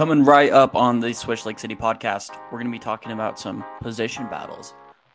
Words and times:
Coming 0.00 0.24
right 0.24 0.50
up 0.50 0.74
on 0.74 0.98
the 0.98 1.12
Swish 1.12 1.44
Lake 1.44 1.58
City 1.58 1.76
podcast, 1.76 2.30
we're 2.46 2.56
going 2.58 2.64
to 2.64 2.72
be 2.72 2.78
talking 2.78 3.12
about 3.12 3.38
some 3.38 3.62
position 3.82 4.26
battles. 4.28 4.72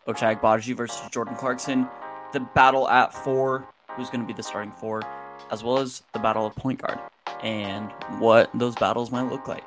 Ochai 0.07 0.39
Agbaji 0.39 0.77
versus 0.77 1.09
Jordan 1.09 1.35
Clarkson, 1.35 1.87
the 2.33 2.41
battle 2.53 2.87
at 2.87 3.11
four, 3.11 3.67
who's 3.95 4.11
going 4.11 4.19
to 4.19 4.27
be 4.27 4.33
the 4.33 4.43
starting 4.43 4.71
four, 4.71 5.01
as 5.49 5.63
well 5.63 5.79
as 5.79 6.03
the 6.13 6.19
battle 6.19 6.45
of 6.45 6.55
point 6.55 6.83
guard 6.83 6.99
and 7.41 7.91
what 8.19 8.51
those 8.53 8.75
battles 8.75 9.09
might 9.09 9.27
look 9.27 9.47
like. 9.47 9.63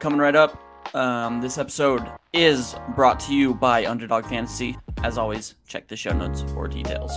Coming 0.00 0.18
right 0.18 0.34
up, 0.34 0.60
um, 0.96 1.40
this 1.40 1.56
episode 1.56 2.04
is 2.32 2.74
brought 2.96 3.20
to 3.20 3.32
you 3.32 3.54
by 3.54 3.86
Underdog 3.86 4.26
Fantasy. 4.26 4.76
As 5.04 5.18
always, 5.18 5.54
check 5.68 5.86
the 5.86 5.94
show 5.96 6.12
notes 6.12 6.42
for 6.52 6.66
details. 6.66 7.12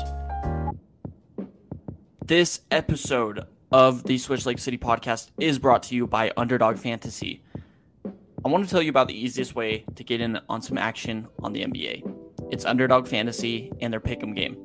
This 2.23 2.61
episode 2.69 3.47
of 3.71 4.03
the 4.03 4.17
Swish 4.17 4.45
Lake 4.45 4.59
City 4.59 4.77
podcast 4.77 5.29
is 5.39 5.59
brought 5.59 5.83
to 5.83 5.95
you 5.95 6.07
by 6.07 6.31
Underdog 6.37 6.77
Fantasy. 6.77 7.43
I 8.45 8.49
want 8.49 8.63
to 8.63 8.69
tell 8.69 8.81
you 8.81 8.89
about 8.89 9.07
the 9.07 9.19
easiest 9.19 9.55
way 9.55 9.83
to 9.95 10.03
get 10.03 10.21
in 10.21 10.39
on 10.47 10.61
some 10.61 10.77
action 10.77 11.27
on 11.43 11.51
the 11.51 11.63
NBA. 11.63 12.49
It's 12.49 12.63
Underdog 12.63 13.07
Fantasy 13.07 13.71
and 13.81 13.91
their 13.91 13.99
pick'em 13.99 14.35
game. 14.35 14.55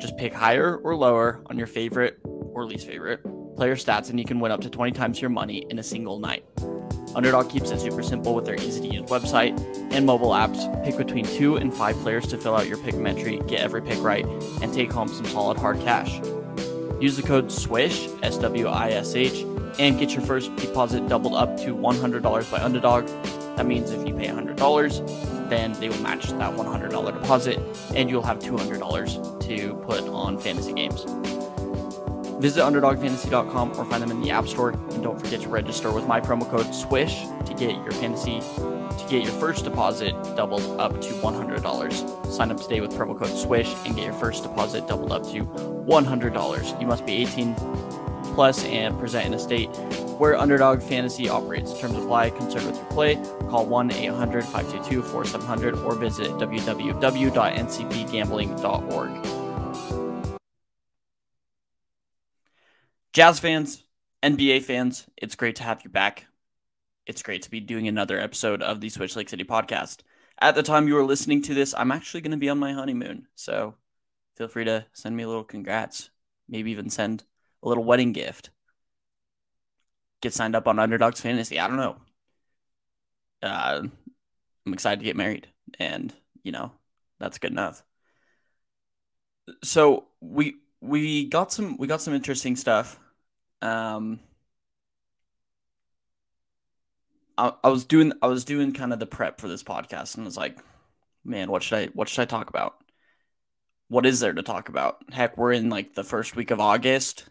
Just 0.00 0.16
pick 0.18 0.34
higher 0.34 0.76
or 0.76 0.96
lower 0.96 1.42
on 1.46 1.56
your 1.56 1.66
favorite 1.66 2.18
or 2.24 2.66
least 2.66 2.86
favorite 2.86 3.22
player 3.56 3.76
stats, 3.76 4.10
and 4.10 4.18
you 4.18 4.24
can 4.24 4.40
win 4.40 4.52
up 4.52 4.60
to 4.60 4.70
20 4.70 4.92
times 4.92 5.20
your 5.20 5.30
money 5.30 5.64
in 5.70 5.78
a 5.78 5.82
single 5.82 6.18
night. 6.18 6.44
Underdog 7.14 7.50
keeps 7.50 7.70
it 7.70 7.80
super 7.80 8.02
simple 8.02 8.34
with 8.34 8.44
their 8.44 8.54
easy 8.54 8.80
to 8.80 8.94
use 8.94 9.02
website 9.10 9.58
and 9.92 10.06
mobile 10.06 10.30
apps. 10.30 10.84
Pick 10.84 10.96
between 10.96 11.24
two 11.24 11.56
and 11.56 11.72
five 11.72 11.96
players 11.96 12.26
to 12.28 12.38
fill 12.38 12.54
out 12.54 12.68
your 12.68 12.78
pick 12.78 12.94
entry, 12.94 13.40
get 13.46 13.60
every 13.60 13.82
pick 13.82 14.00
right, 14.02 14.24
and 14.62 14.72
take 14.72 14.92
home 14.92 15.08
some 15.08 15.24
solid 15.24 15.58
hard 15.58 15.80
cash. 15.80 16.20
Use 17.00 17.16
the 17.16 17.22
code 17.22 17.50
SWISH, 17.50 18.08
S 18.22 18.36
W 18.36 18.66
I 18.66 18.90
S 18.90 19.14
H, 19.14 19.44
and 19.78 19.98
get 19.98 20.12
your 20.12 20.22
first 20.22 20.54
deposit 20.56 21.08
doubled 21.08 21.34
up 21.34 21.56
to 21.58 21.74
$100 21.74 22.50
by 22.50 22.62
Underdog. 22.62 23.06
That 23.56 23.66
means 23.66 23.90
if 23.90 24.06
you 24.06 24.14
pay 24.14 24.26
$100, 24.26 25.48
then 25.48 25.72
they 25.74 25.88
will 25.88 26.00
match 26.00 26.28
that 26.28 26.54
$100 26.54 27.20
deposit, 27.20 27.58
and 27.94 28.10
you'll 28.10 28.22
have 28.22 28.38
$200 28.38 29.40
to 29.46 29.74
put 29.86 30.02
on 30.08 30.38
fantasy 30.38 30.74
games. 30.74 31.04
Visit 32.40 32.60
UnderdogFantasy.com 32.62 33.72
or 33.78 33.84
find 33.86 34.02
them 34.02 34.10
in 34.10 34.20
the 34.20 34.30
App 34.30 34.46
Store, 34.46 34.70
and 34.70 35.02
don't 35.02 35.18
forget 35.18 35.40
to 35.40 35.48
register 35.48 35.90
with 35.92 36.06
my 36.06 36.20
promo 36.20 36.48
code 36.50 36.74
SWISH 36.74 37.22
to 37.46 37.54
get 37.54 37.76
your 37.76 37.92
fantasy 37.92 38.40
to 39.00 39.08
get 39.08 39.24
your 39.24 39.32
first 39.32 39.64
deposit 39.64 40.12
doubled 40.36 40.80
up 40.80 41.00
to 41.00 41.08
$100. 41.14 42.32
Sign 42.32 42.50
up 42.50 42.60
today 42.60 42.80
with 42.80 42.92
promo 42.92 43.18
code 43.18 43.36
SWISH 43.36 43.74
and 43.84 43.96
get 43.96 44.04
your 44.04 44.14
first 44.14 44.42
deposit 44.42 44.86
doubled 44.86 45.12
up 45.12 45.24
to 45.24 45.44
$100. 45.44 46.80
You 46.80 46.86
must 46.86 47.06
be 47.06 47.22
18 47.22 47.54
plus 48.34 48.64
and 48.64 48.98
present 48.98 49.26
in 49.26 49.34
a 49.34 49.38
state 49.38 49.68
where 50.18 50.36
Underdog 50.36 50.82
Fantasy 50.82 51.28
operates. 51.28 51.78
Terms 51.78 51.96
apply. 51.96 52.30
Concerned 52.30 52.66
with 52.66 52.76
your 52.76 52.86
play? 52.86 53.14
Call 53.48 53.66
1-800-522-4700 53.66 55.84
or 55.84 55.94
visit 55.94 56.30
www.ncpgambling.org. 56.32 59.26
Jazz 63.12 63.40
fans, 63.40 63.82
NBA 64.22 64.62
fans, 64.62 65.04
it's 65.16 65.34
great 65.34 65.56
to 65.56 65.64
have 65.64 65.82
you 65.82 65.90
back. 65.90 66.26
It's 67.10 67.24
great 67.24 67.42
to 67.42 67.50
be 67.50 67.58
doing 67.58 67.88
another 67.88 68.20
episode 68.20 68.62
of 68.62 68.80
the 68.80 68.88
Swish 68.88 69.16
Lake 69.16 69.28
City 69.28 69.42
podcast. 69.42 70.02
At 70.40 70.54
the 70.54 70.62
time 70.62 70.86
you 70.86 70.96
are 70.96 71.04
listening 71.04 71.42
to 71.42 71.54
this, 71.54 71.74
I'm 71.76 71.90
actually 71.90 72.20
going 72.20 72.30
to 72.30 72.36
be 72.36 72.48
on 72.48 72.60
my 72.60 72.72
honeymoon. 72.72 73.26
So 73.34 73.74
feel 74.36 74.46
free 74.46 74.64
to 74.66 74.86
send 74.92 75.16
me 75.16 75.24
a 75.24 75.26
little 75.26 75.42
congrats. 75.42 76.10
Maybe 76.48 76.70
even 76.70 76.88
send 76.88 77.24
a 77.64 77.68
little 77.68 77.82
wedding 77.82 78.12
gift. 78.12 78.50
Get 80.22 80.34
signed 80.34 80.54
up 80.54 80.68
on 80.68 80.78
Underdogs 80.78 81.20
Fantasy. 81.20 81.58
I 81.58 81.66
don't 81.66 81.78
know. 81.78 81.96
Uh, 83.42 83.82
I'm 84.64 84.72
excited 84.72 85.00
to 85.00 85.04
get 85.04 85.16
married. 85.16 85.48
And, 85.80 86.14
you 86.44 86.52
know, 86.52 86.70
that's 87.18 87.38
good 87.38 87.50
enough. 87.50 87.82
So 89.64 90.04
we 90.20 90.58
we 90.80 91.24
got 91.24 91.52
some 91.52 91.76
we 91.76 91.88
got 91.88 92.02
some 92.02 92.14
interesting 92.14 92.54
stuff. 92.54 93.00
Um, 93.62 94.20
I, 97.40 97.52
I 97.64 97.68
was 97.68 97.84
doing 97.84 98.12
I 98.22 98.26
was 98.28 98.44
doing 98.44 98.72
kind 98.72 98.92
of 98.92 98.98
the 98.98 99.06
prep 99.06 99.40
for 99.40 99.48
this 99.48 99.62
podcast, 99.62 100.14
and 100.14 100.24
I 100.24 100.26
was 100.26 100.36
like, 100.36 100.58
man, 101.24 101.50
what 101.50 101.62
should 101.62 101.78
I 101.78 101.86
what 101.94 102.08
should 102.08 102.22
I 102.22 102.26
talk 102.26 102.50
about? 102.50 102.76
What 103.88 104.06
is 104.06 104.20
there 104.20 104.32
to 104.32 104.42
talk 104.42 104.68
about? 104.68 104.98
Heck, 105.12 105.36
we're 105.36 105.52
in 105.52 105.70
like 105.70 105.94
the 105.94 106.04
first 106.04 106.36
week 106.36 106.50
of 106.50 106.60
August. 106.60 107.24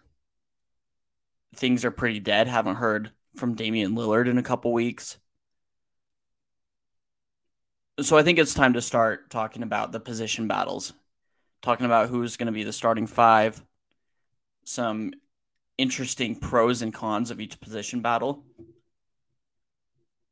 Things 1.56 1.86
are 1.86 1.92
pretty 1.92 2.20
dead. 2.20 2.48
Haven't 2.48 2.76
heard 2.76 3.12
from 3.36 3.56
Damian 3.56 3.96
Lillard 3.96 4.28
in 4.30 4.38
a 4.38 4.44
couple 4.44 4.74
weeks. 4.74 5.18
So 8.02 8.18
I 8.18 8.24
think 8.24 8.40
it's 8.40 8.54
time 8.54 8.74
to 8.74 8.82
start 8.82 9.30
talking 9.30 9.64
about 9.64 9.92
the 9.92 10.00
position 10.00 10.48
battles 10.48 10.94
talking 11.62 11.86
about 11.86 12.10
who's 12.10 12.38
going 12.38 12.48
to 12.48 12.52
be 12.52 12.64
the 12.64 12.74
starting 12.74 13.08
five, 13.08 13.62
some 14.64 15.12
interesting 15.78 16.36
pros 16.36 16.82
and 16.82 16.94
cons 16.94 17.32
of 17.32 17.40
each 17.40 17.60
position 17.60 18.02
battle. 18.02 18.44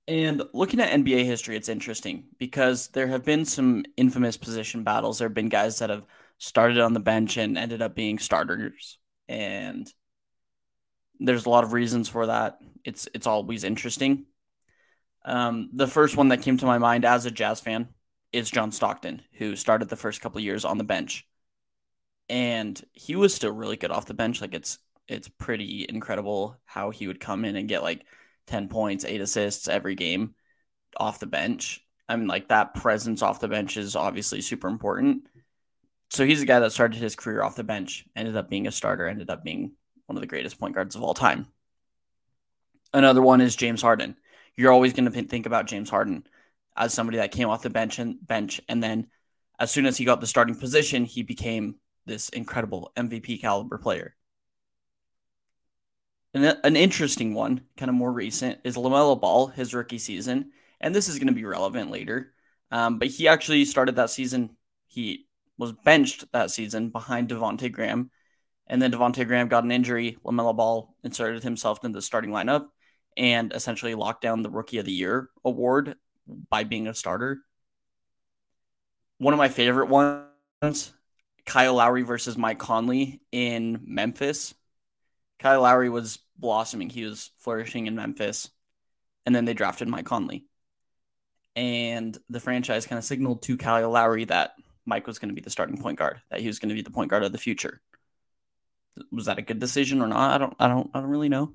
And 0.08 0.42
looking 0.54 0.80
at 0.80 0.92
NBA 0.92 1.26
history, 1.26 1.58
it's 1.58 1.68
interesting 1.68 2.26
because 2.38 2.88
there 2.90 3.08
have 3.08 3.26
been 3.26 3.44
some 3.44 3.84
infamous 3.98 4.38
position 4.38 4.84
battles. 4.84 5.20
There 5.20 5.28
have 5.28 5.36
been 5.36 5.50
guys 5.50 5.80
that 5.80 5.90
have 5.90 6.06
started 6.38 6.80
on 6.80 6.94
the 6.94 7.00
bench 7.02 7.36
and 7.38 7.58
ended 7.58 7.82
up 7.82 7.94
being 7.94 8.18
starters. 8.18 9.00
And 9.28 9.92
there's 11.20 11.46
a 11.46 11.50
lot 11.50 11.66
of 11.66 11.74
reasons 11.74 12.08
for 12.08 12.28
that. 12.28 12.60
It's 12.86 13.10
it's 13.14 13.28
always 13.28 13.66
interesting. 13.66 14.26
Um, 15.26 15.70
the 15.74 15.88
first 15.88 16.16
one 16.16 16.30
that 16.30 16.42
came 16.42 16.58
to 16.58 16.66
my 16.66 16.78
mind 16.78 17.04
as 17.04 17.26
a 17.26 17.32
Jazz 17.32 17.60
fan 17.60 17.90
is 18.32 18.50
John 18.50 18.72
Stockton, 18.72 19.24
who 19.34 19.58
started 19.58 19.90
the 19.90 19.98
first 19.98 20.22
couple 20.22 20.40
years 20.40 20.64
on 20.64 20.78
the 20.78 20.84
bench. 20.86 21.28
And 22.30 22.82
he 22.94 23.16
was 23.16 23.34
still 23.34 23.52
really 23.52 23.78
good 23.78 23.92
off 23.92 24.06
the 24.06 24.14
bench. 24.14 24.40
Like 24.40 24.54
it's 24.54 24.80
it's 25.08 25.28
pretty 25.28 25.86
incredible 25.88 26.58
how 26.66 26.92
he 26.92 27.08
would 27.08 27.20
come 27.20 27.44
in 27.44 27.58
and 27.58 27.68
get 27.68 27.84
like 27.84 28.06
10 28.48 28.70
points, 28.70 29.06
8 29.06 29.22
assists 29.22 29.68
every 29.68 29.96
game 29.96 30.36
off 30.98 31.20
the 31.20 31.28
bench. 31.28 31.86
I 32.10 32.16
mean 32.16 32.28
like 32.28 32.48
that 32.50 32.74
presence 32.74 33.22
off 33.22 33.40
the 33.40 33.48
bench 33.48 33.78
is 33.78 33.96
obviously 33.96 34.42
super 34.42 34.68
important. 34.68 35.28
So 36.10 36.26
he's 36.26 36.42
a 36.42 36.46
guy 36.46 36.60
that 36.60 36.72
started 36.72 37.00
his 37.00 37.16
career 37.16 37.44
off 37.44 37.58
the 37.58 37.64
bench, 37.64 38.06
ended 38.16 38.38
up 38.38 38.50
being 38.50 38.68
a 38.68 38.72
starter, 38.72 39.08
ended 39.08 39.30
up 39.30 39.44
being 39.44 39.74
one 40.06 40.16
of 40.16 40.22
the 40.22 40.28
greatest 40.28 40.60
point 40.60 40.74
guards 40.74 40.96
of 40.96 41.04
all 41.04 41.14
time. 41.14 41.48
Another 42.94 43.22
one 43.22 43.42
is 43.42 43.58
James 43.58 43.82
Harden. 43.82 44.16
You're 44.56 44.72
always 44.72 44.94
going 44.94 45.12
to 45.12 45.24
think 45.24 45.46
about 45.46 45.68
James 45.68 45.90
Harden 45.90 46.26
as 46.76 46.94
somebody 46.94 47.18
that 47.18 47.32
came 47.32 47.50
off 47.50 47.62
the 47.62 47.70
bench 47.70 48.00
and 48.00 48.26
bench 48.26 48.62
and 48.70 48.82
then 48.82 49.08
as 49.60 49.72
soon 49.72 49.86
as 49.86 49.98
he 49.98 50.06
got 50.06 50.22
the 50.22 50.28
starting 50.28 50.56
position, 50.56 51.06
he 51.06 51.24
became 51.24 51.76
this 52.06 52.30
incredible 52.30 52.92
MVP 52.96 53.42
caliber 53.42 53.78
player. 53.78 54.16
And 56.34 56.58
an 56.64 56.76
interesting 56.76 57.34
one, 57.34 57.62
kind 57.78 57.90
of 57.90 57.96
more 57.96 58.12
recent, 58.12 58.60
is 58.64 58.76
LaMelo 58.76 59.20
Ball, 59.20 59.48
his 59.48 59.74
rookie 59.74 59.98
season. 59.98 60.52
And 60.80 60.94
this 60.94 61.08
is 61.08 61.18
going 61.18 61.28
to 61.28 61.34
be 61.34 61.46
relevant 61.46 61.90
later. 61.90 62.34
Um, 62.70 63.00
but 63.00 63.08
he 63.08 63.28
actually 63.28 63.66
started 63.66 63.96
that 63.96 64.10
season. 64.10 64.56
He 64.88 65.28
was 65.58 65.72
benched 65.72 66.32
that 66.34 66.52
season 66.52 66.90
behind 66.90 67.30
Devonte 67.30 67.72
Graham. 67.72 68.12
And 68.68 68.82
then 68.82 68.92
Devonte 68.92 69.26
Graham 69.26 69.48
got 69.48 69.64
an 69.64 69.72
injury. 69.72 70.18
LaMelo 70.24 70.56
Ball 70.56 70.94
inserted 71.04 71.44
himself 71.44 71.84
into 71.84 71.98
the 71.98 72.02
starting 72.02 72.32
lineup 72.32 72.68
and 73.16 73.54
essentially 73.54 73.96
locked 73.96 74.22
down 74.22 74.44
the 74.44 74.50
Rookie 74.50 74.78
of 74.78 74.86
the 74.86 74.92
Year 74.92 75.30
award 75.44 75.96
by 76.50 76.64
being 76.64 76.88
a 76.88 76.94
starter. 76.94 77.40
One 79.18 79.34
of 79.34 79.40
my 79.40 79.50
favorite 79.50 79.90
ones, 79.90 80.94
Kyle 81.46 81.76
Lowry 81.76 82.04
versus 82.04 82.38
Mike 82.38 82.60
Conley 82.60 83.22
in 83.32 83.80
Memphis. 83.84 84.54
Kyle 85.40 85.62
Lowry 85.62 85.90
was 85.90 86.20
blossoming. 86.38 86.90
He 86.90 87.04
was 87.04 87.32
flourishing 87.40 87.88
in 87.88 87.96
Memphis. 87.96 88.50
And 89.26 89.36
then 89.36 89.46
they 89.46 89.54
drafted 89.54 89.88
Mike 89.88 90.06
Conley. 90.06 90.46
And 91.56 92.18
the 92.30 92.40
franchise 92.40 92.86
kind 92.86 92.98
of 92.98 93.06
signaled 93.06 93.42
to 93.44 93.58
Kyle 93.58 93.90
Lowry 93.90 94.26
that 94.26 94.54
Mike 94.86 95.06
was 95.06 95.20
going 95.20 95.30
to 95.30 95.36
be 95.36 95.42
the 95.42 95.50
starting 95.50 95.78
point 95.78 96.00
guard, 96.00 96.22
that 96.30 96.40
he 96.40 96.48
was 96.48 96.60
going 96.60 96.70
to 96.70 96.76
be 96.76 96.82
the 96.82 96.92
point 96.92 97.10
guard 97.10 97.24
of 97.24 97.32
the 97.32 97.38
future. 97.38 97.82
Was 99.12 99.26
that 99.26 99.38
a 99.38 99.44
good 99.44 99.60
decision 99.60 100.02
or 100.02 100.08
not? 100.08 100.34
I 100.34 100.38
don't 100.38 100.56
I 100.60 100.68
don't 100.68 100.90
I 100.94 101.02
don't 101.02 101.10
really 101.10 101.30
know. 101.30 101.54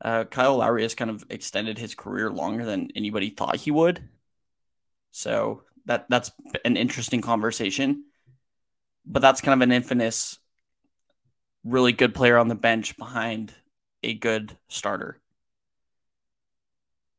Uh, 0.00 0.24
Kyle 0.24 0.56
Lowry 0.56 0.82
has 0.82 0.94
kind 0.94 1.10
of 1.10 1.24
extended 1.28 1.78
his 1.78 1.94
career 1.94 2.30
longer 2.30 2.64
than 2.64 2.90
anybody 2.94 3.30
thought 3.30 3.56
he 3.56 3.70
would. 3.70 4.02
So 5.10 5.62
that 5.86 6.06
that's 6.08 6.30
an 6.64 6.76
interesting 6.76 7.20
conversation. 7.20 8.04
But 9.04 9.20
that's 9.20 9.40
kind 9.40 9.60
of 9.60 9.66
an 9.66 9.72
infamous, 9.72 10.38
really 11.64 11.92
good 11.92 12.14
player 12.14 12.38
on 12.38 12.48
the 12.48 12.54
bench 12.54 12.96
behind 12.96 13.52
a 14.02 14.14
good 14.14 14.56
starter. 14.68 15.18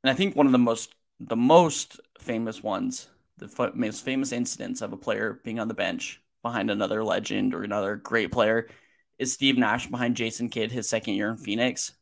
And 0.04 0.12
I 0.12 0.14
think 0.14 0.36
one 0.36 0.46
of 0.46 0.52
the 0.52 0.58
most 0.58 0.96
the 1.20 1.36
most 1.36 2.00
famous 2.20 2.64
ones, 2.64 3.10
the 3.38 3.72
most 3.76 4.06
famous 4.06 4.32
incidents 4.32 4.82
of 4.82 4.94
a 4.94 4.98
player 4.98 5.42
being 5.44 5.60
on 5.60 5.68
the 5.68 5.74
bench 5.74 6.22
behind 6.42 6.72
another 6.72 7.04
legend 7.04 7.54
or 7.54 7.64
another 7.64 7.98
great 7.98 8.32
player 8.32 8.70
is 9.18 9.34
Steve 9.34 9.58
Nash 9.58 9.88
behind 9.88 10.16
Jason 10.16 10.48
Kidd 10.50 10.72
his 10.72 10.88
second 10.88 11.16
year 11.16 11.30
in 11.30 11.38
Phoenix 11.38 11.94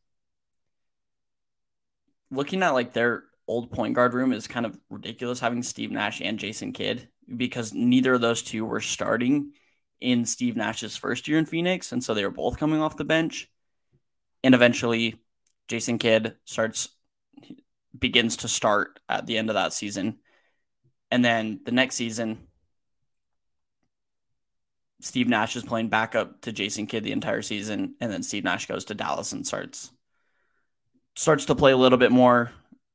looking 2.31 2.63
at 2.63 2.69
like 2.73 2.93
their 2.93 3.23
old 3.47 3.71
point 3.71 3.95
guard 3.95 4.13
room 4.13 4.33
is 4.33 4.47
kind 4.47 4.65
of 4.65 4.77
ridiculous 4.89 5.39
having 5.39 5.63
Steve 5.63 5.91
Nash 5.91 6.21
and 6.21 6.39
Jason 6.39 6.73
Kidd 6.73 7.07
because 7.35 7.73
neither 7.73 8.13
of 8.13 8.21
those 8.21 8.41
two 8.41 8.65
were 8.65 8.81
starting 8.81 9.53
in 9.99 10.25
Steve 10.25 10.55
Nash's 10.55 10.95
first 10.95 11.27
year 11.27 11.37
in 11.37 11.45
Phoenix. 11.45 11.91
And 11.91 12.03
so 12.03 12.13
they 12.13 12.23
were 12.23 12.31
both 12.31 12.57
coming 12.57 12.81
off 12.81 12.97
the 12.97 13.03
bench. 13.03 13.49
And 14.43 14.53
eventually, 14.53 15.19
Jason 15.67 15.97
Kidd 15.97 16.35
starts, 16.45 16.89
begins 17.97 18.37
to 18.37 18.47
start 18.47 18.99
at 19.09 19.25
the 19.25 19.37
end 19.37 19.49
of 19.49 19.55
that 19.55 19.73
season. 19.73 20.19
And 21.09 21.23
then 21.23 21.61
the 21.65 21.71
next 21.71 21.95
season, 21.95 22.47
Steve 24.99 25.27
Nash 25.27 25.55
is 25.55 25.63
playing 25.63 25.89
backup 25.89 26.41
to 26.41 26.51
Jason 26.51 26.87
Kidd 26.87 27.03
the 27.03 27.11
entire 27.11 27.41
season, 27.41 27.95
and 28.01 28.11
then 28.11 28.23
Steve 28.23 28.43
Nash 28.43 28.65
goes 28.65 28.85
to 28.85 28.95
Dallas 28.95 29.31
and 29.31 29.45
starts 29.45 29.91
starts 31.15 31.45
to 31.45 31.55
play 31.55 31.71
a 31.71 31.77
little 31.77 31.97
bit 31.97 32.11
more, 32.11 32.51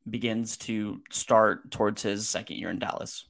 begins 0.08 0.56
to 0.56 1.00
start 1.10 1.70
towards 1.70 2.02
his 2.02 2.28
second 2.28 2.56
year 2.56 2.70
in 2.70 2.78
Dallas. 2.78 3.26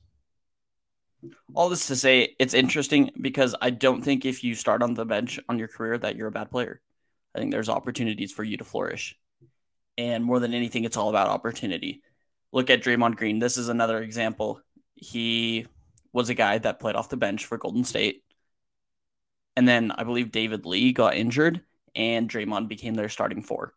All 1.55 1.69
this 1.69 1.87
to 1.87 1.97
say, 1.97 2.35
it's 2.39 2.55
interesting 2.55 3.11
because 3.21 3.55
I 3.61 3.71
don't 3.71 4.03
think 4.03 4.25
if 4.25 4.43
you 4.43 4.55
start 4.55 4.83
on 4.83 4.95
the 4.95 5.05
bench 5.05 5.39
on 5.49 5.59
your 5.59 5.69
career 5.69 5.99
that 5.99 6.17
you're 6.17 6.29
a 6.29 6.33
bad 6.33 6.51
player. 6.51 6.81
I 7.35 7.39
think 7.39 7.53
there's 7.53 7.69
opportunities 7.69 8.33
for 8.33 8.45
you 8.45 8.57
to 8.57 8.65
flourish. 8.65 9.17
And 9.97 10.25
more 10.25 10.41
than 10.41 10.55
anything, 10.55 10.85
it's 10.85 10.97
all 10.97 11.11
about 11.11 11.29
opportunity. 11.29 12.03
Look 12.53 12.71
at 12.71 12.83
Draymond 12.83 13.17
Green. 13.17 13.39
This 13.39 13.57
is 13.57 13.69
another 13.69 14.03
example. 14.03 14.61
He 14.95 15.67
was 16.13 16.29
a 16.29 16.35
guy 16.35 16.59
that 16.59 16.81
played 16.81 16.97
off 16.97 17.09
the 17.09 17.17
bench 17.17 17.47
for 17.47 17.57
Golden 17.57 17.85
State 17.85 18.23
and 19.57 19.69
then 19.69 19.91
I 19.93 20.05
believe 20.05 20.33
David 20.33 20.67
Lee 20.67 20.93
got 20.93 21.17
injured 21.17 21.63
and 21.95 22.29
Draymond 22.29 22.69
became 22.69 22.95
their 22.95 23.09
starting 23.09 23.43
four. 23.43 23.75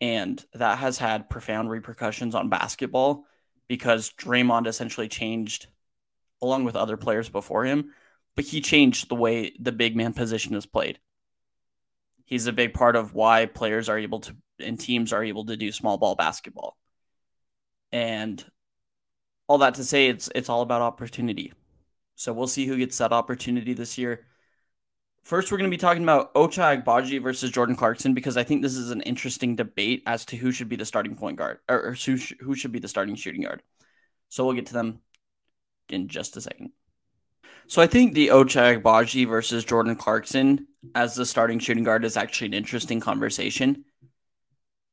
And 0.00 0.44
that 0.54 0.78
has 0.78 0.98
had 0.98 1.30
profound 1.30 1.70
repercussions 1.70 2.34
on 2.34 2.48
basketball 2.48 3.24
because 3.68 4.12
Draymond 4.18 4.66
essentially 4.66 5.08
changed, 5.08 5.68
along 6.42 6.64
with 6.64 6.76
other 6.76 6.96
players 6.96 7.28
before 7.28 7.64
him, 7.64 7.92
but 8.34 8.44
he 8.44 8.60
changed 8.60 9.08
the 9.08 9.14
way 9.14 9.52
the 9.58 9.72
big 9.72 9.96
man 9.96 10.12
position 10.12 10.54
is 10.54 10.66
played. 10.66 10.98
He's 12.24 12.46
a 12.46 12.52
big 12.52 12.74
part 12.74 12.96
of 12.96 13.14
why 13.14 13.46
players 13.46 13.88
are 13.88 13.98
able 13.98 14.20
to 14.20 14.36
and 14.58 14.80
teams 14.80 15.12
are 15.12 15.22
able 15.22 15.44
to 15.46 15.56
do 15.56 15.70
small 15.70 15.98
ball 15.98 16.14
basketball. 16.14 16.76
And 17.92 18.44
all 19.46 19.58
that 19.58 19.74
to 19.74 19.84
say 19.84 20.08
it's 20.08 20.28
it's 20.34 20.48
all 20.48 20.62
about 20.62 20.82
opportunity. 20.82 21.52
So 22.16 22.32
we'll 22.32 22.46
see 22.46 22.66
who 22.66 22.78
gets 22.78 22.98
that 22.98 23.12
opportunity 23.12 23.74
this 23.74 23.98
year. 23.98 24.26
First, 25.22 25.50
we're 25.50 25.58
going 25.58 25.70
to 25.70 25.74
be 25.74 25.80
talking 25.80 26.04
about 26.04 26.32
Ochai 26.34 26.82
Agbaji 26.82 27.20
versus 27.20 27.50
Jordan 27.50 27.74
Clarkson 27.74 28.14
because 28.14 28.36
I 28.36 28.44
think 28.44 28.62
this 28.62 28.76
is 28.76 28.90
an 28.90 29.00
interesting 29.02 29.56
debate 29.56 30.02
as 30.06 30.24
to 30.26 30.36
who 30.36 30.52
should 30.52 30.68
be 30.68 30.76
the 30.76 30.84
starting 30.84 31.16
point 31.16 31.36
guard 31.36 31.58
or, 31.68 31.96
who, 32.04 32.16
sh- 32.16 32.34
who 32.40 32.54
should 32.54 32.70
be 32.70 32.78
the 32.78 32.86
starting 32.86 33.16
shooting 33.16 33.42
guard. 33.42 33.62
So 34.28 34.44
we'll 34.44 34.54
get 34.54 34.66
to 34.66 34.72
them 34.72 35.00
in 35.92 36.08
just 36.08 36.36
a 36.36 36.40
second. 36.40 36.70
So 37.68 37.82
I 37.82 37.86
think 37.86 38.14
the 38.14 38.28
Ochai 38.28 38.80
Agbaji 38.80 39.26
versus 39.26 39.64
Jordan 39.64 39.96
Clarkson 39.96 40.68
as 40.94 41.14
the 41.14 41.26
starting 41.26 41.58
shooting 41.58 41.84
guard 41.84 42.04
is 42.04 42.16
actually 42.16 42.48
an 42.48 42.54
interesting 42.54 43.00
conversation. 43.00 43.84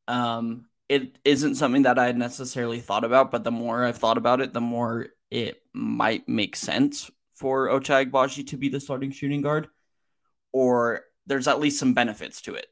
Um, 0.07 0.65
it 0.89 1.19
isn't 1.23 1.55
something 1.55 1.83
that 1.83 1.99
I 1.99 2.07
had 2.07 2.17
necessarily 2.17 2.79
thought 2.79 3.03
about, 3.03 3.31
but 3.31 3.43
the 3.43 3.51
more 3.51 3.85
I've 3.85 3.97
thought 3.97 4.17
about 4.17 4.41
it, 4.41 4.53
the 4.53 4.61
more 4.61 5.07
it 5.29 5.61
might 5.73 6.27
make 6.27 6.55
sense 6.55 7.09
for 7.35 7.67
Ochai 7.67 8.09
Agbaji 8.09 8.47
to 8.47 8.57
be 8.57 8.69
the 8.69 8.79
starting 8.79 9.11
shooting 9.11 9.41
guard 9.41 9.67
or 10.51 11.01
there's 11.25 11.47
at 11.47 11.59
least 11.59 11.79
some 11.79 11.93
benefits 11.93 12.41
to 12.43 12.53
it. 12.53 12.67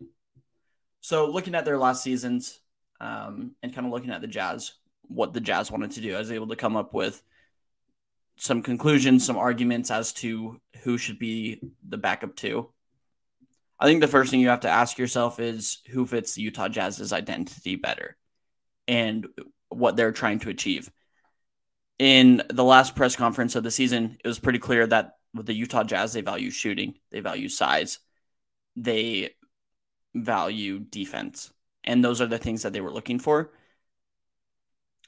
So 1.02 1.30
looking 1.30 1.56
at 1.56 1.66
their 1.66 1.78
last 1.78 2.04
seasons 2.04 2.60
um, 3.00 3.56
and 3.62 3.74
kind 3.74 3.88
of 3.88 3.92
looking 3.92 4.12
at 4.12 4.22
the 4.22 4.28
Jazz, 4.28 4.74
what 5.08 5.34
the 5.34 5.42
Jazz 5.42 5.72
wanted 5.72 5.92
to 5.92 6.02
do, 6.02 6.16
I 6.16 6.20
was 6.20 6.32
able 6.32 6.48
to 6.48 6.56
come 6.56 6.78
up 6.78 6.94
with 6.94 7.22
some 8.42 8.64
conclusions, 8.64 9.24
some 9.24 9.38
arguments 9.38 9.92
as 9.92 10.14
to 10.14 10.60
who 10.82 10.98
should 10.98 11.20
be 11.20 11.62
the 11.88 11.98
backup 11.98 12.36
two. 12.36 12.68
I 13.80 13.86
think 13.86 14.02
the 14.02 14.08
first 14.08 14.32
thing 14.32 14.40
you 14.40 14.50
have 14.50 14.62
to 14.62 14.70
ask 14.70 14.98
yourself 14.98 15.40
is 15.40 15.78
who 15.92 16.08
fits 16.08 16.34
the 16.34 16.42
Utah 16.42 16.68
Jazz's 16.68 17.14
identity 17.14 17.76
better 17.76 18.18
and 18.88 19.28
what 19.70 19.96
they're 19.96 20.12
trying 20.12 20.40
to 20.40 20.50
achieve. 20.50 20.90
In 22.00 22.42
the 22.50 22.64
last 22.64 22.96
press 22.96 23.16
conference 23.16 23.56
of 23.56 23.64
the 23.64 23.70
season, 23.70 24.18
it 24.24 24.28
was 24.28 24.40
pretty 24.40 24.58
clear 24.58 24.88
that 24.88 25.12
with 25.36 25.46
the 25.46 25.54
Utah 25.54 25.84
Jazz, 25.84 26.14
they 26.14 26.22
value 26.22 26.50
shooting, 26.50 26.96
they 27.12 27.20
value 27.20 27.48
size, 27.48 28.00
they 28.76 29.36
value 30.16 30.80
defense. 30.80 31.54
And 31.84 32.04
those 32.04 32.22
are 32.22 32.28
the 32.28 32.40
things 32.40 32.64
that 32.64 32.74
they 32.74 32.82
were 32.82 32.92
looking 32.92 33.20
for. 33.20 33.52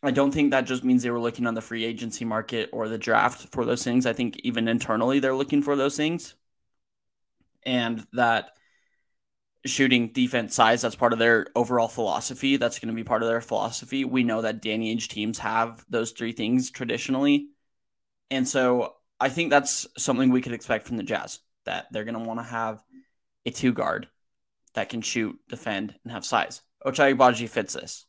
I 0.03 0.11
don't 0.11 0.33
think 0.33 0.51
that 0.51 0.65
just 0.65 0.83
means 0.83 1.01
they 1.01 1.09
were 1.09 1.19
looking 1.19 1.47
on 1.47 1.53
the 1.53 1.61
free 1.61 1.85
agency 1.85 2.25
market 2.25 2.69
or 2.73 2.89
the 2.89 2.97
draft 2.97 3.47
for 3.53 3.63
those 3.63 3.83
things. 3.83 4.05
I 4.05 4.11
think 4.11 4.37
even 4.43 4.67
internally 4.67 5.19
they're 5.19 5.33
looking 5.33 5.63
for 5.63 5.77
those 5.77 5.95
things. 5.95 6.35
And 7.65 8.05
that 8.11 8.49
shooting 9.65 10.09
defense 10.09 10.55
size, 10.55 10.81
that's 10.81 10.95
part 10.95 11.13
of 11.13 11.19
their 11.19 11.47
overall 11.55 11.87
philosophy. 11.87 12.57
That's 12.57 12.79
going 12.79 12.89
to 12.89 12.95
be 12.95 13.05
part 13.05 13.23
of 13.23 13.29
their 13.29 13.39
philosophy. 13.39 14.03
We 14.03 14.25
know 14.25 14.41
that 14.41 14.61
Danny 14.61 14.93
Ainge 14.93 15.07
teams 15.07 15.39
have 15.39 15.85
those 15.89 16.11
three 16.11 16.33
things 16.33 16.69
traditionally. 16.69 17.47
And 18.29 18.45
so 18.45 18.95
I 19.21 19.29
think 19.29 19.51
that's 19.51 19.87
something 19.97 20.31
we 20.31 20.41
could 20.41 20.51
expect 20.51 20.85
from 20.85 20.97
the 20.97 21.03
Jazz 21.03 21.39
that 21.63 21.85
they're 21.91 22.03
going 22.03 22.15
to 22.15 22.27
want 22.27 22.41
to 22.41 22.45
have 22.45 22.83
a 23.45 23.51
two 23.51 23.71
guard 23.71 24.09
that 24.73 24.89
can 24.89 25.01
shoot, 25.01 25.39
defend, 25.47 25.95
and 26.03 26.11
have 26.11 26.25
size. 26.25 26.61
Ochai 26.85 27.15
Agbaji 27.15 27.47
fits 27.47 27.73
this. 27.73 28.05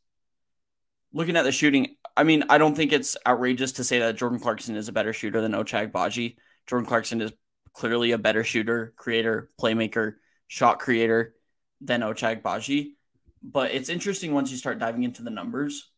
Looking 1.15 1.37
at 1.37 1.45
the 1.45 1.53
shooting, 1.53 1.95
I 2.17 2.25
mean, 2.25 2.45
I 2.51 2.59
don't 2.59 2.75
think 2.75 2.93
it's 2.93 3.17
outrageous 3.25 3.73
to 3.73 3.85
say 3.85 4.01
that 4.01 4.17
Jordan 4.17 4.41
Clarkson 4.41 4.75
is 4.75 4.89
a 4.89 4.93
better 4.93 5.13
shooter 5.13 5.41
than 5.41 5.53
Ochai 5.53 5.91
Agbaji. 5.91 6.37
Jordan 6.67 6.87
Clarkson 6.87 7.21
is 7.21 7.33
clearly 7.73 8.11
a 8.11 8.19
better 8.19 8.43
shooter, 8.43 8.93
creator, 8.97 9.51
playmaker, 9.61 10.15
shot 10.49 10.81
creator 10.81 11.35
than 11.81 12.01
Ochai 12.01 12.43
Agbaji. 12.43 12.95
But 13.43 13.71
it's 13.71 13.89
interesting 13.89 14.35
once 14.35 14.51
you 14.51 14.57
start 14.57 14.81
diving 14.81 15.05
into 15.05 15.23
the 15.23 15.31
numbers. 15.31 15.91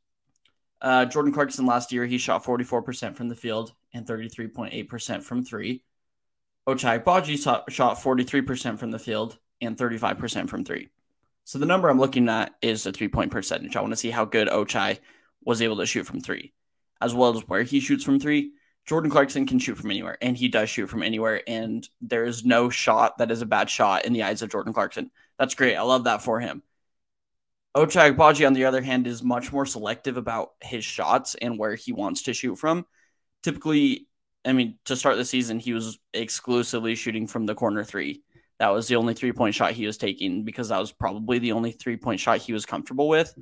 Uh, 0.83 1.07
Jordan 1.07 1.33
Clarkson 1.33 1.65
last 1.65 1.93
year, 1.93 2.05
he 2.05 2.19
shot 2.19 2.45
44% 2.45 3.17
from 3.17 3.29
the 3.29 3.35
field 3.35 3.73
and 3.95 4.07
33.8% 4.07 5.23
from 5.23 5.45
three. 5.45 5.83
Ochai 6.69 7.03
Agbaji 7.03 7.39
shot 7.71 7.99
43% 7.99 8.79
from 8.79 8.91
the 8.91 8.99
field 8.99 9.39
and 9.63 9.79
35% 9.79 10.51
from 10.51 10.65
three. 10.65 10.91
So 11.47 11.59
the 11.59 11.65
number 11.65 11.89
I'm 11.89 11.99
looking 11.99 12.29
at 12.29 12.55
is 12.61 12.83
the 12.83 12.93
three 12.93 13.09
point 13.09 13.31
percentage. 13.31 13.75
I 13.75 13.81
want 13.81 13.93
to 13.93 13.97
see 13.97 14.11
how 14.11 14.27
good 14.27 14.49
Ochai 14.49 14.99
was 15.43 15.63
able 15.63 15.79
to 15.79 15.87
shoot 15.87 16.05
from 16.05 16.21
three, 16.21 16.53
as 17.01 17.15
well 17.15 17.35
as 17.35 17.49
where 17.49 17.63
he 17.63 17.81
shoots 17.81 18.05
from 18.05 18.21
three. 18.21 18.51
Jordan 18.85 19.11
Clarkson 19.11 19.47
can 19.47 19.59
shoot 19.59 19.79
from 19.79 19.91
anywhere, 19.91 20.19
and 20.21 20.37
he 20.37 20.49
does 20.49 20.69
shoot 20.69 20.89
from 20.89 21.03
anywhere. 21.03 21.43
And 21.47 21.89
there 22.03 22.25
is 22.25 22.45
no 22.45 22.69
shot 22.69 23.19
that 23.19 23.31
is 23.31 23.41
a 23.41 23.47
bad 23.47 23.71
shot 23.71 24.05
in 24.05 24.13
the 24.13 24.25
eyes 24.25 24.43
of 24.43 24.51
Jordan 24.51 24.75
Clarkson. 24.75 25.11
That's 25.39 25.55
great. 25.55 25.77
I 25.77 25.83
love 25.83 26.05
that 26.05 26.23
for 26.23 26.41
him. 26.41 26.63
Ochai 27.75 28.15
Agbaji, 28.15 28.47
on 28.47 28.53
the 28.53 28.67
other 28.67 28.83
hand, 28.83 29.07
is 29.07 29.23
much 29.23 29.53
more 29.53 29.65
selective 29.67 30.19
about 30.19 30.51
his 30.61 30.85
shots 30.85 31.35
and 31.35 31.59
where 31.59 31.75
he 31.75 31.93
wants 31.93 32.23
to 32.23 32.35
shoot 32.35 32.57
from 32.57 32.85
typically, 33.47 34.09
I 34.45 34.53
mean, 34.53 34.77
to 34.87 34.97
start 34.97 35.17
the 35.17 35.25
season, 35.25 35.61
he 35.61 35.73
was 35.73 36.01
exclusively 36.13 36.97
shooting 36.97 37.29
from 37.29 37.47
the 37.47 37.55
corner 37.55 37.85
three. 37.85 38.23
That 38.59 38.69
was 38.69 38.89
the 38.89 38.97
only 38.97 39.15
three 39.15 39.33
point 39.33 39.55
shot 39.55 39.73
he 39.73 39.87
was 39.87 39.99
taking 39.99 40.45
because 40.45 40.71
that 40.71 40.81
was 40.81 40.93
probably 40.93 41.39
the 41.39 41.53
only 41.53 41.73
three 41.73 41.97
point 41.97 42.21
shot 42.21 42.39
he 42.39 42.53
was 42.53 42.67
comfortable 42.67 43.09
with. 43.09 43.35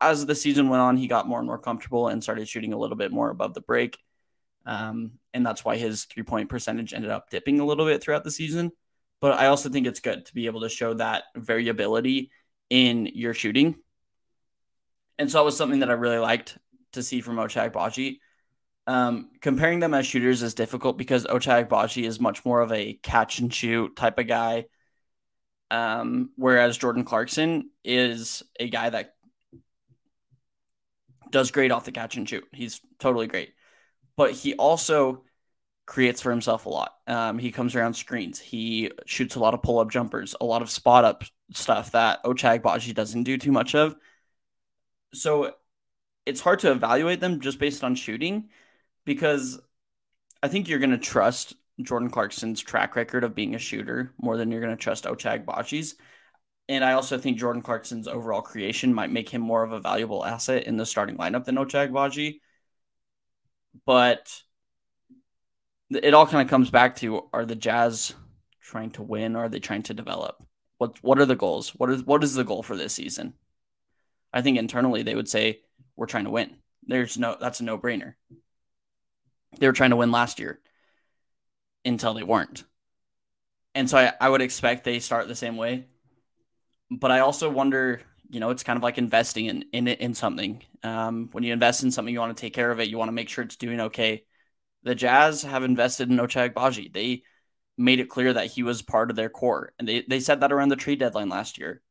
As 0.00 0.26
the 0.26 0.34
season 0.34 0.68
went 0.68 0.82
on, 0.82 0.96
he 0.96 1.08
got 1.08 1.28
more 1.28 1.38
and 1.38 1.46
more 1.46 1.58
comfortable 1.58 2.08
and 2.08 2.22
started 2.22 2.48
shooting 2.48 2.72
a 2.72 2.78
little 2.78 2.96
bit 2.96 3.12
more 3.12 3.30
above 3.30 3.54
the 3.54 3.60
break. 3.60 3.98
Um, 4.66 5.12
and 5.32 5.46
that's 5.46 5.64
why 5.64 5.76
his 5.76 6.04
three 6.04 6.22
point 6.22 6.48
percentage 6.48 6.92
ended 6.92 7.10
up 7.10 7.30
dipping 7.30 7.60
a 7.60 7.66
little 7.66 7.86
bit 7.86 8.02
throughout 8.02 8.24
the 8.24 8.30
season. 8.30 8.72
But 9.20 9.38
I 9.38 9.46
also 9.46 9.68
think 9.68 9.86
it's 9.86 10.00
good 10.00 10.26
to 10.26 10.34
be 10.34 10.46
able 10.46 10.62
to 10.62 10.68
show 10.68 10.94
that 10.94 11.24
variability 11.34 12.30
in 12.68 13.06
your 13.06 13.32
shooting. 13.32 13.76
And 15.18 15.30
so 15.30 15.40
it 15.40 15.44
was 15.44 15.56
something 15.56 15.80
that 15.80 15.90
I 15.90 15.94
really 15.94 16.18
liked 16.18 16.58
to 16.92 17.02
see 17.02 17.20
from 17.20 17.36
Ochai 17.36 17.70
Agbaji. 17.70 18.18
Um, 18.88 19.30
comparing 19.40 19.80
them 19.80 19.94
as 19.94 20.06
shooters 20.06 20.42
is 20.42 20.54
difficult 20.54 20.96
because 20.96 21.24
Ochai 21.24 21.66
Agbaji 21.66 22.04
is 22.04 22.20
much 22.20 22.44
more 22.44 22.60
of 22.60 22.70
a 22.72 22.94
catch 23.02 23.40
and 23.40 23.52
shoot 23.52 23.96
type 23.96 24.18
of 24.18 24.28
guy. 24.28 24.66
Um, 25.70 26.30
whereas 26.36 26.78
Jordan 26.78 27.04
Clarkson 27.04 27.70
is 27.84 28.44
a 28.60 28.68
guy 28.68 28.88
that 28.90 29.14
does 31.30 31.50
great 31.50 31.72
off 31.72 31.84
the 31.84 31.92
catch 31.92 32.16
and 32.16 32.28
shoot. 32.28 32.44
He's 32.52 32.80
totally 33.00 33.26
great. 33.26 33.54
But 34.16 34.30
he 34.32 34.54
also 34.54 35.24
creates 35.84 36.20
for 36.20 36.30
himself 36.30 36.66
a 36.66 36.68
lot. 36.68 36.94
Um, 37.06 37.38
he 37.38 37.50
comes 37.50 37.74
around 37.74 37.94
screens. 37.94 38.38
He 38.38 38.90
shoots 39.06 39.34
a 39.34 39.40
lot 39.40 39.54
of 39.54 39.62
pull 39.62 39.80
up 39.80 39.90
jumpers, 39.90 40.34
a 40.40 40.44
lot 40.44 40.62
of 40.62 40.70
spot 40.70 41.04
up 41.04 41.24
stuff 41.52 41.92
that 41.92 42.22
Ochai 42.24 42.60
Agbaji 42.60 42.94
doesn't 42.94 43.24
do 43.24 43.36
too 43.38 43.52
much 43.52 43.74
of. 43.74 43.96
So 45.14 45.54
it's 46.24 46.40
hard 46.40 46.60
to 46.60 46.72
evaluate 46.72 47.20
them 47.20 47.40
just 47.40 47.58
based 47.58 47.84
on 47.84 47.94
shooting 47.94 48.48
because 49.06 49.58
I 50.42 50.48
think 50.48 50.68
you're 50.68 50.78
going 50.78 50.90
to 50.90 50.98
trust 50.98 51.54
Jordan 51.80 52.10
Clarkson's 52.10 52.60
track 52.60 52.94
record 52.96 53.24
of 53.24 53.34
being 53.34 53.54
a 53.54 53.58
shooter 53.58 54.12
more 54.20 54.36
than 54.36 54.50
you're 54.50 54.60
going 54.60 54.76
to 54.76 54.82
trust 54.82 55.04
Agbaji's. 55.04 55.94
And 56.68 56.84
I 56.84 56.92
also 56.92 57.16
think 57.16 57.38
Jordan 57.38 57.62
Clarkson's 57.62 58.08
overall 58.08 58.42
creation 58.42 58.92
might 58.92 59.12
make 59.12 59.28
him 59.28 59.40
more 59.40 59.62
of 59.62 59.72
a 59.72 59.80
valuable 59.80 60.24
asset 60.24 60.64
in 60.64 60.76
the 60.76 60.84
starting 60.84 61.16
lineup 61.16 61.44
than 61.44 61.56
Agbaji. 61.56 62.40
But 63.86 64.42
it 65.90 66.12
all 66.12 66.26
kind 66.26 66.42
of 66.42 66.50
comes 66.50 66.70
back 66.70 66.96
to 66.96 67.28
are 67.32 67.46
the 67.46 67.54
Jazz 67.54 68.14
trying 68.60 68.90
to 68.92 69.02
win 69.02 69.36
or 69.36 69.44
are 69.44 69.48
they 69.48 69.60
trying 69.60 69.84
to 69.84 69.94
develop? 69.94 70.42
What 70.78 71.02
what 71.02 71.20
are 71.20 71.26
the 71.26 71.36
goals? 71.36 71.70
What 71.70 71.90
is 71.90 72.02
what 72.02 72.24
is 72.24 72.34
the 72.34 72.44
goal 72.44 72.62
for 72.62 72.76
this 72.76 72.94
season? 72.94 73.34
I 74.32 74.42
think 74.42 74.58
internally 74.58 75.02
they 75.02 75.14
would 75.14 75.28
say 75.28 75.60
we're 75.94 76.06
trying 76.06 76.24
to 76.24 76.30
win. 76.30 76.56
There's 76.84 77.16
no 77.16 77.36
that's 77.40 77.60
a 77.60 77.64
no-brainer. 77.64 78.14
They 79.58 79.66
were 79.66 79.72
trying 79.72 79.90
to 79.90 79.96
win 79.96 80.10
last 80.10 80.38
year 80.38 80.60
until 81.84 82.14
they 82.14 82.22
weren't. 82.22 82.64
And 83.74 83.88
so 83.88 83.98
I, 83.98 84.12
I 84.20 84.28
would 84.28 84.42
expect 84.42 84.84
they 84.84 85.00
start 85.00 85.28
the 85.28 85.34
same 85.34 85.56
way. 85.56 85.86
But 86.90 87.10
I 87.10 87.20
also 87.20 87.50
wonder, 87.50 88.00
you 88.30 88.40
know, 88.40 88.50
it's 88.50 88.62
kind 88.62 88.76
of 88.76 88.82
like 88.82 88.98
investing 88.98 89.46
in 89.46 89.64
in 89.72 89.88
in 89.88 90.14
something. 90.14 90.62
Um, 90.82 91.28
when 91.32 91.44
you 91.44 91.52
invest 91.52 91.82
in 91.82 91.90
something, 91.90 92.12
you 92.12 92.20
want 92.20 92.36
to 92.36 92.40
take 92.40 92.54
care 92.54 92.70
of 92.70 92.80
it. 92.80 92.88
You 92.88 92.98
want 92.98 93.08
to 93.08 93.12
make 93.12 93.28
sure 93.28 93.44
it's 93.44 93.56
doing 93.56 93.80
okay. 93.80 94.24
The 94.84 94.94
Jazz 94.94 95.42
have 95.42 95.64
invested 95.64 96.10
in 96.10 96.16
Ochai 96.18 96.52
Agbaji. 96.52 96.92
They 96.92 97.22
made 97.76 98.00
it 98.00 98.08
clear 98.08 98.32
that 98.32 98.46
he 98.46 98.62
was 98.62 98.82
part 98.82 99.10
of 99.10 99.16
their 99.16 99.28
core. 99.28 99.72
And 99.78 99.86
they, 99.88 100.04
they 100.08 100.20
said 100.20 100.40
that 100.40 100.52
around 100.52 100.68
the 100.68 100.76
trade 100.76 101.00
deadline 101.00 101.28
last 101.28 101.58
year. 101.58 101.82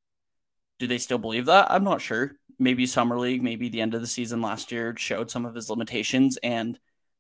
Do 0.79 0.87
they 0.87 0.97
still 0.97 1.17
believe 1.17 1.45
that? 1.45 1.69
I'm 1.69 1.83
not 1.83 2.01
sure. 2.01 2.33
Maybe 2.57 2.85
Summer 2.85 3.19
League, 3.19 3.43
maybe 3.43 3.69
the 3.69 3.81
end 3.81 3.93
of 3.93 4.01
the 4.01 4.07
season 4.07 4.41
last 4.41 4.71
year 4.71 4.95
showed 4.97 5.29
some 5.29 5.45
of 5.45 5.55
his 5.55 5.69
limitations, 5.69 6.37
and 6.37 6.79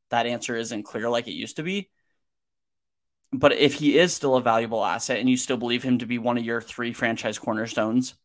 that 0.09 0.25
answer 0.25 0.55
isn't 0.55 0.83
clear 0.83 1.09
like 1.09 1.27
it 1.27 1.33
used 1.33 1.57
to 1.57 1.63
be. 1.63 1.89
But 3.33 3.53
if 3.53 3.73
he 3.73 3.97
is 3.97 4.13
still 4.13 4.35
a 4.35 4.41
valuable 4.41 4.83
asset 4.83 5.19
and 5.19 5.29
you 5.29 5.35
still 5.35 5.57
believe 5.57 5.83
him 5.83 5.99
to 5.99 6.05
be 6.05 6.17
one 6.17 6.37
of 6.37 6.45
your 6.45 6.61
three 6.61 6.93
franchise 6.93 7.37
cornerstones, 7.37 8.15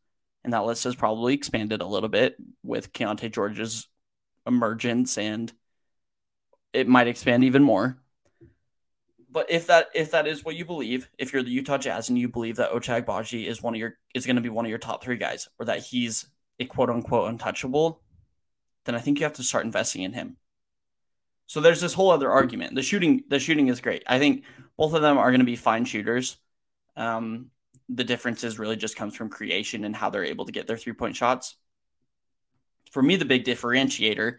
and 0.45 0.53
that 0.53 0.65
list 0.65 0.85
has 0.85 0.95
probably 0.95 1.35
expanded 1.35 1.81
a 1.81 1.87
little 1.87 2.09
bit 2.09 2.37
with 2.63 2.93
Keyonte 2.93 3.33
George's 3.33 3.89
emergence, 4.47 5.19
and 5.19 5.53
it 6.73 6.87
might 6.87 7.09
expand 7.09 7.45
even 7.45 7.63
more 7.63 7.99
but 9.33 9.51
if 9.51 9.67
that 9.69 9.89
if 9.95 10.11
that 10.11 10.27
is 10.27 10.45
what 10.45 10.57
you 10.57 10.65
believe, 10.65 11.09
if 11.19 11.33
you're 11.33 11.43
the 11.43 11.51
Utah 11.51 11.79
Jazz 11.79 12.09
and 12.09 12.19
you 12.19 12.29
believe 12.29 12.57
that 12.57 12.73
Ochai 12.73 13.05
Agbaji 13.05 13.47
is 13.47 13.63
one 13.63 13.75
of 13.75 13.81
your 13.81 13.97
is 14.15 14.27
going 14.27 14.37
to 14.37 14.43
be 14.43 14.49
one 14.49 14.65
of 14.65 14.71
your 14.71 14.79
top 14.79 15.03
three 15.03 15.17
guys, 15.17 15.49
or 15.59 15.67
that 15.67 15.81
he's 15.81 16.27
a 16.59 16.65
quote 16.65 16.91
unquote 16.91 17.31
untouchable, 17.31 18.03
then 18.85 18.95
I 18.95 19.01
think 19.01 19.19
you 19.19 19.25
have 19.25 19.35
to 19.35 19.43
start 19.43 19.65
investing 19.65 20.03
in 20.03 20.13
him. 20.13 20.37
So 21.51 21.61
there's 21.61 21.81
this 21.81 21.95
whole 21.95 22.13
other 22.13 22.31
argument. 22.31 22.77
The 22.77 22.83
shooting 22.83 23.25
the 23.27 23.41
shooting 23.41 23.67
is 23.67 23.81
great. 23.81 24.05
I 24.07 24.21
think 24.21 24.45
both 24.77 24.95
of 24.95 25.03
them 25.03 25.19
are 25.19 25.33
going 25.33 25.41
to 25.41 25.45
be 25.45 25.57
fine 25.57 25.85
shooters. 25.85 26.37
Um, 26.95 27.51
the 27.89 28.05
differences 28.05 28.61
really 28.61 28.77
just 28.77 28.95
comes 28.95 29.17
from 29.17 29.31
creation 29.31 29.85
and 29.85 29.97
how 29.97 30.11
they're 30.11 30.25
able 30.25 30.45
to 30.45 30.53
get 30.53 30.69
their 30.69 30.77
three 30.77 30.93
point 30.93 31.17
shots. 31.17 31.57
For 32.93 33.03
me, 33.03 33.17
the 33.17 33.25
big 33.25 33.45
differentiator 33.45 34.37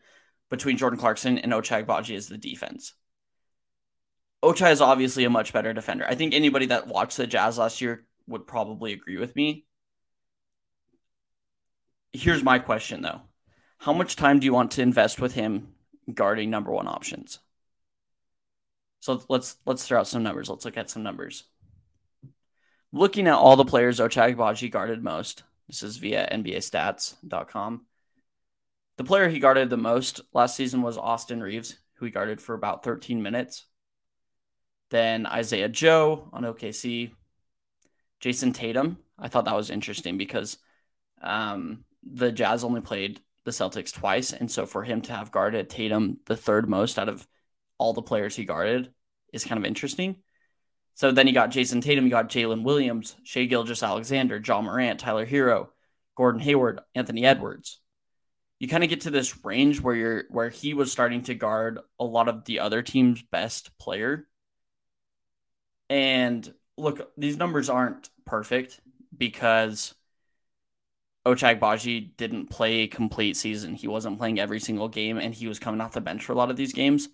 between 0.49 0.77
Jordan 0.77 0.97
Clarkson 0.97 1.37
and 1.37 1.51
Ochai 1.51 1.85
Agbaji 1.85 2.15
is 2.15 2.29
the 2.29 2.37
defense. 2.37 2.93
Ochai 4.41 4.71
is 4.71 4.79
obviously 4.79 5.25
a 5.25 5.29
much 5.29 5.51
better 5.51 5.73
defender. 5.73 6.05
I 6.07 6.15
think 6.15 6.33
anybody 6.33 6.67
that 6.67 6.87
watched 6.87 7.17
the 7.17 7.27
Jazz 7.27 7.57
last 7.57 7.81
year 7.81 8.05
would 8.27 8.47
probably 8.47 8.93
agree 8.93 9.17
with 9.17 9.35
me. 9.35 9.65
Here's 12.13 12.41
my 12.41 12.59
question 12.59 13.01
though. 13.01 13.19
How 13.79 13.91
much 13.91 14.15
time 14.15 14.39
do 14.39 14.45
you 14.45 14.53
want 14.53 14.71
to 14.71 14.81
invest 14.81 15.19
with 15.19 15.33
him 15.33 15.73
guarding 16.13 16.50
number 16.50 16.72
1 16.72 16.88
options? 16.88 17.39
So 19.01 19.24
let's 19.29 19.58
let's 19.65 19.86
throw 19.86 20.00
out 20.00 20.08
some 20.08 20.24
numbers. 20.24 20.50
Let's 20.50 20.63
look 20.63 20.77
at 20.77 20.89
some 20.89 21.03
numbers. 21.03 21.46
Looking 22.93 23.27
at 23.27 23.34
all 23.34 23.55
the 23.55 23.65
players 23.65 24.00
Ochai 24.00 24.36
Agbaji 24.36 24.70
guarded 24.70 25.03
most. 25.03 25.43
This 25.67 25.81
is 25.81 25.98
via 25.98 26.27
NBAstats.com. 26.31 27.86
The 28.98 29.03
player 29.03 29.29
he 29.29 29.39
guarded 29.39 29.70
the 29.70 29.77
most 29.77 30.22
last 30.34 30.55
season 30.55 30.81
was 30.81 30.98
Austin 30.98 31.41
Reaves, 31.41 31.77
who 31.96 32.05
he 32.05 32.12
guarded 32.12 32.41
for 32.41 32.53
about 32.53 32.84
13 32.84 33.24
minutes. 33.24 33.65
Then 34.91 35.25
Isaiah 35.25 35.70
Joe 35.70 36.29
on 36.34 36.43
OKC. 36.43 37.12
Jayson 38.20 38.53
Tatum. 38.53 38.98
I 39.17 39.29
thought 39.29 39.46
that 39.46 39.55
was 39.55 39.72
interesting 39.72 40.17
because 40.17 40.58
um, 41.22 41.86
the 42.03 42.31
Jazz 42.31 42.63
only 42.63 42.81
played 42.81 43.20
the 43.45 43.51
Celtics 43.51 43.93
twice. 43.93 44.33
And 44.33 44.50
so 44.50 44.65
for 44.65 44.83
him 44.83 45.01
to 45.01 45.13
have 45.13 45.31
guarded 45.31 45.69
Tatum 45.69 46.19
the 46.25 46.38
third 46.38 46.69
most 46.69 47.00
out 47.00 47.10
of 47.10 47.27
all 47.77 47.93
the 47.93 48.01
players 48.01 48.36
he 48.36 48.45
guarded 48.45 48.93
is 49.33 49.43
kind 49.43 49.60
of 49.60 49.65
interesting. 49.65 50.17
So 50.95 51.12
then 51.12 51.27
you 51.27 51.33
got 51.33 51.51
Jayson 51.51 51.81
Tatum, 51.81 52.05
you 52.05 52.12
got 52.12 52.29
Jalen 52.29 52.63
Williams, 52.63 53.15
Shai 53.24 53.45
Gilgeous-Alexander, 53.45 54.41
Ja 54.45 54.62
Morant, 54.62 55.00
Tyler 55.00 55.25
Herro, 55.25 55.69
Gordon 56.15 56.41
Hayward, 56.41 56.81
Anthony 56.93 57.25
Edwards. 57.25 57.79
You 58.60 58.67
kind 58.67 58.83
of 58.83 58.89
get 58.89 59.01
to 59.01 59.10
this 59.10 59.43
range 59.43 59.81
where 59.81 59.95
you're 59.95 60.24
where 60.29 60.50
he 60.50 60.75
was 60.75 60.91
starting 60.91 61.24
to 61.24 61.33
guard 61.33 61.79
a 62.00 62.05
lot 62.05 62.27
of 62.27 62.45
the 62.45 62.60
other 62.60 62.83
team's 62.83 63.24
best 63.24 63.75
player 63.79 64.27
and 65.91 66.53
look, 66.77 67.12
these 67.17 67.36
numbers 67.36 67.69
aren't 67.69 68.10
perfect 68.25 68.79
because 69.15 69.93
Ochai 71.25 71.59
Agbaji 71.59 72.15
didn't 72.17 72.49
play 72.49 72.81
a 72.81 72.87
complete 72.87 73.37
season. 73.37 73.75
He 73.75 73.87
wasn't 73.87 74.17
playing 74.17 74.39
every 74.39 74.59
single 74.59 74.87
game, 74.87 75.17
and 75.17 75.33
he 75.33 75.47
was 75.47 75.59
coming 75.59 75.81
off 75.81 75.93
the 75.93 76.01
bench 76.01 76.25
for 76.25 76.33
a 76.33 76.35
lot 76.35 76.49
of 76.49 76.57
these 76.57 76.73
games, 76.73 77.09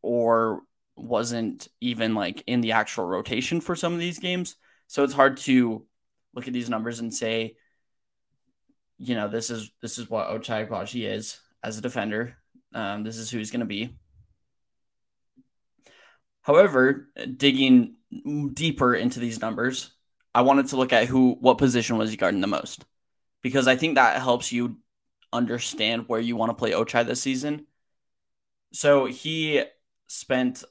or 0.00 0.62
wasn't 0.96 1.68
even 1.80 2.14
like 2.14 2.42
in 2.46 2.60
the 2.60 2.72
actual 2.72 3.04
rotation 3.04 3.60
for 3.60 3.76
some 3.76 3.92
of 3.92 3.98
these 3.98 4.18
games. 4.18 4.56
So 4.86 5.04
it's 5.04 5.14
hard 5.14 5.38
to 5.38 5.86
look 6.34 6.46
at 6.46 6.52
these 6.52 6.70
numbers 6.70 7.00
and 7.00 7.12
say, 7.12 7.56
you 8.98 9.14
know, 9.14 9.28
this 9.28 9.50
is 9.50 9.70
this 9.80 9.98
is 9.98 10.08
what 10.08 10.28
Ochai 10.28 10.68
Agbaji 10.68 11.10
is 11.10 11.38
as 11.62 11.78
a 11.78 11.82
defender. 11.82 12.36
Um, 12.74 13.02
this 13.04 13.18
is 13.18 13.30
who 13.30 13.38
he's 13.38 13.50
going 13.50 13.60
to 13.60 13.66
be. 13.66 13.96
However, 16.42 17.08
digging 17.36 17.96
deeper 18.52 18.94
into 18.94 19.20
these 19.20 19.40
numbers, 19.40 19.92
I 20.34 20.42
wanted 20.42 20.68
to 20.68 20.76
look 20.76 20.92
at 20.92 21.06
who, 21.06 21.36
what 21.40 21.58
position 21.58 21.98
was 21.98 22.10
he 22.10 22.16
guarding 22.16 22.40
the 22.40 22.46
most, 22.46 22.84
because 23.42 23.68
I 23.68 23.76
think 23.76 23.94
that 23.94 24.20
helps 24.20 24.52
you 24.52 24.76
understand 25.32 26.08
where 26.08 26.20
you 26.20 26.36
want 26.36 26.50
to 26.50 26.54
play 26.54 26.72
Ochai 26.72 27.06
this 27.06 27.20
season. 27.20 27.66
So 28.72 29.06
he 29.06 29.62
spent 30.06 30.64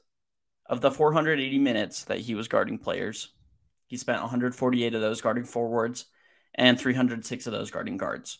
of 0.66 0.80
the 0.80 0.90
480 0.90 1.58
minutes 1.58 2.04
that 2.04 2.20
he 2.20 2.34
was 2.34 2.48
guarding 2.48 2.78
players, 2.78 3.28
he 3.86 3.96
spent 3.96 4.20
148 4.20 4.94
of 4.94 5.00
those 5.00 5.20
guarding 5.20 5.44
forwards 5.44 6.06
and 6.54 6.78
306 6.78 7.46
of 7.46 7.52
those 7.52 7.70
guarding 7.70 7.96
guards. 7.96 8.38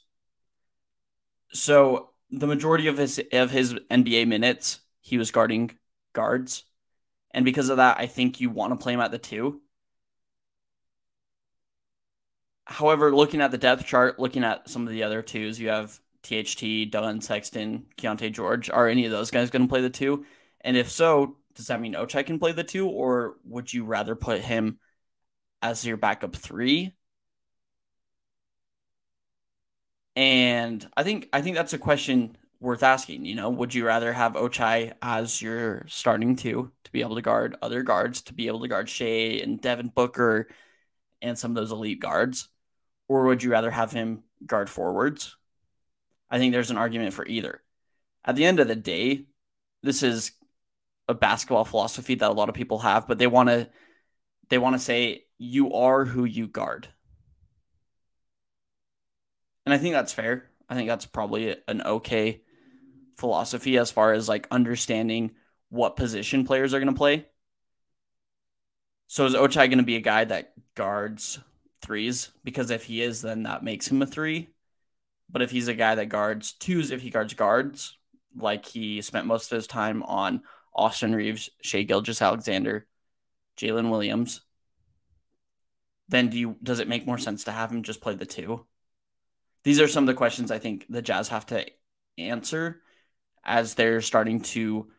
So 1.52 2.10
the 2.30 2.46
majority 2.46 2.86
of 2.86 2.96
his 2.96 3.22
of 3.32 3.50
his 3.50 3.74
NBA 3.90 4.26
minutes, 4.26 4.80
he 5.00 5.18
was 5.18 5.30
guarding 5.30 5.72
guards 6.14 6.64
and 7.32 7.44
because 7.44 7.68
of 7.68 7.78
that, 7.78 7.98
I 7.98 8.06
think 8.06 8.40
you 8.40 8.50
want 8.50 8.72
to 8.72 8.82
play 8.82 8.92
him 8.92 9.00
at 9.00 9.10
the 9.10 9.18
two. 9.18 9.60
However, 12.64 13.14
looking 13.14 13.40
at 13.40 13.50
the 13.50 13.58
depth 13.58 13.86
chart, 13.86 14.18
looking 14.18 14.44
at 14.44 14.68
some 14.68 14.86
of 14.86 14.92
the 14.92 15.02
other 15.02 15.22
twos, 15.22 15.58
you 15.58 15.68
have 15.68 15.98
THT, 16.22 16.90
Dunn, 16.90 17.20
Sexton, 17.20 17.86
Keyonte 17.96 18.32
George. 18.32 18.70
Are 18.70 18.88
any 18.88 19.04
of 19.04 19.10
those 19.10 19.30
guys 19.30 19.50
going 19.50 19.62
to 19.62 19.68
play 19.68 19.80
the 19.80 19.90
two? 19.90 20.24
And 20.60 20.76
if 20.76 20.90
so, 20.90 21.36
does 21.54 21.66
that 21.66 21.80
mean 21.80 21.94
Ochai 21.94 22.24
can 22.24 22.38
play 22.38 22.52
the 22.52 22.64
two, 22.64 22.88
or 22.88 23.36
would 23.44 23.72
you 23.72 23.84
rather 23.84 24.14
put 24.14 24.40
him 24.40 24.78
as 25.60 25.84
your 25.84 25.96
backup 25.96 26.36
three? 26.36 26.94
And 30.14 30.86
I 30.96 31.02
think 31.02 31.28
I 31.32 31.42
think 31.42 31.56
that's 31.56 31.72
a 31.72 31.78
question 31.78 32.36
worth 32.60 32.82
asking. 32.82 33.24
You 33.24 33.34
know, 33.34 33.50
would 33.50 33.74
you 33.74 33.86
rather 33.86 34.12
have 34.12 34.34
Ochai 34.34 34.92
as 35.02 35.40
your 35.42 35.84
starting 35.88 36.36
two 36.36 36.70
to 36.84 36.92
be 36.92 37.00
able 37.00 37.16
to 37.16 37.22
guard 37.22 37.56
other 37.62 37.82
guards, 37.82 38.22
to 38.22 38.34
be 38.34 38.46
able 38.46 38.60
to 38.60 38.68
guard 38.68 38.88
Shai 38.88 39.40
and 39.42 39.60
Devin 39.60 39.88
Booker 39.94 40.48
and 41.22 41.38
some 41.38 41.52
of 41.52 41.54
those 41.54 41.72
elite 41.72 42.00
guards? 42.00 42.48
Or 43.08 43.24
would 43.24 43.42
you 43.42 43.50
rather 43.50 43.70
have 43.70 43.92
him 43.92 44.24
guard 44.46 44.68
forwards? 44.68 45.36
I 46.30 46.38
think 46.38 46.52
there's 46.52 46.70
an 46.70 46.78
argument 46.78 47.14
for 47.14 47.26
either. 47.26 47.62
At 48.24 48.36
the 48.36 48.44
end 48.44 48.60
of 48.60 48.68
the 48.68 48.76
day, 48.76 49.26
this 49.82 50.02
is 50.02 50.32
a 51.08 51.14
basketball 51.14 51.64
philosophy 51.64 52.14
that 52.14 52.30
a 52.30 52.34
lot 52.34 52.48
of 52.48 52.54
people 52.54 52.78
have, 52.80 53.06
but 53.06 53.18
they 53.18 53.26
want 53.26 53.48
to 53.48 53.68
they 54.48 54.58
want 54.58 54.74
to 54.74 54.78
say 54.78 55.24
you 55.38 55.72
are 55.72 56.04
who 56.04 56.24
you 56.24 56.46
guard. 56.46 56.88
And 59.64 59.74
I 59.74 59.78
think 59.78 59.94
that's 59.94 60.12
fair. 60.12 60.50
I 60.68 60.74
think 60.74 60.88
that's 60.88 61.06
probably 61.06 61.56
an 61.68 61.82
okay 61.82 62.42
philosophy 63.16 63.78
as 63.78 63.90
far 63.90 64.12
as 64.12 64.28
like 64.28 64.48
understanding 64.50 65.32
what 65.68 65.96
position 65.96 66.44
players 66.44 66.74
are 66.74 66.80
going 66.80 66.92
to 66.92 66.98
play. 66.98 67.26
So 69.12 69.26
is 69.26 69.34
Ochai 69.34 69.66
going 69.68 69.76
to 69.76 69.82
be 69.82 69.96
a 69.96 70.00
guy 70.00 70.24
that 70.24 70.54
guards 70.74 71.38
threes? 71.82 72.30
Because 72.44 72.70
if 72.70 72.84
he 72.84 73.02
is, 73.02 73.20
then 73.20 73.42
that 73.42 73.62
makes 73.62 73.86
him 73.86 74.00
a 74.00 74.06
three. 74.06 74.48
But 75.28 75.42
if 75.42 75.50
he's 75.50 75.68
a 75.68 75.74
guy 75.74 75.96
that 75.96 76.08
guards 76.08 76.52
twos, 76.54 76.90
if 76.90 77.02
he 77.02 77.10
guards 77.10 77.34
guards, 77.34 77.98
like 78.34 78.64
he 78.64 79.02
spent 79.02 79.26
most 79.26 79.52
of 79.52 79.56
his 79.56 79.66
time 79.66 80.02
on 80.04 80.44
Austin 80.74 81.14
Reaves, 81.14 81.50
Shai 81.60 81.82
Gilgeous-Alexander, 81.82 82.86
Jalen 83.58 83.90
Williams, 83.90 84.40
then 86.08 86.30
do 86.30 86.38
you 86.38 86.56
does 86.62 86.80
it 86.80 86.88
make 86.88 87.06
more 87.06 87.18
sense 87.18 87.44
to 87.44 87.52
have 87.52 87.70
him 87.70 87.82
just 87.82 88.00
play 88.00 88.14
the 88.14 88.24
two? 88.24 88.64
These 89.62 89.78
are 89.78 89.88
some 89.88 90.04
of 90.04 90.08
the 90.08 90.14
questions 90.14 90.50
I 90.50 90.58
think 90.58 90.86
the 90.88 91.02
Jazz 91.02 91.28
have 91.28 91.44
to 91.48 91.66
answer 92.16 92.80
as 93.44 93.74
they're 93.74 94.00
starting 94.00 94.40
to 94.40 94.90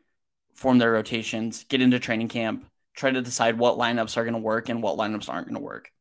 form 0.54 0.78
their 0.78 0.92
rotations, 0.92 1.64
get 1.64 1.82
into 1.82 1.98
training 1.98 2.28
camp, 2.28 2.68
try 2.96 3.12
to 3.12 3.22
decide 3.22 3.58
what 3.58 3.78
lineups 3.78 4.18
are 4.18 4.24
going 4.24 4.34
to 4.34 4.40
work 4.40 4.70
and 4.70 4.82
what 4.82 4.98
lineups 4.98 5.30
aren't 5.30 5.48
going 5.48 5.56
to 5.56 5.62
work. 5.62 5.92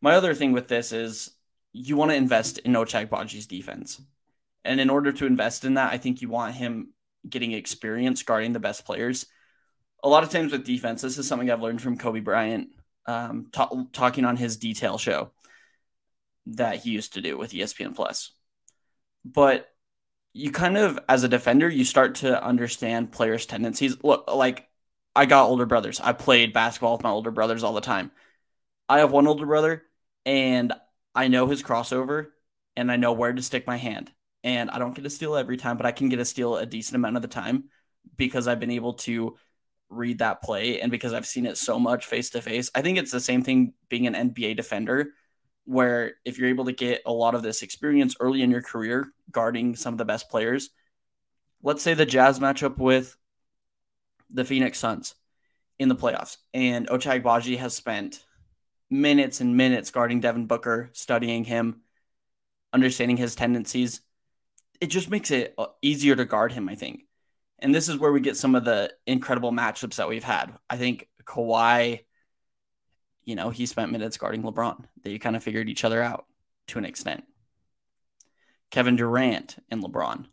My 0.00 0.14
other 0.14 0.34
thing 0.34 0.52
with 0.52 0.68
this 0.68 0.92
is 0.92 1.30
you 1.72 1.96
want 1.96 2.10
to 2.10 2.16
invest 2.16 2.58
in 2.58 2.72
Ochai 2.72 3.08
Agbaji's 3.08 3.46
defense. 3.46 4.00
And 4.64 4.80
in 4.80 4.90
order 4.90 5.12
to 5.12 5.26
invest 5.26 5.64
in 5.64 5.74
that, 5.74 5.92
I 5.92 5.98
think 5.98 6.22
you 6.22 6.28
want 6.28 6.54
him 6.54 6.90
getting 7.28 7.52
experience 7.52 8.22
guarding 8.22 8.52
the 8.52 8.60
best 8.60 8.84
players. 8.84 9.26
A 10.02 10.08
lot 10.08 10.22
of 10.22 10.30
times 10.30 10.52
with 10.52 10.64
defense, 10.64 11.02
this 11.02 11.18
is 11.18 11.26
something 11.26 11.50
I've 11.50 11.62
learned 11.62 11.82
from 11.82 11.98
Kobe 11.98 12.20
Bryant 12.20 12.68
um, 13.06 13.48
talking 13.50 14.24
on 14.24 14.36
his 14.36 14.56
detail 14.56 14.98
show 14.98 15.30
that 16.46 16.76
he 16.76 16.90
used 16.90 17.14
to 17.14 17.22
do 17.22 17.38
with 17.38 17.52
ESPN 17.52 17.94
Plus. 17.94 18.30
But 19.24 19.73
you 20.34 20.50
kind 20.50 20.76
of, 20.76 20.98
as 21.08 21.22
a 21.22 21.28
defender, 21.28 21.68
you 21.68 21.84
start 21.84 22.16
to 22.16 22.42
understand 22.44 23.12
players' 23.12 23.46
tendencies. 23.46 23.96
Look, 24.02 24.24
like 24.32 24.68
I 25.14 25.26
got 25.26 25.46
older 25.46 25.64
brothers. 25.64 26.00
I 26.00 26.12
played 26.12 26.52
basketball 26.52 26.96
with 26.96 27.04
my 27.04 27.10
older 27.10 27.30
brothers 27.30 27.62
all 27.62 27.72
the 27.72 27.80
time. 27.80 28.10
I 28.88 28.98
have 28.98 29.12
one 29.12 29.28
older 29.28 29.46
brother, 29.46 29.84
and 30.26 30.72
I 31.14 31.28
know 31.28 31.46
his 31.46 31.62
crossover, 31.62 32.26
and 32.76 32.90
I 32.90 32.96
know 32.96 33.12
where 33.12 33.32
to 33.32 33.42
stick 33.42 33.66
my 33.66 33.76
hand. 33.76 34.12
And 34.42 34.70
I 34.70 34.78
don't 34.78 34.94
get 34.94 35.06
a 35.06 35.10
steal 35.10 35.36
every 35.36 35.56
time, 35.56 35.76
but 35.76 35.86
I 35.86 35.92
can 35.92 36.08
get 36.08 36.18
a 36.18 36.24
steal 36.24 36.56
a 36.56 36.66
decent 36.66 36.96
amount 36.96 37.16
of 37.16 37.22
the 37.22 37.28
time 37.28 37.70
because 38.16 38.48
I've 38.48 38.60
been 38.60 38.72
able 38.72 38.94
to 38.94 39.36
read 39.88 40.18
that 40.18 40.42
play 40.42 40.80
and 40.80 40.90
because 40.90 41.12
I've 41.12 41.26
seen 41.26 41.46
it 41.46 41.56
so 41.56 41.78
much 41.78 42.06
face 42.06 42.30
to 42.30 42.42
face. 42.42 42.70
I 42.74 42.82
think 42.82 42.98
it's 42.98 43.12
the 43.12 43.20
same 43.20 43.42
thing 43.42 43.72
being 43.88 44.06
an 44.06 44.14
NBA 44.14 44.56
defender 44.56 45.12
where 45.64 46.14
if 46.24 46.38
you're 46.38 46.48
able 46.48 46.66
to 46.66 46.72
get 46.72 47.02
a 47.06 47.12
lot 47.12 47.34
of 47.34 47.42
this 47.42 47.62
experience 47.62 48.16
early 48.20 48.42
in 48.42 48.50
your 48.50 48.62
career 48.62 49.06
guarding 49.30 49.76
some 49.76 49.94
of 49.94 49.98
the 49.98 50.04
best 50.04 50.28
players, 50.28 50.70
let's 51.62 51.82
say 51.82 51.94
the 51.94 52.06
Jazz 52.06 52.38
matchup 52.38 52.78
with 52.78 53.16
the 54.30 54.44
Phoenix 54.44 54.78
Suns 54.78 55.14
in 55.78 55.88
the 55.88 55.96
playoffs, 55.96 56.36
and 56.52 56.88
Ochai 56.88 57.56
has 57.56 57.74
spent 57.74 58.24
minutes 58.90 59.40
and 59.40 59.56
minutes 59.56 59.90
guarding 59.90 60.20
Devin 60.20 60.46
Booker, 60.46 60.90
studying 60.92 61.44
him, 61.44 61.80
understanding 62.72 63.16
his 63.16 63.34
tendencies. 63.34 64.00
It 64.80 64.86
just 64.86 65.10
makes 65.10 65.30
it 65.30 65.54
uh, 65.56 65.66
easier 65.82 66.14
to 66.16 66.24
guard 66.24 66.52
him, 66.52 66.68
I 66.68 66.74
think. 66.74 67.04
And 67.58 67.74
this 67.74 67.88
is 67.88 67.98
where 67.98 68.12
we 68.12 68.20
get 68.20 68.36
some 68.36 68.54
of 68.54 68.64
the 68.64 68.92
incredible 69.06 69.52
matchups 69.52 69.96
that 69.96 70.08
we've 70.08 70.24
had. 70.24 70.52
I 70.68 70.76
think 70.76 71.08
Kawhi 71.24 72.00
you 73.24 73.34
know, 73.34 73.50
he 73.50 73.66
spent 73.66 73.92
minutes 73.92 74.16
guarding 74.16 74.42
LeBron. 74.42 74.84
They 75.02 75.18
kind 75.18 75.36
of 75.36 75.42
figured 75.42 75.68
each 75.68 75.84
other 75.84 76.02
out 76.02 76.26
to 76.68 76.78
an 76.78 76.84
extent. 76.84 77.24
Kevin 78.70 78.96
Durant 78.96 79.56
and 79.70 79.82
LeBron. 79.82 80.26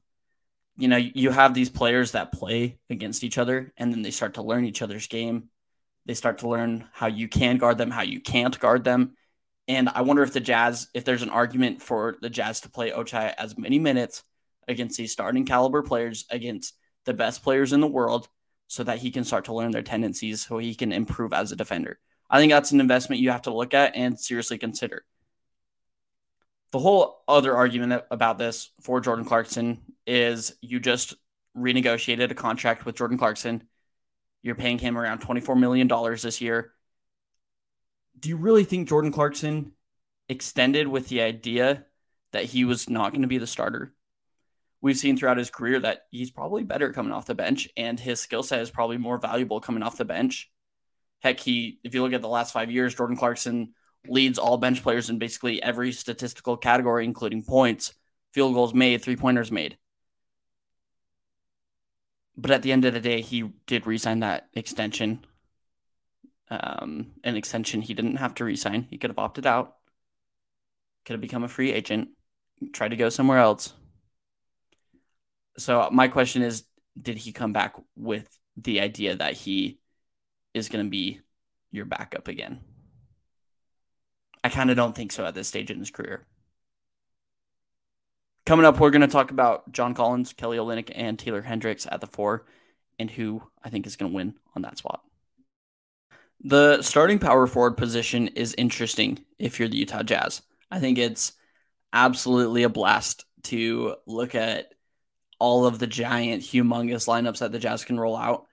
You 0.77 0.87
know, 0.87 0.97
you 0.97 1.29
have 1.31 1.53
these 1.53 1.69
players 1.69 2.13
that 2.13 2.31
play 2.31 2.79
against 2.89 3.23
each 3.23 3.37
other 3.37 3.71
and 3.77 3.91
then 3.93 4.01
they 4.01 4.11
start 4.11 4.35
to 4.35 4.41
learn 4.41 4.65
each 4.65 4.81
other's 4.81 5.07
game. 5.07 5.49
They 6.05 6.15
start 6.15 6.39
to 6.39 6.49
learn 6.49 6.87
how 6.93 7.07
you 7.07 7.27
can 7.27 7.57
guard 7.57 7.77
them, 7.77 7.91
how 7.91 8.01
you 8.01 8.19
can't 8.19 8.57
guard 8.59 8.83
them. 8.83 9.15
And 9.67 9.89
I 9.89 10.01
wonder 10.01 10.23
if 10.23 10.33
the 10.33 10.39
Jazz, 10.39 10.87
if 10.93 11.05
there's 11.05 11.21
an 11.21 11.29
argument 11.29 11.81
for 11.81 12.17
the 12.21 12.29
Jazz 12.29 12.61
to 12.61 12.69
play 12.69 12.91
Ochai 12.91 13.33
as 13.37 13.57
many 13.57 13.77
minutes 13.77 14.23
against 14.67 14.97
these 14.97 15.11
starting 15.11 15.45
caliber 15.45 15.83
players, 15.83 16.25
against 16.31 16.73
the 17.05 17.13
best 17.13 17.43
players 17.43 17.73
in 17.73 17.81
the 17.81 17.87
world, 17.87 18.27
so 18.67 18.83
that 18.83 18.99
he 18.99 19.11
can 19.11 19.23
start 19.23 19.45
to 19.45 19.53
learn 19.53 19.71
their 19.71 19.83
tendencies 19.83 20.45
so 20.47 20.57
he 20.57 20.73
can 20.73 20.91
improve 20.91 21.33
as 21.33 21.51
a 21.51 21.55
defender. 21.55 21.99
I 22.31 22.39
think 22.39 22.51
that's 22.51 22.71
an 22.71 22.79
investment 22.79 23.21
you 23.21 23.31
have 23.31 23.41
to 23.43 23.53
look 23.53 23.73
at 23.73 23.95
and 23.95 24.17
seriously 24.17 24.57
consider. 24.57 25.03
The 26.71 26.79
whole 26.79 27.21
other 27.27 27.53
argument 27.53 28.03
about 28.09 28.37
this 28.37 28.71
for 28.79 29.01
Jordan 29.01 29.25
Clarkson 29.25 29.81
is 30.07 30.55
you 30.61 30.79
just 30.79 31.13
renegotiated 31.57 32.31
a 32.31 32.35
contract 32.35 32.85
with 32.85 32.95
Jordan 32.95 33.17
Clarkson. 33.17 33.63
You're 34.41 34.55
paying 34.55 34.79
him 34.79 34.97
around 34.97 35.19
$24 35.19 35.59
million 35.59 35.89
this 36.21 36.39
year. 36.39 36.71
Do 38.17 38.29
you 38.29 38.37
really 38.37 38.63
think 38.63 38.87
Jordan 38.87 39.11
Clarkson 39.11 39.73
extended 40.29 40.87
with 40.87 41.09
the 41.09 41.21
idea 41.21 41.85
that 42.31 42.45
he 42.45 42.63
was 42.63 42.89
not 42.89 43.11
going 43.11 43.23
to 43.23 43.27
be 43.27 43.39
the 43.39 43.47
starter? 43.47 43.93
We've 44.79 44.97
seen 44.97 45.17
throughout 45.17 45.37
his 45.37 45.49
career 45.49 45.81
that 45.81 46.05
he's 46.09 46.31
probably 46.31 46.63
better 46.63 46.93
coming 46.93 47.11
off 47.11 47.25
the 47.25 47.35
bench, 47.35 47.67
and 47.75 47.99
his 47.99 48.21
skill 48.21 48.41
set 48.41 48.61
is 48.61 48.71
probably 48.71 48.97
more 48.97 49.17
valuable 49.17 49.59
coming 49.59 49.83
off 49.83 49.97
the 49.97 50.05
bench 50.05 50.50
Heck, 51.21 51.39
he 51.39 51.79
if 51.83 51.93
you 51.93 52.01
look 52.01 52.13
at 52.13 52.21
the 52.21 52.27
last 52.27 52.51
five 52.51 52.71
years, 52.71 52.95
Jordan 52.95 53.17
Clarkson 53.17 53.73
leads 54.07 54.39
all 54.39 54.57
bench 54.57 54.81
players 54.81 55.09
in 55.09 55.19
basically 55.19 55.61
every 55.61 55.91
statistical 55.91 56.57
category, 56.57 57.05
including 57.05 57.43
points, 57.43 57.93
field 58.33 58.53
goals 58.53 58.73
made, 58.73 59.01
three 59.01 59.15
pointers 59.15 59.51
made. 59.51 59.77
But 62.35 62.51
at 62.51 62.63
the 62.63 62.71
end 62.71 62.85
of 62.85 62.93
the 62.93 62.99
day, 62.99 63.21
he 63.21 63.51
did 63.67 63.85
resign 63.85 64.21
that 64.21 64.47
extension. 64.53 65.25
Um, 66.49 67.11
an 67.23 67.35
extension 67.35 67.81
he 67.81 67.93
didn't 67.93 68.17
have 68.17 68.33
to 68.35 68.43
resign. 68.43 68.87
He 68.89 68.97
could 68.97 69.09
have 69.09 69.19
opted 69.19 69.45
out, 69.45 69.75
could 71.05 71.13
have 71.13 71.21
become 71.21 71.43
a 71.43 71.47
free 71.47 71.71
agent, 71.71 72.09
tried 72.73 72.89
to 72.89 72.97
go 72.97 73.09
somewhere 73.09 73.37
else. 73.37 73.73
So 75.57 75.87
my 75.91 76.07
question 76.07 76.41
is, 76.41 76.63
did 76.99 77.17
he 77.17 77.31
come 77.31 77.53
back 77.53 77.75
with 77.95 78.27
the 78.57 78.81
idea 78.81 79.15
that 79.15 79.33
he 79.33 79.79
is 80.53 80.69
going 80.69 80.85
to 80.85 80.89
be 80.89 81.19
your 81.71 81.85
backup 81.85 82.27
again. 82.27 82.59
I 84.43 84.49
kind 84.49 84.69
of 84.69 84.75
don't 84.75 84.95
think 84.95 85.11
so 85.11 85.25
at 85.25 85.35
this 85.35 85.47
stage 85.47 85.71
in 85.71 85.79
his 85.79 85.91
career. 85.91 86.25
Coming 88.45 88.65
up, 88.65 88.79
we're 88.79 88.89
going 88.89 89.01
to 89.01 89.07
talk 89.07 89.31
about 89.31 89.71
John 89.71 89.93
Collins, 89.93 90.33
Kelly 90.33 90.57
Olynyk, 90.57 90.91
and 90.95 91.17
Taylor 91.17 91.43
Hendricks 91.43 91.87
at 91.89 92.01
the 92.01 92.07
four, 92.07 92.45
and 92.97 93.09
who 93.09 93.43
I 93.63 93.69
think 93.69 93.85
is 93.85 93.95
going 93.95 94.11
to 94.11 94.15
win 94.15 94.33
on 94.55 94.63
that 94.63 94.77
spot. 94.77 95.01
The 96.43 96.81
starting 96.81 97.19
power 97.19 97.45
forward 97.45 97.77
position 97.77 98.29
is 98.29 98.55
interesting 98.57 99.23
if 99.37 99.59
you're 99.59 99.69
the 99.69 99.77
Utah 99.77 100.01
Jazz. 100.01 100.41
I 100.71 100.79
think 100.79 100.97
it's 100.97 101.33
absolutely 101.93 102.63
a 102.63 102.69
blast 102.69 103.25
to 103.43 103.95
look 104.07 104.33
at 104.33 104.73
all 105.39 105.65
of 105.65 105.77
the 105.77 105.87
giant, 105.87 106.41
humongous 106.41 107.07
lineups 107.07 107.39
that 107.39 107.51
the 107.51 107.59
Jazz 107.59 107.85
can 107.85 107.99
roll 107.99 108.17
out 108.17 108.47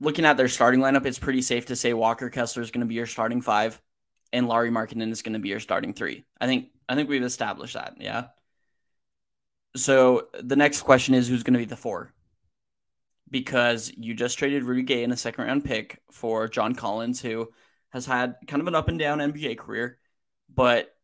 looking 0.00 0.24
at 0.24 0.36
their 0.36 0.48
starting 0.48 0.80
lineup, 0.80 1.06
it's 1.06 1.18
pretty 1.18 1.42
safe 1.42 1.66
to 1.66 1.76
say 1.76 1.92
Walker 1.92 2.30
Kessler 2.30 2.62
is 2.62 2.70
going 2.70 2.80
to 2.80 2.86
be 2.86 2.94
your 2.94 3.06
starting 3.06 3.40
five, 3.40 3.80
and 4.32 4.48
Lauri 4.48 4.70
Markkanen 4.70 5.10
is 5.10 5.22
going 5.22 5.34
to 5.34 5.38
be 5.38 5.48
your 5.48 5.60
starting 5.60 5.94
three. 5.94 6.24
I 6.40 6.46
think 6.46 6.68
I 6.88 6.94
think 6.94 7.08
we've 7.08 7.22
established 7.22 7.74
that. 7.74 7.94
Yeah. 7.98 8.28
So 9.76 10.28
the 10.40 10.56
next 10.56 10.82
question 10.82 11.14
is 11.14 11.28
who's 11.28 11.42
going 11.42 11.54
to 11.54 11.58
be 11.58 11.64
the 11.64 11.76
four? 11.76 12.12
Because 13.30 13.92
you 13.96 14.14
just 14.14 14.38
traded 14.38 14.64
Rudy 14.64 14.82
Gay 14.82 15.02
in 15.02 15.12
a 15.12 15.16
second 15.16 15.44
round 15.44 15.64
pick 15.64 16.00
for 16.10 16.48
John 16.48 16.74
Collins, 16.74 17.20
who 17.20 17.50
has 17.90 18.06
had 18.06 18.36
kind 18.46 18.60
of 18.60 18.68
an 18.68 18.74
up 18.74 18.88
and 18.88 18.98
down 18.98 19.18
NBA 19.18 19.58
career, 19.58 19.98
but 20.54 20.94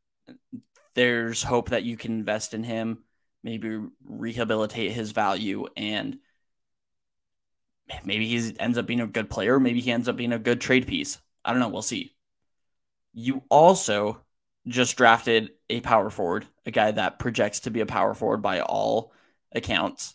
there's 0.94 1.42
hope 1.42 1.70
that 1.70 1.84
you 1.84 1.96
can 1.96 2.12
invest 2.12 2.54
in 2.54 2.62
him, 2.62 3.04
maybe 3.42 3.80
rehabilitate 4.04 4.92
his 4.92 5.12
value 5.12 5.66
and 5.76 6.18
maybe 8.04 8.26
he 8.26 8.54
ends 8.58 8.78
up 8.78 8.86
being 8.86 9.00
a 9.00 9.06
good 9.06 9.30
player. 9.30 9.58
Maybe 9.60 9.80
he 9.80 9.92
ends 9.92 10.08
up 10.08 10.16
being 10.16 10.32
a 10.32 10.38
good 10.38 10.60
trade 10.60 10.86
piece. 10.86 11.18
I 11.44 11.50
don't 11.50 11.60
know. 11.60 11.68
We'll 11.68 11.82
see. 11.82 12.14
You 13.12 13.42
also 13.48 14.22
just 14.66 14.96
drafted 14.96 15.50
a 15.68 15.80
power 15.80 16.10
forward, 16.10 16.46
a 16.64 16.70
guy 16.70 16.90
that 16.92 17.18
projects 17.18 17.60
to 17.60 17.70
be 17.70 17.80
a 17.80 17.86
power 17.86 18.14
forward 18.14 18.42
by 18.42 18.60
all 18.60 19.12
accounts 19.52 20.14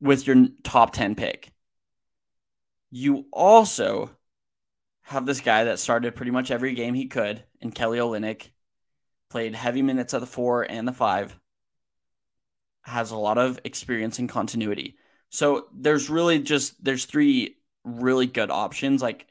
with 0.00 0.26
your 0.26 0.46
top 0.62 0.92
10 0.92 1.14
pick. 1.14 1.52
You 2.90 3.26
also 3.32 4.10
have 5.02 5.26
this 5.26 5.40
guy 5.40 5.64
that 5.64 5.78
started 5.78 6.14
pretty 6.14 6.30
much 6.30 6.50
every 6.50 6.74
game 6.74 6.94
he 6.94 7.06
could 7.06 7.42
in 7.60 7.72
Kelly 7.72 7.98
Olynyk, 7.98 8.50
played 9.30 9.54
heavy 9.54 9.82
minutes 9.82 10.14
at 10.14 10.20
the 10.20 10.26
four 10.26 10.62
and 10.62 10.86
the 10.86 10.92
five, 10.92 11.38
has 12.82 13.10
a 13.10 13.16
lot 13.16 13.38
of 13.38 13.58
experience 13.64 14.18
and 14.18 14.28
continuity. 14.28 14.96
So 15.32 15.66
there's 15.74 16.10
really 16.10 16.40
just 16.40 16.82
there's 16.84 17.06
three 17.06 17.56
really 17.84 18.26
good 18.26 18.50
options. 18.50 19.00
Like 19.00 19.26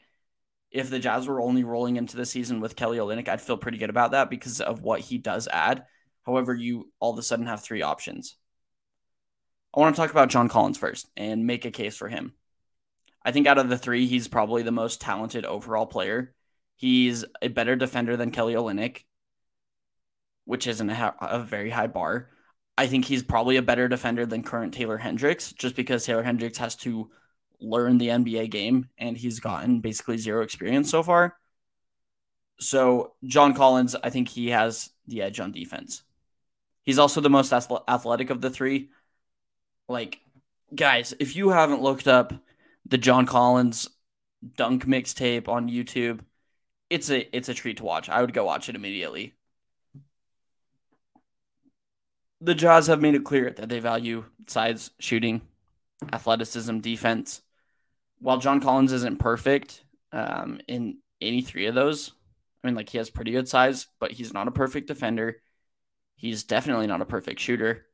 if 0.72 0.90
the 0.90 0.98
Jazz 0.98 1.28
were 1.28 1.40
only 1.40 1.64
rolling 1.64 1.96
into 1.96 2.18
the 2.18 2.26
season 2.26 2.60
with 2.60 2.76
Kelly 2.76 2.98
Olynyk, 2.98 3.28
I'd 3.28 3.40
feel 3.40 3.56
pretty 3.56 3.78
good 3.78 3.92
about 3.92 4.12
that 4.12 4.32
because 4.32 4.62
of 4.62 4.82
what 4.82 5.00
he 5.00 5.20
does 5.20 5.48
add. 5.48 5.86
However, 6.26 6.56
you 6.56 6.92
all 7.00 7.14
of 7.14 7.20
a 7.20 7.22
sudden 7.22 7.46
have 7.46 7.62
three 7.62 7.84
options. 7.84 8.36
I 9.76 9.80
want 9.80 9.96
to 9.96 10.02
talk 10.02 10.10
about 10.10 10.30
John 10.30 10.50
Collins 10.50 10.80
first 10.80 11.08
and 11.16 11.46
make 11.46 11.66
a 11.66 11.72
case 11.72 11.96
for 11.96 12.10
him. 12.10 12.34
I 13.24 13.32
think 13.32 13.46
out 13.46 13.60
of 13.60 13.70
the 13.70 13.78
three, 13.78 14.08
he's 14.08 14.28
probably 14.28 14.64
the 14.64 14.72
most 14.72 15.02
talented 15.02 15.46
overall 15.46 15.86
player. 15.86 16.34
He's 16.78 17.26
a 17.44 17.48
better 17.48 17.76
defender 17.76 18.18
than 18.18 18.32
Kelly 18.32 18.56
Olynyk, 18.56 19.04
which 20.46 20.66
isn't 20.66 20.90
a, 20.90 21.16
a 21.22 21.40
very 21.40 21.70
high 21.70 21.88
bar. 21.88 22.32
I 22.82 22.88
think 22.88 23.06
he's 23.06 23.22
probably 23.22 23.58
a 23.58 23.62
better 23.62 23.88
defender 23.88 24.26
than 24.26 24.42
current 24.42 24.74
Taylor 24.74 24.98
Hendricks, 24.98 25.52
just 25.52 25.76
because 25.76 26.04
Taylor 26.04 26.24
Hendricks 26.24 26.58
has 26.58 26.76
to 26.78 27.12
learn 27.60 28.00
the 28.00 28.08
NBA 28.08 28.50
game, 28.50 28.90
and 28.98 29.16
he's 29.16 29.40
gotten 29.40 29.82
basically 29.82 30.18
zero 30.18 30.42
experience 30.42 30.90
so 30.90 31.04
far. 31.04 31.38
So, 32.60 33.14
John 33.24 33.54
Collins, 33.54 33.96
I 34.04 34.10
think 34.10 34.30
he 34.30 34.50
has 34.50 34.90
the 35.06 35.22
edge 35.22 35.40
on 35.40 35.52
defense. 35.52 36.02
He's 36.82 36.98
also 36.98 37.22
the 37.22 37.30
most 37.30 37.54
athletic 37.54 38.32
of 38.32 38.42
the 38.42 38.50
three. 38.50 38.90
Like, 39.88 40.20
guys, 40.74 41.14
if 41.20 41.36
you 41.36 41.50
haven't 41.50 41.84
looked 41.84 42.08
up 42.08 42.34
the 42.88 42.98
John 42.98 43.28
Collins 43.28 43.90
dunk 44.58 44.88
mixtape 44.88 45.48
on 45.48 45.70
YouTube, 45.70 46.22
it's 46.90 47.12
a 47.12 47.38
it's 47.38 47.48
a 47.48 47.54
treat 47.54 47.78
to 47.78 47.84
watch. 47.84 48.10
I 48.10 48.22
would 48.22 48.34
go 48.34 48.44
watch 48.44 48.70
it 48.70 48.76
immediately. 48.76 49.36
The 52.42 52.56
Jazz 52.56 52.88
have 52.88 53.02
made 53.02 53.14
it 53.14 53.24
clear 53.24 53.52
that 53.52 53.70
they 53.70 53.80
value 53.80 54.26
size, 54.48 54.90
shooting, 55.00 55.42
athleticism, 56.12 56.80
defense. 56.80 57.42
While 58.20 58.40
John 58.40 58.60
Collins 58.60 58.92
isn't 58.92 59.20
perfect 59.20 59.84
um, 60.12 60.60
in 60.68 60.98
any 61.22 61.42
three 61.44 61.68
of 61.68 61.76
those, 61.76 62.12
I 62.64 62.68
mean, 62.68 62.76
like 62.76 62.90
he 62.90 62.98
has 62.98 63.12
pretty 63.12 63.32
good 63.32 63.48
size, 63.48 63.88
but 64.00 64.12
he's 64.12 64.34
not 64.34 64.48
a 64.48 64.52
perfect 64.52 64.88
defender. 64.88 65.38
He's 66.16 66.44
definitely 66.44 66.88
not 66.88 67.02
a 67.02 67.06
perfect 67.06 67.40
shooter. 67.40 67.86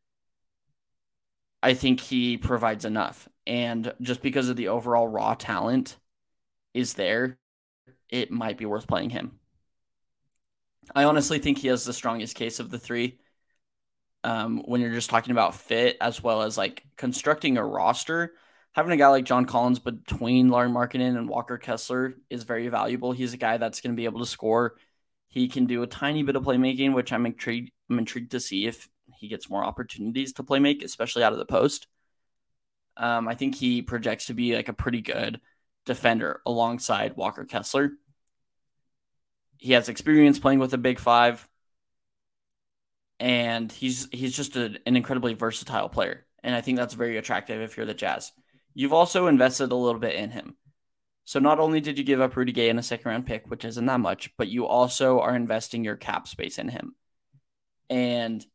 I 1.61 1.73
think 1.73 1.99
he 1.99 2.37
provides 2.37 2.85
enough. 2.85 3.27
And 3.45 3.93
just 4.01 4.21
because 4.21 4.47
of 4.49 4.55
the 4.55 4.69
overall 4.69 5.07
raw 5.07 5.33
talent 5.33 5.97
is 6.73 6.93
there, 6.93 7.37
it 8.09 8.31
might 8.31 8.57
be 8.57 8.65
worth 8.65 8.87
playing 8.87 9.09
him. 9.09 9.39
I 10.95 11.03
honestly 11.03 11.39
think 11.39 11.57
he 11.57 11.67
has 11.67 11.83
the 11.83 11.93
strongest 11.93 12.35
case 12.35 12.59
of 12.59 12.69
the 12.69 12.79
three. 12.79 13.19
Um, 14.23 14.61
when 14.65 14.81
you're 14.81 14.93
just 14.93 15.09
talking 15.09 15.31
about 15.31 15.55
fit 15.55 15.97
as 16.01 16.21
well 16.21 16.41
as 16.41 16.57
like 16.57 16.83
constructing 16.97 17.57
a 17.57 17.65
roster, 17.65 18.33
having 18.73 18.91
a 18.91 18.97
guy 18.97 19.07
like 19.07 19.25
John 19.25 19.45
Collins 19.45 19.79
between 19.79 20.49
Lauri 20.49 20.69
Markkanen 20.69 21.17
and 21.17 21.29
Walker 21.29 21.57
Kessler 21.57 22.15
is 22.29 22.43
very 22.43 22.67
valuable. 22.67 23.11
He's 23.11 23.33
a 23.33 23.37
guy 23.37 23.57
that's 23.57 23.79
going 23.81 23.93
to 23.93 23.97
be 23.97 24.05
able 24.05 24.19
to 24.19 24.25
score. 24.25 24.75
He 25.29 25.47
can 25.47 25.65
do 25.65 25.83
a 25.83 25.87
tiny 25.87 26.23
bit 26.23 26.35
of 26.35 26.43
playmaking, 26.43 26.93
which 26.93 27.13
I'm 27.13 27.25
intrigued 27.25 27.71
I'm 27.89 27.99
intrigued 27.99 28.31
to 28.31 28.39
see 28.39 28.65
if 28.65 28.89
he 29.17 29.27
gets 29.27 29.49
more 29.49 29.63
opportunities 29.63 30.33
to 30.33 30.43
play 30.43 30.59
make, 30.59 30.83
especially 30.83 31.23
out 31.23 31.33
of 31.33 31.39
the 31.39 31.45
post. 31.45 31.87
Um, 32.97 33.27
I 33.27 33.35
think 33.35 33.55
he 33.55 33.81
projects 33.81 34.25
to 34.25 34.33
be 34.33 34.55
like 34.55 34.69
a 34.69 34.73
pretty 34.73 35.01
good 35.01 35.39
defender 35.85 36.41
alongside 36.45 37.15
Walker 37.15 37.45
Kessler. 37.45 37.91
He 39.57 39.73
has 39.73 39.89
experience 39.89 40.39
playing 40.39 40.59
with 40.59 40.73
a 40.73 40.77
big 40.77 40.99
five, 40.99 41.47
and 43.19 43.71
he's 43.71 44.07
he's 44.11 44.35
just 44.35 44.55
a, 44.55 44.77
an 44.85 44.95
incredibly 44.95 45.33
versatile 45.33 45.89
player. 45.89 46.25
And 46.43 46.55
I 46.55 46.61
think 46.61 46.77
that's 46.77 46.93
very 46.93 47.17
attractive 47.17 47.61
if 47.61 47.75
you're 47.75 47.85
the 47.85 47.93
Jazz. 47.93 48.31
You've 48.73 48.93
also 48.93 49.27
invested 49.27 49.71
a 49.71 49.75
little 49.75 49.99
bit 49.99 50.15
in 50.15 50.31
him. 50.31 50.55
So 51.25 51.39
not 51.39 51.59
only 51.59 51.81
did 51.81 51.97
you 51.97 52.05
give 52.05 52.21
up 52.21 52.37
Rudy 52.37 52.53
Gay 52.53 52.69
in 52.69 52.79
a 52.79 52.83
second 52.83 53.09
round 53.09 53.25
pick, 53.25 53.49
which 53.49 53.65
isn't 53.65 53.85
that 53.85 53.99
much, 53.99 54.31
but 54.37 54.47
you 54.47 54.65
also 54.65 55.19
are 55.19 55.35
investing 55.35 55.83
your 55.83 55.97
cap 55.97 56.27
space 56.27 56.57
in 56.57 56.69
him. 56.69 56.95
And 57.89 58.45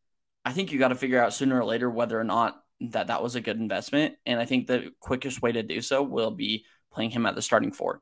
I 0.45 0.53
think 0.53 0.73
you 0.73 0.79
got 0.79 0.89
to 0.89 0.95
figure 0.95 1.23
out 1.23 1.35
sooner 1.35 1.61
or 1.61 1.65
later 1.65 1.91
whether 1.91 2.19
or 2.19 2.25
not 2.25 2.63
that 2.81 3.09
that 3.09 3.23
was 3.23 3.35
a 3.35 3.41
good 3.41 3.59
investment. 3.59 4.15
And 4.25 4.41
I 4.41 4.45
think 4.45 4.67
the 4.67 4.93
quickest 5.01 5.43
way 5.43 5.53
to 5.53 5.63
do 5.63 5.81
so 5.81 6.03
will 6.03 6.31
be 6.31 6.65
playing 6.93 7.11
him 7.11 7.27
at 7.27 7.35
the 7.35 7.43
starting 7.43 7.73
four. 7.73 8.01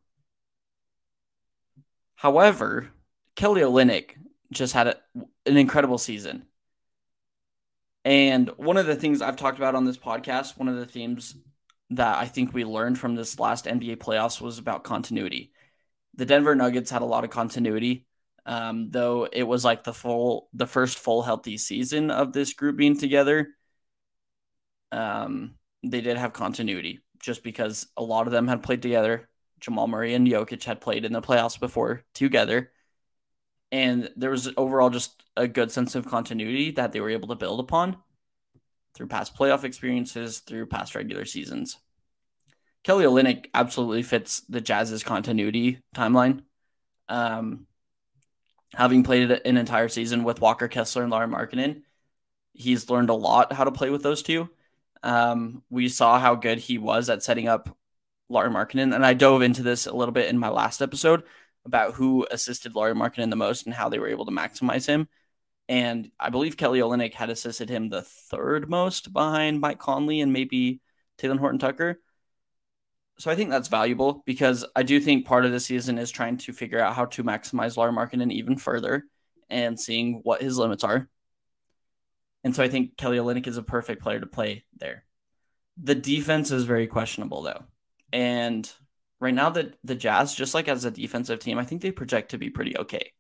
However, 2.15 2.91
Kelly 3.35 3.63
Olynyk 3.63 4.17
just 4.53 4.73
had 4.73 4.89
a, 4.89 4.97
an 5.47 5.57
incredible 5.57 5.99
season. 5.99 6.45
And 8.05 8.49
one 8.57 8.77
of 8.77 8.87
the 8.87 8.97
things 8.97 9.21
I've 9.21 9.37
talked 9.37 9.59
about 9.59 9.75
on 9.75 9.85
this 9.85 9.99
podcast, 9.99 10.59
one 10.59 10.69
of 10.69 10.77
the 10.77 10.87
themes 10.87 11.37
that 11.91 12.19
I 12.19 12.27
think 12.27 12.55
we 12.55 12.65
learned 12.65 12.99
from 12.99 13.15
this 13.15 13.39
last 13.39 13.67
NBA 13.67 13.97
playoffs 13.97 14.41
was 14.41 14.59
about 14.59 14.85
continuity. 14.85 15.53
The 16.15 16.27
Denver 16.27 16.55
Nuggets 16.55 16.91
had 16.91 17.03
a 17.03 17.07
lot 17.07 17.25
of 17.25 17.31
continuity 17.31 18.07
um, 18.47 18.91
though 18.91 19.29
it 19.31 19.43
was 19.43 19.65
like 19.65 19.85
the 19.85 19.93
full, 19.93 20.49
the 20.53 20.67
first 20.67 20.99
full 20.99 21.23
healthy 21.23 21.59
season 21.59 22.11
of 22.11 22.33
this 22.33 22.53
group 22.53 22.77
being 22.77 22.99
together. 22.99 23.49
Um, 24.93 25.55
they 25.85 26.01
did 26.01 26.17
have 26.17 26.33
continuity 26.33 27.01
just 27.21 27.43
because 27.43 27.87
a 27.97 28.03
lot 28.03 28.27
of 28.27 28.33
them 28.33 28.49
had 28.49 28.63
played 28.63 28.83
together. 28.83 29.29
Jamal 29.61 29.87
Murray 29.87 30.15
and 30.15 30.27
Jokic 30.27 30.65
had 30.65 30.81
played 30.81 31.05
in 31.05 31.13
the 31.13 31.21
playoffs 31.21 31.61
before 31.61 32.03
together. 32.15 32.73
And 33.73 34.11
there 34.17 34.31
was 34.31 34.51
overall 34.57 34.91
just 34.91 35.23
a 35.37 35.47
good 35.47 35.71
sense 35.71 35.95
of 35.95 36.07
continuity 36.07 36.73
that 36.73 36.93
they 36.93 37.01
were 37.01 37.11
able 37.11 37.29
to 37.29 37.37
build 37.37 37.61
upon 37.61 37.97
through 38.95 39.07
past 39.07 39.37
playoff 39.37 39.65
experiences, 39.65 40.41
through 40.41 40.67
past 40.67 40.95
regular 40.95 41.25
seasons. 41.25 41.79
Kelly 42.83 43.05
Olynyk 43.05 43.47
absolutely 43.55 44.03
fits 44.03 44.41
the 44.49 44.61
Jazz's 44.61 45.05
continuity 45.05 45.81
timeline. 45.95 46.43
Um, 47.09 47.67
having 48.75 49.05
played 49.05 49.31
an 49.31 49.57
entire 49.57 49.89
season 49.89 50.25
with 50.25 50.41
Walker 50.41 50.69
Kessler 50.69 51.03
and 51.03 51.11
Lauri 51.11 51.29
Markkanen, 51.29 51.83
he's 52.53 52.89
learned 52.91 53.11
a 53.11 53.15
lot 53.15 53.53
how 53.53 53.65
to 53.65 53.73
play 53.73 53.91
with 53.91 54.03
those 54.03 54.23
two. 54.23 54.49
Um, 55.03 55.63
we 55.71 55.89
saw 55.89 56.19
how 56.19 56.35
good 56.35 56.59
he 56.59 56.79
was 56.79 57.09
at 57.09 57.23
setting 57.23 57.49
up 57.49 57.77
Lauri 58.29 58.51
Markkanen, 58.51 58.95
and 58.95 59.05
I 59.05 59.15
dove 59.15 59.43
into 59.43 59.63
this 59.63 59.87
a 59.87 59.95
little 59.95 60.13
bit 60.13 60.29
in 60.29 60.39
my 60.39 60.49
last 60.49 60.81
episode 60.81 61.25
about 61.65 61.95
who 61.95 62.27
assisted 62.31 62.75
Lauri 62.75 62.95
Markkanen 62.95 63.31
the 63.31 63.37
most 63.37 63.67
and 63.67 63.75
how 63.75 63.89
they 63.89 63.99
were 63.99 64.09
able 64.09 64.27
to 64.27 64.33
maximize 64.33 64.87
him. 64.87 65.09
And 65.69 66.11
I 66.19 66.31
believe 66.31 66.57
Kelly 66.57 66.81
Olynyk 66.81 67.15
had 67.15 67.31
assisted 67.31 67.69
him 67.69 67.89
the 67.89 68.03
third 68.03 68.69
most 68.69 69.13
behind 69.13 69.61
Mike 69.61 69.79
Conley 69.79 70.21
and 70.21 70.33
maybe 70.33 70.81
Talen 71.19 71.39
Horton 71.39 71.61
Tucker. 71.61 72.01
So 73.19 73.31
I 73.31 73.37
think 73.37 73.51
that's 73.51 73.69
valuable 73.69 74.23
because 74.25 74.65
I 74.75 74.83
do 74.83 74.99
think 74.99 75.27
part 75.27 75.45
of 75.45 75.53
the 75.53 75.61
season 75.61 75.99
is 75.99 76.11
trying 76.11 76.39
to 76.39 76.53
figure 76.53 76.81
out 76.81 76.95
how 76.95 77.05
to 77.07 77.23
maximize 77.23 77.77
Lauri 77.77 77.93
Markkanen 77.93 78.33
even 78.33 78.57
further 78.57 79.05
and 79.49 79.79
seeing 79.79 80.21
what 80.25 80.43
his 80.43 80.57
limits 80.57 80.83
are. 80.83 81.09
And 82.43 82.57
so 82.57 82.63
I 82.63 82.69
think 82.69 82.97
Kelly 82.97 83.19
Olynyk 83.19 83.47
is 83.47 83.59
a 83.59 83.63
perfect 83.63 84.03
player 84.03 84.21
to 84.21 84.27
play 84.27 84.65
there. 84.79 85.05
The 85.83 85.95
defense 85.95 86.51
is 86.51 86.65
very 86.65 86.87
questionable 86.87 87.43
though. 87.43 87.65
And 88.13 88.71
right 89.21 89.35
now 89.35 89.51
the 89.51 89.73
the 89.85 89.95
Jazz, 89.95 90.35
just 90.35 90.55
like 90.55 90.69
as 90.69 90.85
a 90.85 90.91
defensive 90.91 91.41
team, 91.41 91.59
I 91.59 91.65
think 91.65 91.83
they 91.83 91.93
project 91.93 92.33
to 92.33 92.39
be 92.39 92.51
pretty 92.51 92.77
okay. 92.79 93.13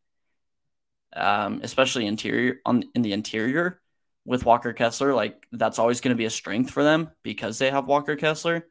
Um, 1.14 1.60
especially 1.62 2.06
interior 2.06 2.60
on 2.64 2.84
in 2.94 3.02
the 3.02 3.12
interior 3.12 3.80
with 4.24 4.44
Walker 4.44 4.72
Kessler, 4.72 5.14
like 5.14 5.46
that's 5.52 5.78
always 5.78 6.00
going 6.00 6.14
to 6.14 6.18
be 6.18 6.24
a 6.24 6.30
strength 6.30 6.70
for 6.70 6.84
them 6.84 7.10
because 7.22 7.58
they 7.58 7.70
have 7.70 7.86
Walker 7.86 8.16
Kessler 8.16 8.66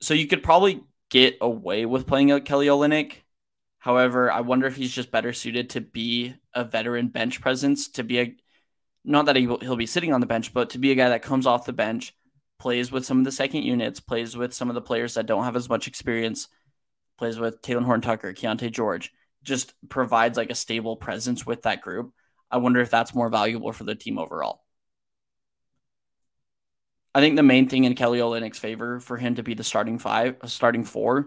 so 0.00 0.14
you 0.14 0.26
could 0.26 0.42
probably 0.42 0.82
get 1.10 1.38
away 1.40 1.86
with 1.86 2.06
playing 2.06 2.32
a 2.32 2.40
Kelly 2.40 2.66
Olynyk. 2.66 3.14
However, 3.78 4.30
I 4.30 4.40
wonder 4.40 4.66
if 4.66 4.76
he's 4.76 4.92
just 4.92 5.10
better 5.10 5.32
suited 5.32 5.70
to 5.70 5.80
be 5.80 6.34
a 6.54 6.64
veteran 6.64 7.08
bench 7.08 7.40
presence, 7.40 7.88
to 7.90 8.04
be 8.04 8.20
a 8.20 8.36
not 9.04 9.26
that 9.26 9.36
he 9.36 9.46
will, 9.46 9.58
he'll 9.60 9.76
be 9.76 9.86
sitting 9.86 10.12
on 10.12 10.20
the 10.20 10.26
bench, 10.26 10.52
but 10.52 10.70
to 10.70 10.78
be 10.78 10.90
a 10.90 10.94
guy 10.94 11.08
that 11.10 11.22
comes 11.22 11.46
off 11.46 11.64
the 11.64 11.72
bench, 11.72 12.14
plays 12.58 12.90
with 12.90 13.06
some 13.06 13.18
of 13.18 13.24
the 13.24 13.32
second 13.32 13.62
units, 13.62 14.00
plays 14.00 14.36
with 14.36 14.52
some 14.52 14.68
of 14.68 14.74
the 14.74 14.80
players 14.80 15.14
that 15.14 15.26
don't 15.26 15.44
have 15.44 15.56
as 15.56 15.68
much 15.68 15.86
experience, 15.86 16.48
plays 17.16 17.38
with 17.38 17.62
Talen 17.62 17.84
Horn 17.84 18.00
Tucker, 18.00 18.32
Keyonte 18.32 18.70
George, 18.72 19.12
just 19.42 19.74
provides 19.88 20.36
like 20.36 20.50
a 20.50 20.54
stable 20.54 20.96
presence 20.96 21.46
with 21.46 21.62
that 21.62 21.80
group. 21.80 22.12
I 22.50 22.58
wonder 22.58 22.80
if 22.80 22.90
that's 22.90 23.14
more 23.14 23.28
valuable 23.28 23.72
for 23.72 23.84
the 23.84 23.94
team 23.94 24.18
overall. 24.18 24.64
I 27.14 27.20
think 27.20 27.36
the 27.36 27.42
main 27.42 27.68
thing 27.68 27.84
in 27.84 27.94
Kelly 27.94 28.18
Olynyk's 28.18 28.58
favor 28.58 29.00
for 29.00 29.16
him 29.16 29.36
to 29.36 29.42
be 29.42 29.54
the 29.54 29.64
starting 29.64 29.98
five, 29.98 30.36
starting 30.46 30.84
four, 30.84 31.26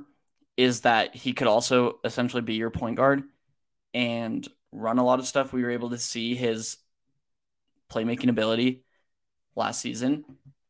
is 0.58 0.82
that 0.82 1.15
he 1.15 1.34
could 1.34 1.48
also 1.48 2.00
essentially 2.04 2.41
be 2.41 2.56
your 2.56 2.70
point 2.70 2.98
guard 2.98 3.24
and 3.94 4.48
run 4.72 5.00
a 5.00 5.04
lot 5.04 5.20
of 5.20 5.28
stuff. 5.28 5.52
We 5.52 5.63
were 5.63 5.72
able 5.72 5.89
to 5.89 5.98
see 5.98 6.36
his 6.36 6.78
playmaking 7.91 8.30
ability 8.30 8.84
last 9.56 9.82
season, 9.82 10.24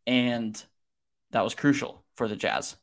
and 0.07 0.63
that 1.31 1.43
was 1.43 1.55
crucial 1.55 2.03
for 2.15 2.27
the 2.27 2.35
Jazz. 2.35 2.75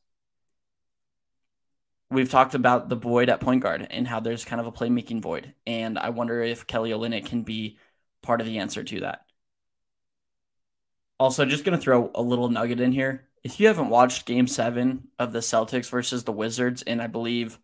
We've 2.10 2.30
talked 2.30 2.54
about 2.54 2.88
the 2.88 2.96
void 2.96 3.28
at 3.28 3.40
point 3.40 3.62
guard 3.62 3.86
and 3.90 4.08
how 4.08 4.20
there's 4.20 4.44
kind 4.44 4.60
of 4.60 4.66
a 4.66 4.72
playmaking 4.72 5.20
void, 5.20 5.54
and 5.66 5.98
I 5.98 6.08
wonder 6.10 6.42
if 6.42 6.66
Kelly 6.66 6.90
Olynyk 6.90 7.26
can 7.26 7.42
be 7.42 7.78
part 8.22 8.40
of 8.40 8.46
the 8.46 8.58
answer 8.58 8.82
to 8.82 9.00
that. 9.00 9.26
Also, 11.20 11.44
just 11.44 11.64
going 11.64 11.76
to 11.76 11.82
throw 11.82 12.10
a 12.14 12.22
little 12.22 12.48
nugget 12.48 12.80
in 12.80 12.92
here. 12.92 13.28
If 13.44 13.60
you 13.60 13.66
haven't 13.66 13.90
watched 13.90 14.26
game 14.26 14.46
seven 14.46 15.08
of 15.18 15.32
the 15.32 15.40
Celtics 15.40 15.90
versus 15.90 16.24
the 16.24 16.32
Wizards, 16.32 16.82
and 16.82 17.02
I 17.02 17.08
believe, 17.08 17.58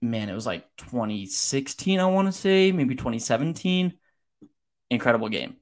man, 0.00 0.28
it 0.30 0.34
was 0.34 0.46
like 0.46 0.64
2016, 0.78 2.00
I 2.00 2.06
want 2.06 2.28
to 2.28 2.32
say, 2.32 2.72
maybe 2.72 2.94
2017, 2.94 3.94
incredible 4.90 5.28
game. 5.28 5.57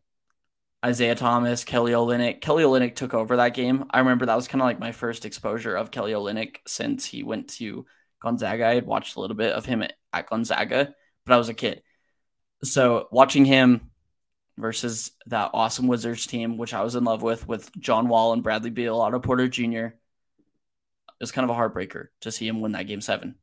Isaiah 0.84 1.14
Thomas, 1.14 1.64
Kelly 1.64 1.92
Olynyk. 1.92 2.40
Kelly 2.40 2.64
Olynyk 2.64 2.94
took 2.94 3.14
over 3.14 3.36
that 3.36 3.54
game. 3.54 3.86
I 3.90 4.00
remember 4.00 4.26
that 4.26 4.36
was 4.36 4.48
kind 4.48 4.62
of 4.62 4.66
like 4.66 4.78
my 4.78 4.92
first 4.92 5.24
exposure 5.24 5.74
of 5.74 5.90
Kelly 5.90 6.12
Olynyk 6.12 6.58
since 6.66 7.04
he 7.04 7.22
went 7.22 7.48
to 7.54 7.86
Gonzaga. 8.20 8.66
I 8.66 8.74
had 8.74 8.86
watched 8.86 9.16
a 9.16 9.20
little 9.20 9.36
bit 9.36 9.52
of 9.52 9.64
him 9.64 9.82
at, 9.82 9.94
at 10.12 10.28
Gonzaga, 10.28 10.94
but 11.24 11.34
I 11.34 11.38
was 11.38 11.48
a 11.48 11.54
kid. 11.54 11.82
So 12.62 13.08
watching 13.10 13.44
him 13.44 13.90
versus 14.58 15.12
that 15.26 15.50
awesome 15.54 15.86
Wizards 15.86 16.26
team, 16.26 16.56
which 16.56 16.74
I 16.74 16.82
was 16.82 16.94
in 16.94 17.04
love 17.04 17.22
with, 17.22 17.48
with 17.48 17.70
John 17.78 18.08
Wall 18.08 18.32
and 18.32 18.42
Bradley 18.42 18.70
Beal, 18.70 19.00
Otto 19.00 19.18
Porter 19.18 19.48
Jr. 19.48 19.88
was 21.20 21.32
kind 21.32 21.48
of 21.48 21.56
a 21.56 21.58
heartbreaker 21.58 22.08
to 22.20 22.32
see 22.32 22.46
him 22.46 22.60
win 22.60 22.72
that 22.72 22.86
game 22.86 23.00
seven. 23.00 23.36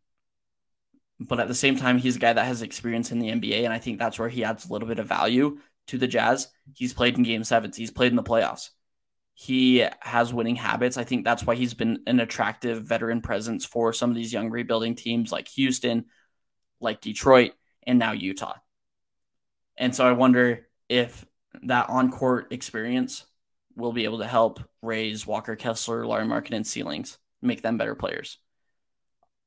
But 1.19 1.39
at 1.39 1.47
the 1.47 1.55
same 1.55 1.77
time, 1.77 1.99
he's 1.99 2.15
a 2.15 2.19
guy 2.19 2.33
that 2.33 2.45
has 2.45 2.61
experience 2.61 3.11
in 3.11 3.19
the 3.19 3.29
NBA, 3.29 3.63
and 3.63 3.71
I 3.71 3.79
think 3.79 3.99
that's 3.99 4.17
where 4.17 4.29
he 4.29 4.43
adds 4.43 4.65
a 4.65 4.73
little 4.73 4.87
bit 4.87 4.99
of 4.99 5.07
value 5.07 5.59
to 5.87 5.97
the 5.97 6.07
Jazz. 6.07 6.47
He's 6.73 6.93
played 6.93 7.17
in 7.17 7.23
game 7.23 7.43
sevens, 7.43 7.77
he's 7.77 7.91
played 7.91 8.11
in 8.11 8.15
the 8.15 8.23
playoffs. 8.23 8.69
He 9.35 9.85
has 10.01 10.33
winning 10.33 10.55
habits. 10.55 10.95
I 10.95 11.03
think 11.03 11.25
that's 11.25 11.43
why 11.43 11.55
he's 11.55 11.73
been 11.73 12.03
an 12.05 12.19
attractive 12.19 12.83
veteran 12.83 13.21
presence 13.21 13.65
for 13.65 13.91
some 13.91 14.11
of 14.11 14.15
these 14.15 14.31
young 14.31 14.51
rebuilding 14.51 14.93
teams 14.93 15.31
like 15.31 15.47
Houston, 15.49 16.05
like 16.79 17.01
Detroit, 17.01 17.53
and 17.87 17.97
now 17.97 18.11
Utah. 18.11 18.57
And 19.75 19.95
so 19.95 20.07
I 20.07 20.11
wonder 20.11 20.67
if 20.87 21.25
that 21.63 21.89
on 21.89 22.11
court 22.11 22.51
experience 22.51 23.25
will 23.75 23.91
be 23.91 24.03
able 24.03 24.19
to 24.19 24.27
help 24.27 24.59
raise 24.81 25.25
Walker 25.25 25.55
Kessler, 25.55 26.05
Lauri 26.05 26.27
and 26.51 26.67
ceilings, 26.67 27.17
make 27.41 27.61
them 27.61 27.77
better 27.77 27.95
players. 27.95 28.37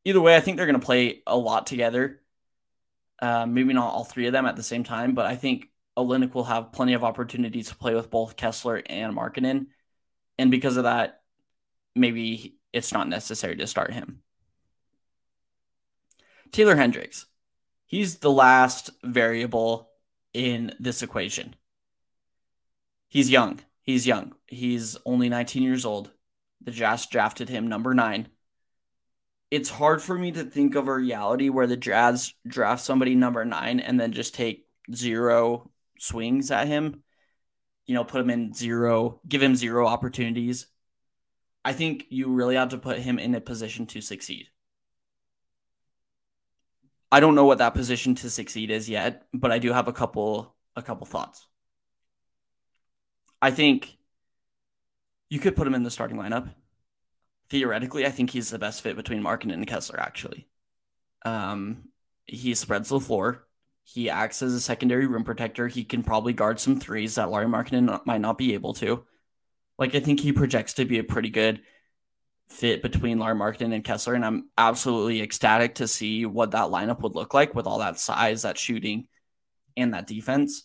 Either 0.04 0.20
way, 0.20 0.36
I 0.36 0.40
think 0.40 0.56
they're 0.56 0.66
going 0.66 0.80
to 0.80 0.84
play 0.84 1.22
a 1.26 1.36
lot 1.36 1.66
together. 1.66 2.20
Uh, 3.20 3.46
maybe 3.46 3.72
not 3.72 3.92
all 3.92 4.04
three 4.04 4.26
of 4.26 4.32
them 4.32 4.46
at 4.46 4.56
the 4.56 4.62
same 4.62 4.84
time, 4.84 5.14
but 5.14 5.26
I 5.26 5.36
think 5.36 5.68
Olynyk 5.96 6.34
will 6.34 6.44
have 6.44 6.72
plenty 6.72 6.92
of 6.92 7.04
opportunities 7.04 7.68
to 7.68 7.76
play 7.76 7.94
with 7.94 8.10
both 8.10 8.36
Kessler 8.36 8.82
and 8.86 9.16
Markkanen. 9.16 9.66
And 10.38 10.50
because 10.50 10.76
of 10.76 10.84
that, 10.84 11.22
maybe 11.94 12.56
it's 12.72 12.92
not 12.92 13.08
necessary 13.08 13.56
to 13.56 13.66
start 13.66 13.92
him. 13.92 14.20
Taylor 16.52 16.76
Hendricks. 16.76 17.26
He's 17.86 18.18
the 18.18 18.30
last 18.30 18.90
variable 19.02 19.90
in 20.34 20.74
this 20.78 21.02
equation. 21.02 21.54
He's 23.08 23.30
young. 23.30 23.60
He's 23.82 24.06
young. 24.06 24.34
He's 24.46 24.96
only 25.06 25.28
19 25.28 25.62
years 25.62 25.84
old. 25.84 26.10
The 26.62 26.72
Jazz 26.72 27.06
drafted 27.06 27.48
him 27.48 27.68
number 27.68 27.94
nine. 27.94 28.28
It's 29.50 29.70
hard 29.70 30.02
for 30.02 30.18
me 30.18 30.32
to 30.32 30.44
think 30.44 30.74
of 30.74 30.88
a 30.88 30.94
reality 30.94 31.48
where 31.48 31.68
the 31.68 31.76
Jazz 31.76 32.34
draft 32.46 32.82
somebody 32.84 33.14
number 33.14 33.44
nine 33.44 33.78
and 33.78 33.98
then 33.98 34.12
just 34.12 34.34
take 34.34 34.66
zero 34.92 35.70
swings 35.98 36.50
at 36.50 36.66
him. 36.66 37.02
You 37.86 37.94
know, 37.94 38.04
put 38.04 38.20
him 38.20 38.30
in 38.30 38.52
zero, 38.52 39.20
give 39.28 39.42
him 39.42 39.54
zero 39.54 39.86
opportunities. 39.86 40.66
I 41.64 41.72
think 41.72 42.06
you 42.10 42.32
really 42.32 42.56
have 42.56 42.70
to 42.70 42.78
put 42.78 42.98
him 42.98 43.18
in 43.18 43.34
a 43.34 43.40
position 43.40 43.86
to 43.86 44.00
succeed. 44.00 44.48
I 47.10 47.20
don't 47.20 47.34
know 47.34 47.44
what 47.44 47.58
that 47.58 47.74
position 47.74 48.14
to 48.16 48.30
succeed 48.30 48.70
is 48.70 48.88
yet, 48.88 49.26
but 49.32 49.52
I 49.52 49.58
do 49.58 49.72
have 49.72 49.88
a 49.88 49.92
couple 49.92 50.54
a 50.74 50.82
couple 50.82 51.06
thoughts. 51.06 51.46
I 53.40 53.50
think 53.50 53.96
you 55.28 55.38
could 55.38 55.56
put 55.56 55.66
him 55.66 55.74
in 55.74 55.82
the 55.82 55.90
starting 55.90 56.16
lineup. 56.16 56.52
Theoretically, 57.48 58.04
I 58.04 58.10
think 58.10 58.30
he's 58.30 58.50
the 58.50 58.58
best 58.58 58.82
fit 58.82 58.96
between 58.96 59.22
Markin 59.22 59.50
and 59.50 59.66
Kessler, 59.66 60.00
actually. 60.00 60.48
Um, 61.24 61.88
he 62.26 62.54
spreads 62.54 62.88
the 62.88 63.00
floor. 63.00 63.45
He 63.88 64.10
acts 64.10 64.42
as 64.42 64.52
a 64.52 64.60
secondary 64.60 65.06
rim 65.06 65.22
protector. 65.22 65.68
He 65.68 65.84
can 65.84 66.02
probably 66.02 66.32
guard 66.32 66.58
some 66.58 66.80
threes 66.80 67.14
that 67.14 67.30
Lauri 67.30 67.46
Markkanen 67.46 68.04
might 68.04 68.20
not 68.20 68.36
be 68.36 68.54
able 68.54 68.74
to. 68.74 69.04
Like, 69.78 69.94
I 69.94 70.00
think 70.00 70.18
he 70.18 70.32
projects 70.32 70.74
to 70.74 70.84
be 70.84 70.98
a 70.98 71.04
pretty 71.04 71.30
good 71.30 71.62
fit 72.48 72.82
between 72.82 73.20
Lauri 73.20 73.36
Markkanen 73.36 73.72
and 73.72 73.84
Kessler, 73.84 74.14
and 74.14 74.24
I'm 74.24 74.50
absolutely 74.58 75.22
ecstatic 75.22 75.76
to 75.76 75.86
see 75.86 76.26
what 76.26 76.50
that 76.50 76.70
lineup 76.70 77.00
would 77.02 77.14
look 77.14 77.32
like 77.32 77.54
with 77.54 77.68
all 77.68 77.78
that 77.78 78.00
size, 78.00 78.42
that 78.42 78.58
shooting, 78.58 79.06
and 79.76 79.94
that 79.94 80.08
defense. 80.08 80.64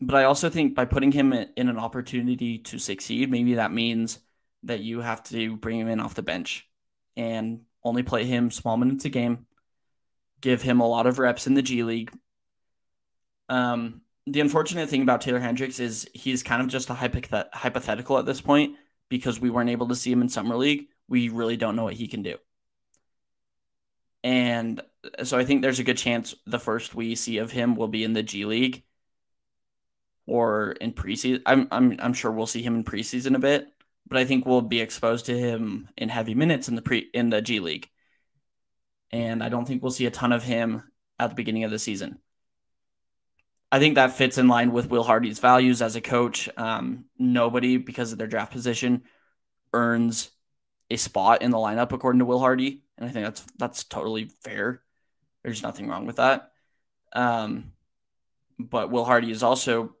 But 0.00 0.16
I 0.16 0.24
also 0.24 0.48
think 0.48 0.74
by 0.74 0.86
putting 0.86 1.12
him 1.12 1.34
in 1.34 1.68
an 1.68 1.78
opportunity 1.78 2.60
to 2.60 2.78
succeed, 2.78 3.30
maybe 3.30 3.54
that 3.54 3.72
means 3.72 4.20
that 4.62 4.80
you 4.80 5.02
have 5.02 5.22
to 5.24 5.58
bring 5.58 5.78
him 5.78 5.88
in 5.88 6.00
off 6.00 6.14
the 6.14 6.22
bench 6.22 6.66
and 7.14 7.60
only 7.82 8.02
play 8.02 8.24
him 8.24 8.50
small 8.50 8.78
minutes 8.78 9.04
a 9.04 9.10
game, 9.10 9.46
give 10.44 10.60
him 10.60 10.80
a 10.80 10.86
lot 10.86 11.06
of 11.06 11.18
reps 11.18 11.46
in 11.46 11.54
the 11.54 11.62
G 11.62 11.82
League. 11.82 12.12
Um, 13.48 14.02
the 14.26 14.40
unfortunate 14.40 14.90
thing 14.90 15.00
about 15.00 15.22
Taylor 15.22 15.40
Hendricks 15.40 15.80
is 15.80 16.06
he's 16.12 16.42
kind 16.42 16.60
of 16.60 16.68
just 16.68 16.90
a 16.90 16.94
hypothet- 16.94 17.48
hypothetical 17.54 18.18
at 18.18 18.26
this 18.26 18.42
point 18.42 18.76
because 19.08 19.40
we 19.40 19.48
weren't 19.48 19.70
able 19.70 19.88
to 19.88 19.96
see 19.96 20.12
him 20.12 20.20
in 20.20 20.28
summer 20.28 20.56
league. 20.56 20.88
We 21.08 21.30
really 21.30 21.56
don't 21.56 21.76
know 21.76 21.84
what 21.84 21.94
he 21.94 22.06
can 22.06 22.22
do. 22.22 22.36
And 24.22 24.82
so 25.22 25.38
I 25.38 25.46
think 25.46 25.62
there's 25.62 25.78
a 25.78 25.84
good 25.84 25.98
chance 25.98 26.34
the 26.46 26.58
first 26.58 26.94
we 26.94 27.14
see 27.14 27.38
of 27.38 27.50
him 27.50 27.74
will 27.74 27.88
be 27.88 28.04
in 28.04 28.12
the 28.12 28.22
G 28.22 28.44
League 28.44 28.82
or 30.26 30.72
in 30.72 30.92
preseason. 30.92 31.40
I'm 31.46 31.68
I'm 31.70 31.96
I'm 32.00 32.12
sure 32.14 32.30
we'll 32.30 32.46
see 32.46 32.62
him 32.62 32.74
in 32.74 32.84
preseason 32.84 33.34
a 33.34 33.38
bit, 33.38 33.68
but 34.06 34.18
I 34.18 34.26
think 34.26 34.44
we'll 34.44 34.60
be 34.60 34.80
exposed 34.80 35.26
to 35.26 35.38
him 35.38 35.88
in 35.96 36.10
heavy 36.10 36.34
minutes 36.34 36.68
in 36.68 36.74
the 36.74 36.82
pre 36.82 37.10
in 37.14 37.30
the 37.30 37.40
G 37.40 37.60
League. 37.60 37.88
And 39.14 39.44
I 39.44 39.48
don't 39.48 39.64
think 39.64 39.80
we'll 39.80 39.92
see 39.92 40.06
a 40.06 40.10
ton 40.10 40.32
of 40.32 40.42
him 40.42 40.82
at 41.20 41.28
the 41.28 41.36
beginning 41.36 41.62
of 41.62 41.70
the 41.70 41.78
season. 41.78 42.18
I 43.70 43.78
think 43.78 43.94
that 43.94 44.16
fits 44.16 44.38
in 44.38 44.48
line 44.48 44.72
with 44.72 44.90
Will 44.90 45.04
Hardy's 45.04 45.38
values 45.38 45.82
as 45.82 45.94
a 45.94 46.00
coach. 46.00 46.48
Um, 46.56 47.04
nobody, 47.16 47.76
because 47.76 48.10
of 48.10 48.18
their 48.18 48.26
draft 48.26 48.50
position, 48.50 49.04
earns 49.72 50.32
a 50.90 50.96
spot 50.96 51.42
in 51.42 51.52
the 51.52 51.58
lineup 51.58 51.92
according 51.92 52.18
to 52.18 52.24
Will 52.24 52.40
Hardy, 52.40 52.82
and 52.98 53.08
I 53.08 53.12
think 53.12 53.24
that's 53.24 53.46
that's 53.56 53.84
totally 53.84 54.32
fair. 54.42 54.82
There's 55.44 55.62
nothing 55.62 55.86
wrong 55.86 56.06
with 56.06 56.16
that. 56.16 56.50
Um, 57.12 57.72
but 58.58 58.90
Will 58.90 59.04
Hardy 59.04 59.30
is 59.30 59.44
also 59.44 59.94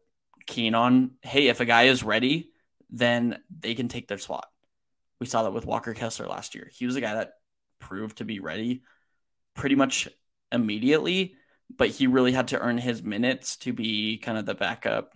keen 0.44 0.74
on, 0.74 1.12
hey, 1.22 1.46
if 1.46 1.60
a 1.60 1.64
guy 1.64 1.84
is 1.84 2.02
ready, 2.02 2.50
then 2.90 3.38
they 3.60 3.76
can 3.76 3.86
take 3.86 4.08
their 4.08 4.18
spot. 4.18 4.48
We 5.20 5.26
saw 5.26 5.44
that 5.44 5.52
with 5.52 5.66
Walker 5.66 5.94
Kessler 5.94 6.26
last 6.26 6.56
year. 6.56 6.68
He 6.72 6.84
was 6.84 6.96
a 6.96 7.00
guy 7.00 7.14
that 7.14 7.34
proved 7.78 8.18
to 8.18 8.24
be 8.24 8.40
ready 8.40 8.82
pretty 9.54 9.74
much 9.74 10.08
immediately, 10.52 11.34
but 11.76 11.88
he 11.88 12.06
really 12.06 12.32
had 12.32 12.48
to 12.48 12.60
earn 12.60 12.78
his 12.78 13.02
minutes 13.02 13.56
to 13.58 13.72
be 13.72 14.18
kind 14.18 14.38
of 14.38 14.46
the 14.46 14.54
backup 14.54 15.14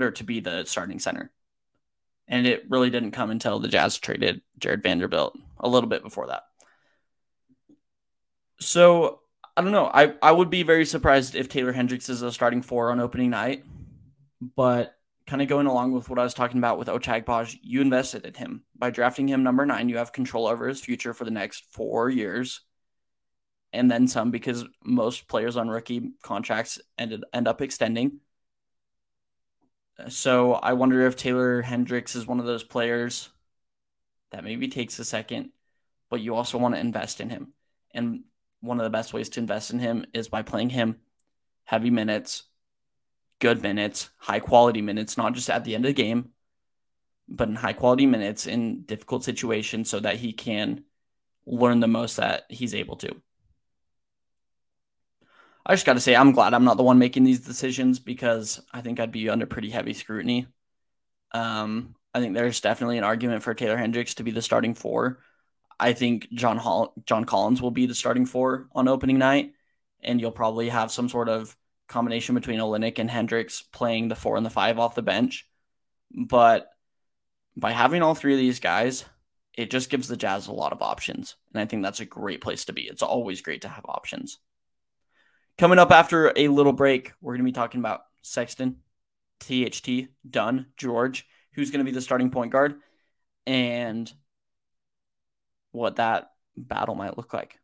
or 0.00 0.10
to 0.12 0.24
be 0.24 0.40
the 0.40 0.64
starting 0.64 0.98
center. 0.98 1.30
And 2.26 2.46
it 2.46 2.64
really 2.68 2.90
didn't 2.90 3.12
come 3.12 3.30
until 3.30 3.58
the 3.58 3.68
Jazz 3.68 3.98
traded 3.98 4.42
Jarred 4.58 4.82
Vanderbilt 4.82 5.36
a 5.58 5.68
little 5.68 5.88
bit 5.88 6.02
before 6.02 6.28
that. 6.28 6.42
So 8.60 9.20
I 9.56 9.62
don't 9.62 9.72
know. 9.72 9.90
I, 9.92 10.14
I 10.22 10.32
would 10.32 10.50
be 10.50 10.62
very 10.62 10.84
surprised 10.84 11.34
if 11.34 11.48
Taylor 11.48 11.72
Hendricks 11.72 12.08
is 12.08 12.22
a 12.22 12.30
starting 12.30 12.62
four 12.62 12.90
on 12.90 13.00
opening 13.00 13.30
night. 13.30 13.64
But 14.40 14.94
kind 15.26 15.42
of 15.42 15.48
going 15.48 15.66
along 15.66 15.92
with 15.92 16.08
what 16.08 16.18
I 16.18 16.22
was 16.22 16.34
talking 16.34 16.58
about 16.58 16.78
with 16.78 16.88
Ochai 16.88 17.24
Agbaji, 17.24 17.58
you 17.62 17.80
invested 17.80 18.24
in 18.24 18.34
him. 18.34 18.62
By 18.76 18.90
drafting 18.90 19.28
him 19.28 19.42
number 19.42 19.66
nine, 19.66 19.88
you 19.88 19.96
have 19.96 20.12
control 20.12 20.46
over 20.46 20.68
his 20.68 20.80
future 20.80 21.12
for 21.12 21.24
the 21.24 21.30
next 21.30 21.64
four 21.70 22.08
years. 22.08 22.60
And 23.72 23.90
then 23.90 24.08
some 24.08 24.30
because 24.30 24.64
most 24.82 25.28
players 25.28 25.56
on 25.56 25.68
rookie 25.68 26.12
contracts 26.22 26.80
ended 26.96 27.24
end 27.32 27.46
up 27.46 27.60
extending. 27.60 28.20
So 30.08 30.54
I 30.54 30.72
wonder 30.74 31.06
if 31.06 31.16
Taylor 31.16 31.60
Hendricks 31.60 32.14
is 32.14 32.26
one 32.26 32.40
of 32.40 32.46
those 32.46 32.62
players 32.62 33.28
that 34.30 34.44
maybe 34.44 34.68
takes 34.68 34.98
a 34.98 35.04
second, 35.04 35.50
but 36.08 36.20
you 36.20 36.34
also 36.34 36.56
want 36.56 36.74
to 36.74 36.80
invest 36.80 37.20
in 37.20 37.30
him. 37.30 37.52
And 37.92 38.24
one 38.60 38.78
of 38.78 38.84
the 38.84 38.90
best 38.90 39.12
ways 39.12 39.28
to 39.30 39.40
invest 39.40 39.70
in 39.70 39.80
him 39.80 40.06
is 40.14 40.28
by 40.28 40.42
playing 40.42 40.70
him 40.70 40.96
heavy 41.64 41.90
minutes 41.90 42.44
good 43.38 43.62
minutes, 43.62 44.10
high 44.18 44.40
quality 44.40 44.82
minutes, 44.82 45.16
not 45.16 45.34
just 45.34 45.50
at 45.50 45.64
the 45.64 45.74
end 45.74 45.84
of 45.84 45.90
the 45.90 46.02
game, 46.02 46.30
but 47.28 47.48
in 47.48 47.54
high 47.54 47.72
quality 47.72 48.06
minutes 48.06 48.46
in 48.46 48.82
difficult 48.82 49.24
situations 49.24 49.88
so 49.90 50.00
that 50.00 50.16
he 50.16 50.32
can 50.32 50.84
learn 51.46 51.80
the 51.80 51.88
most 51.88 52.16
that 52.16 52.44
he's 52.48 52.74
able 52.74 52.96
to. 52.96 53.14
I 55.68 55.74
just 55.74 55.84
got 55.84 55.94
to 55.94 56.00
say, 56.00 56.16
I'm 56.16 56.32
glad 56.32 56.54
I'm 56.54 56.64
not 56.64 56.78
the 56.78 56.82
one 56.82 56.98
making 56.98 57.24
these 57.24 57.40
decisions 57.40 57.98
because 57.98 58.60
I 58.72 58.80
think 58.80 58.98
I'd 58.98 59.12
be 59.12 59.28
under 59.28 59.44
pretty 59.44 59.68
heavy 59.68 59.92
scrutiny. 59.92 60.46
Um, 61.32 61.94
I 62.14 62.20
think 62.20 62.34
there's 62.34 62.62
definitely 62.62 62.96
an 62.96 63.04
argument 63.04 63.42
for 63.42 63.52
Taylor 63.52 63.76
Hendricks 63.76 64.14
to 64.14 64.22
be 64.22 64.30
the 64.30 64.40
starting 64.40 64.74
four. 64.74 65.18
I 65.78 65.92
think 65.92 66.28
John 66.32 66.56
Hall- 66.56 66.94
John 67.04 67.24
Collins 67.26 67.60
will 67.60 67.70
be 67.70 67.84
the 67.84 67.94
starting 67.94 68.24
four 68.24 68.68
on 68.72 68.88
opening 68.88 69.18
night, 69.18 69.52
and 70.02 70.20
you'll 70.20 70.32
probably 70.32 70.70
have 70.70 70.90
some 70.90 71.08
sort 71.08 71.28
of 71.28 71.54
combination 71.86 72.34
between 72.34 72.60
Olynyk 72.60 72.98
and 72.98 73.10
Hendricks 73.10 73.62
playing 73.62 74.08
the 74.08 74.16
four 74.16 74.36
and 74.36 74.46
the 74.46 74.50
five 74.50 74.78
off 74.78 74.94
the 74.94 75.02
bench. 75.02 75.46
But 76.10 76.70
by 77.56 77.72
having 77.72 78.02
all 78.02 78.14
three 78.14 78.32
of 78.32 78.40
these 78.40 78.60
guys, 78.60 79.04
it 79.54 79.70
just 79.70 79.90
gives 79.90 80.08
the 80.08 80.16
Jazz 80.16 80.46
a 80.46 80.52
lot 80.52 80.72
of 80.72 80.80
options. 80.80 81.36
And 81.52 81.60
I 81.60 81.66
think 81.66 81.82
that's 81.82 82.00
a 82.00 82.06
great 82.06 82.40
place 82.40 82.64
to 82.66 82.72
be. 82.72 82.82
It's 82.82 83.02
always 83.02 83.42
great 83.42 83.62
to 83.62 83.68
have 83.68 83.84
options. 83.86 84.38
Coming 85.58 85.80
up 85.80 85.90
after 85.90 86.32
a 86.36 86.46
little 86.46 86.72
break, 86.72 87.12
we're 87.20 87.32
going 87.32 87.44
to 87.44 87.50
be 87.50 87.52
talking 87.52 87.80
about 87.80 88.02
Sexton, 88.22 88.76
THT, 89.40 90.08
Dunn, 90.28 90.66
George, 90.76 91.26
who's 91.52 91.72
going 91.72 91.84
to 91.84 91.90
be 91.90 91.94
the 91.94 92.00
starting 92.00 92.30
point 92.30 92.52
guard, 92.52 92.76
and 93.44 94.12
what 95.72 95.96
that 95.96 96.30
battle 96.56 96.94
might 96.94 97.16
look 97.16 97.34
like. 97.34 97.58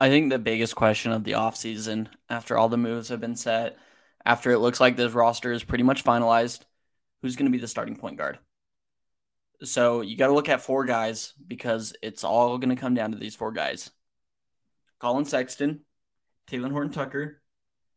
I 0.00 0.08
think 0.08 0.30
the 0.30 0.38
biggest 0.38 0.74
question 0.74 1.12
of 1.12 1.22
the 1.24 1.32
offseason, 1.32 2.08
after 2.30 2.56
all 2.56 2.70
the 2.70 2.78
moves 2.78 3.10
have 3.10 3.20
been 3.20 3.36
set, 3.36 3.76
after 4.24 4.50
it 4.50 4.60
looks 4.60 4.80
like 4.80 4.96
this 4.96 5.12
roster 5.12 5.52
is 5.52 5.62
pretty 5.62 5.84
much 5.84 6.02
finalized, 6.02 6.60
who's 7.20 7.36
going 7.36 7.50
to 7.50 7.52
be 7.52 7.60
the 7.60 7.68
starting 7.68 7.96
point 7.96 8.16
guard? 8.16 8.38
So 9.62 10.00
you 10.00 10.16
got 10.16 10.28
to 10.28 10.32
look 10.32 10.48
at 10.48 10.62
four 10.62 10.86
guys 10.86 11.34
because 11.46 11.94
it's 12.02 12.24
all 12.24 12.56
going 12.56 12.74
to 12.74 12.80
come 12.80 12.94
down 12.94 13.12
to 13.12 13.18
these 13.18 13.36
four 13.36 13.52
guys 13.52 13.90
Collin 14.98 15.26
Sexton, 15.26 15.80
Talen 16.50 16.72
Horton 16.72 16.92
Tucker, 16.92 17.40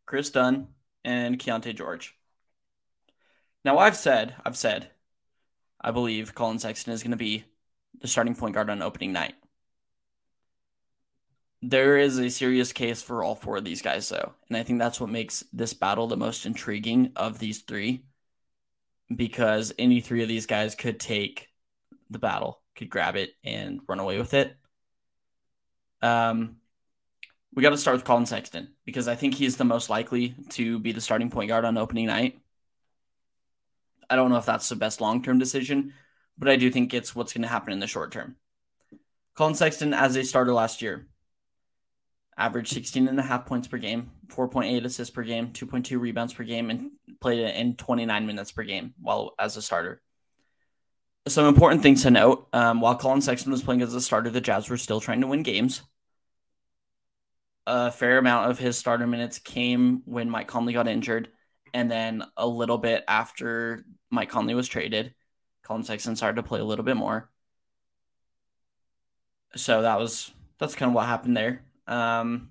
Kris 0.05 0.29
Dunn, 0.29 0.67
and 1.03 1.39
Keyonte 1.39 1.75
George. 1.75 2.15
Now, 3.65 3.77
I've 3.77 3.95
said, 3.95 4.35
I've 4.45 4.57
said, 4.57 4.89
I 5.81 5.91
believe 5.91 6.35
Collin 6.35 6.59
Sexton 6.59 6.93
is 6.93 7.01
going 7.01 7.11
to 7.11 7.17
be 7.17 7.45
the 7.99 8.07
starting 8.07 8.35
point 8.35 8.53
guard 8.53 8.69
on 8.69 8.81
opening 8.81 9.13
night. 9.13 9.35
There 11.61 11.97
is 11.97 12.19
a 12.19 12.29
serious 12.29 12.73
case 12.73 13.01
for 13.01 13.23
all 13.23 13.35
four 13.35 13.57
of 13.57 13.63
these 13.63 13.81
guys, 13.81 14.09
though. 14.09 14.33
And 14.49 14.57
I 14.57 14.63
think 14.63 14.79
that's 14.79 14.99
what 14.99 15.09
makes 15.09 15.45
this 15.53 15.73
battle 15.73 16.07
the 16.07 16.17
most 16.17 16.45
intriguing 16.45 17.13
of 17.15 17.39
these 17.39 17.61
three 17.61 18.05
because 19.13 19.73
any 19.79 20.01
three 20.01 20.21
of 20.21 20.27
these 20.27 20.45
guys 20.45 20.75
could 20.75 20.99
take 20.99 21.49
the 22.09 22.19
battle, 22.19 22.61
could 22.75 22.89
grab 22.89 23.15
it 23.15 23.31
and 23.43 23.79
run 23.87 23.99
away 23.99 24.17
with 24.17 24.33
it. 24.33 24.55
Um, 26.01 26.57
we 27.55 27.61
got 27.61 27.69
to 27.69 27.77
start 27.77 27.95
with 27.95 28.05
Collin 28.05 28.25
Sexton 28.25 28.69
because 28.85 29.07
I 29.07 29.15
think 29.15 29.35
he's 29.35 29.57
the 29.57 29.65
most 29.65 29.89
likely 29.89 30.35
to 30.49 30.79
be 30.79 30.91
the 30.91 31.01
starting 31.01 31.29
point 31.29 31.49
guard 31.49 31.65
on 31.65 31.77
opening 31.77 32.07
night. 32.07 32.39
I 34.09 34.15
don't 34.15 34.29
know 34.29 34.37
if 34.37 34.45
that's 34.45 34.69
the 34.69 34.75
best 34.75 35.01
long 35.01 35.23
term 35.23 35.39
decision, 35.39 35.93
but 36.37 36.49
I 36.49 36.55
do 36.55 36.71
think 36.71 36.93
it's 36.93 37.15
what's 37.15 37.33
going 37.33 37.43
to 37.43 37.47
happen 37.47 37.73
in 37.73 37.79
the 37.79 37.87
short 37.87 38.11
term. 38.11 38.35
Collin 39.35 39.55
Sexton, 39.55 39.93
as 39.93 40.15
a 40.15 40.23
starter 40.23 40.53
last 40.53 40.81
year, 40.81 41.07
averaged 42.37 42.73
16 42.73 43.07
and 43.07 43.19
a 43.19 43.23
half 43.23 43.45
points 43.45 43.67
per 43.67 43.77
game, 43.77 44.11
4.8 44.27 44.83
assists 44.85 45.13
per 45.13 45.23
game, 45.23 45.49
2.2 45.49 45.99
rebounds 45.99 46.33
per 46.33 46.43
game, 46.43 46.69
and 46.69 46.91
played 47.19 47.39
in 47.39 47.75
29 47.75 48.27
minutes 48.27 48.51
per 48.51 48.63
game 48.63 48.93
while 48.99 49.33
as 49.39 49.57
a 49.57 49.61
starter. 49.61 50.01
Some 51.27 51.45
important 51.45 51.81
things 51.83 52.03
to 52.03 52.11
note 52.11 52.49
um, 52.51 52.81
while 52.81 52.95
Collin 52.95 53.21
Sexton 53.21 53.51
was 53.51 53.63
playing 53.63 53.81
as 53.81 53.93
a 53.93 54.01
starter, 54.01 54.29
the 54.29 54.41
Jazz 54.41 54.69
were 54.69 54.77
still 54.77 54.99
trying 54.99 55.21
to 55.21 55.27
win 55.27 55.41
games. 55.41 55.81
A 57.65 57.91
fair 57.91 58.17
amount 58.17 58.51
of 58.51 58.59
his 58.59 58.77
starter 58.77 59.07
minutes 59.07 59.39
came 59.39 60.01
when 60.05 60.29
Mike 60.29 60.47
Conley 60.47 60.73
got 60.73 60.87
injured, 60.87 61.29
and 61.73 61.89
then 61.89 62.23
a 62.35 62.47
little 62.47 62.77
bit 62.77 63.03
after 63.07 63.85
Mike 64.09 64.29
Conley 64.29 64.53
was 64.53 64.67
traded. 64.67 65.13
Collin 65.63 65.83
Sexton 65.83 66.15
started 66.15 66.35
to 66.35 66.47
play 66.47 66.59
a 66.59 66.65
little 66.65 66.83
bit 66.83 66.97
more. 66.97 67.29
So 69.55 69.83
that 69.83 69.99
was 69.99 70.31
that's 70.57 70.75
kind 70.75 70.89
of 70.89 70.95
what 70.95 71.05
happened 71.05 71.37
there. 71.37 71.63
Um, 71.87 72.49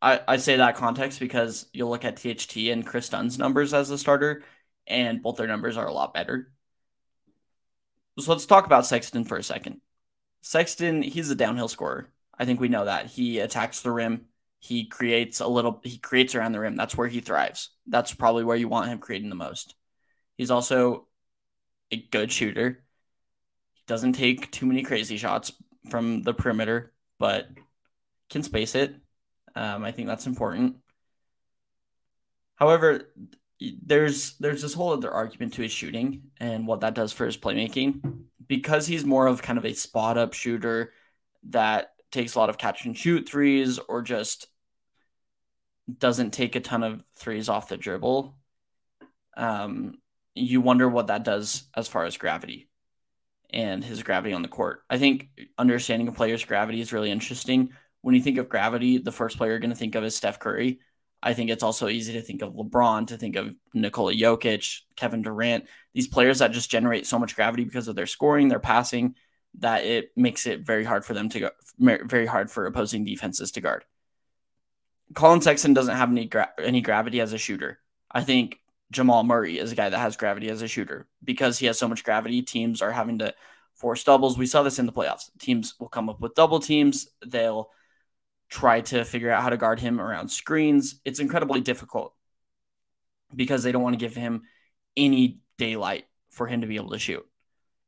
I, 0.00 0.20
I 0.26 0.36
say 0.36 0.56
that 0.56 0.76
context 0.76 1.20
because 1.20 1.66
you'll 1.72 1.90
look 1.90 2.04
at 2.04 2.16
THT 2.16 2.56
and 2.56 2.86
Kris 2.86 3.08
Dunn's 3.08 3.38
numbers 3.38 3.74
as 3.74 3.90
a 3.90 3.98
starter, 3.98 4.44
and 4.86 5.22
both 5.22 5.36
their 5.36 5.46
numbers 5.46 5.76
are 5.76 5.86
a 5.86 5.92
lot 5.92 6.14
better. 6.14 6.52
So 8.18 8.32
let's 8.32 8.46
talk 8.46 8.66
about 8.66 8.86
Sexton 8.86 9.24
for 9.24 9.36
a 9.36 9.42
second. 9.42 9.80
Sexton, 10.42 11.02
he's 11.02 11.30
a 11.30 11.34
downhill 11.34 11.68
scorer. 11.68 12.10
I 12.38 12.44
think 12.44 12.60
we 12.60 12.68
know 12.68 12.84
that. 12.84 13.06
He 13.06 13.38
attacks 13.40 13.80
the 13.80 13.90
rim. 13.90 14.26
He 14.60 14.86
creates 14.86 15.40
a 15.40 15.46
little 15.46 15.80
he 15.84 15.98
creates 15.98 16.34
around 16.34 16.52
the 16.52 16.60
rim. 16.60 16.76
That's 16.76 16.96
where 16.96 17.08
he 17.08 17.20
thrives. 17.20 17.70
That's 17.86 18.12
probably 18.12 18.44
where 18.44 18.56
you 18.56 18.68
want 18.68 18.88
him 18.88 18.98
creating 18.98 19.28
the 19.28 19.34
most. 19.34 19.74
He's 20.36 20.50
also 20.50 21.06
a 21.90 21.96
good 21.96 22.30
shooter. 22.32 22.84
He 23.74 23.82
doesn't 23.86 24.14
take 24.14 24.50
too 24.50 24.66
many 24.66 24.82
crazy 24.82 25.16
shots 25.16 25.52
from 25.90 26.22
the 26.22 26.34
perimeter, 26.34 26.92
but 27.18 27.48
can 28.30 28.42
space 28.42 28.74
it. 28.74 28.94
Um, 29.54 29.84
I 29.84 29.92
think 29.92 30.08
that's 30.08 30.26
important. 30.26 30.76
However, 32.56 33.12
there's 33.60 34.36
there's 34.38 34.62
this 34.62 34.74
whole 34.74 34.92
other 34.92 35.10
argument 35.10 35.54
to 35.54 35.62
his 35.62 35.72
shooting 35.72 36.22
and 36.38 36.66
what 36.66 36.80
that 36.80 36.94
does 36.94 37.12
for 37.12 37.26
his 37.26 37.36
playmaking 37.36 38.24
because 38.46 38.86
he's 38.86 39.04
more 39.04 39.26
of 39.26 39.42
kind 39.42 39.58
of 39.58 39.64
a 39.64 39.74
spot 39.74 40.16
up 40.16 40.32
shooter 40.32 40.92
that 41.44 41.92
takes 42.10 42.34
a 42.34 42.38
lot 42.38 42.50
of 42.50 42.58
catch 42.58 42.84
and 42.84 42.96
shoot 42.96 43.28
threes 43.28 43.78
or 43.78 44.02
just 44.02 44.48
doesn't 45.98 46.32
take 46.32 46.54
a 46.56 46.60
ton 46.60 46.82
of 46.82 47.02
threes 47.16 47.48
off 47.48 47.68
the 47.68 47.76
dribble. 47.76 48.36
Um, 49.36 49.98
you 50.34 50.60
wonder 50.60 50.88
what 50.88 51.08
that 51.08 51.24
does 51.24 51.64
as 51.76 51.88
far 51.88 52.04
as 52.04 52.16
gravity 52.16 52.68
and 53.50 53.82
his 53.82 54.02
gravity 54.02 54.34
on 54.34 54.42
the 54.42 54.48
court. 54.48 54.82
I 54.90 54.98
think 54.98 55.28
understanding 55.56 56.08
a 56.08 56.12
player's 56.12 56.44
gravity 56.44 56.80
is 56.80 56.92
really 56.92 57.10
interesting 57.10 57.70
when 58.02 58.14
you 58.14 58.22
think 58.22 58.38
of 58.38 58.48
gravity, 58.48 58.98
the 58.98 59.12
first 59.12 59.36
player 59.36 59.50
you're 59.50 59.58
going 59.58 59.70
to 59.70 59.76
think 59.76 59.94
of 59.94 60.04
is 60.04 60.16
Steph 60.16 60.38
Curry. 60.38 60.80
I 61.22 61.34
think 61.34 61.50
it's 61.50 61.64
also 61.64 61.88
easy 61.88 62.12
to 62.12 62.22
think 62.22 62.42
of 62.42 62.54
LeBron, 62.54 63.08
to 63.08 63.18
think 63.18 63.34
of 63.36 63.52
Nikola 63.74 64.14
Jokic, 64.14 64.82
Kevin 64.96 65.22
Durant, 65.22 65.64
these 65.92 66.06
players 66.06 66.38
that 66.38 66.52
just 66.52 66.70
generate 66.70 67.06
so 67.06 67.18
much 67.18 67.34
gravity 67.34 67.64
because 67.64 67.88
of 67.88 67.96
their 67.96 68.06
scoring, 68.06 68.48
their 68.48 68.60
passing, 68.60 69.16
that 69.58 69.84
it 69.84 70.10
makes 70.16 70.46
it 70.46 70.60
very 70.60 70.84
hard 70.84 71.04
for 71.04 71.14
them 71.14 71.28
to 71.30 71.40
go, 71.40 71.50
very 71.78 72.26
hard 72.26 72.50
for 72.50 72.66
opposing 72.66 73.04
defenses 73.04 73.50
to 73.52 73.60
guard. 73.60 73.84
Collin 75.14 75.40
Sexton 75.40 75.74
doesn't 75.74 75.96
have 75.96 76.10
any 76.10 76.26
gra- 76.26 76.52
any 76.58 76.80
gravity 76.80 77.20
as 77.20 77.32
a 77.32 77.38
shooter. 77.38 77.78
I 78.10 78.22
think 78.22 78.60
Jamal 78.90 79.24
Murray 79.24 79.58
is 79.58 79.72
a 79.72 79.74
guy 79.74 79.88
that 79.88 79.98
has 79.98 80.16
gravity 80.16 80.48
as 80.48 80.62
a 80.62 80.68
shooter 80.68 81.06
because 81.22 81.58
he 81.58 81.66
has 81.66 81.78
so 81.78 81.88
much 81.88 82.04
gravity. 82.04 82.42
Teams 82.42 82.82
are 82.82 82.92
having 82.92 83.18
to 83.18 83.34
force 83.74 84.04
doubles. 84.04 84.38
We 84.38 84.46
saw 84.46 84.62
this 84.62 84.78
in 84.78 84.86
the 84.86 84.92
playoffs. 84.92 85.30
Teams 85.38 85.74
will 85.78 85.88
come 85.88 86.08
up 86.08 86.20
with 86.20 86.34
double 86.34 86.60
teams. 86.60 87.08
They'll 87.24 87.70
try 88.48 88.80
to 88.80 89.04
figure 89.04 89.30
out 89.30 89.42
how 89.42 89.50
to 89.50 89.56
guard 89.56 89.80
him 89.80 90.00
around 90.00 90.28
screens. 90.30 91.00
It's 91.04 91.20
incredibly 91.20 91.60
difficult 91.60 92.14
because 93.34 93.62
they 93.62 93.72
don't 93.72 93.82
want 93.82 93.94
to 93.94 94.04
give 94.04 94.14
him 94.14 94.42
any 94.96 95.40
daylight 95.58 96.06
for 96.30 96.46
him 96.46 96.62
to 96.62 96.66
be 96.66 96.76
able 96.76 96.90
to 96.90 96.98
shoot. 96.98 97.27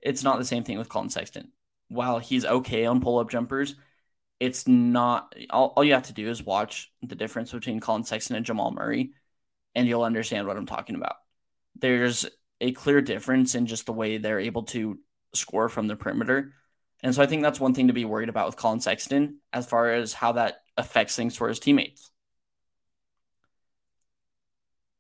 It's 0.03 0.25
not 0.25 0.39
the 0.39 0.45
same 0.45 0.65
thing 0.65 0.79
with 0.79 0.89
Collin 0.89 1.11
Sexton. 1.11 1.53
While 1.89 2.19
he's 2.19 2.45
okay 2.45 2.87
on 2.87 3.01
pull 3.01 3.19
up 3.19 3.31
jumpers, 3.31 3.75
it's 4.39 4.67
not 4.67 5.35
all, 5.51 5.73
all 5.77 5.85
you 5.85 5.95
have 5.95 6.05
to 6.05 6.13
do 6.13 6.29
is 6.29 6.43
watch 6.43 6.91
the 7.03 7.15
difference 7.15 7.53
between 7.53 7.81
Collin 7.81 8.05
Sexton 8.05 8.37
and 8.37 8.47
Jamal 8.47 8.71
Murray, 8.71 9.13
and 9.75 9.87
you'll 9.87 10.03
understand 10.03 10.47
what 10.47 10.57
I'm 10.57 10.67
talking 10.67 10.97
about. 10.97 11.17
There's 11.77 12.27
a 12.61 12.73
clear 12.73 13.01
difference 13.01 13.55
in 13.55 13.67
just 13.67 13.87
the 13.87 13.93
way 13.93 14.19
they're 14.19 14.41
able 14.41 14.65
to 14.65 14.99
score 15.35 15.69
from 15.69 15.87
the 15.87 15.97
perimeter 15.97 16.53
and 17.03 17.15
so 17.15 17.23
I 17.23 17.27
think 17.27 17.43
that's 17.43 17.61
one 17.61 17.75
thing 17.75 17.89
to 17.89 17.93
be 17.93 18.05
worried 18.05 18.29
about 18.29 18.47
with 18.47 18.57
Collin 18.57 18.81
Sexton 18.81 19.39
as 19.53 19.67
far 19.67 19.93
as 19.93 20.13
how 20.13 20.33
that 20.33 20.63
affects 20.77 21.17
things 21.17 21.37
for 21.37 21.49
his 21.49 21.59
teammates. 21.59 22.11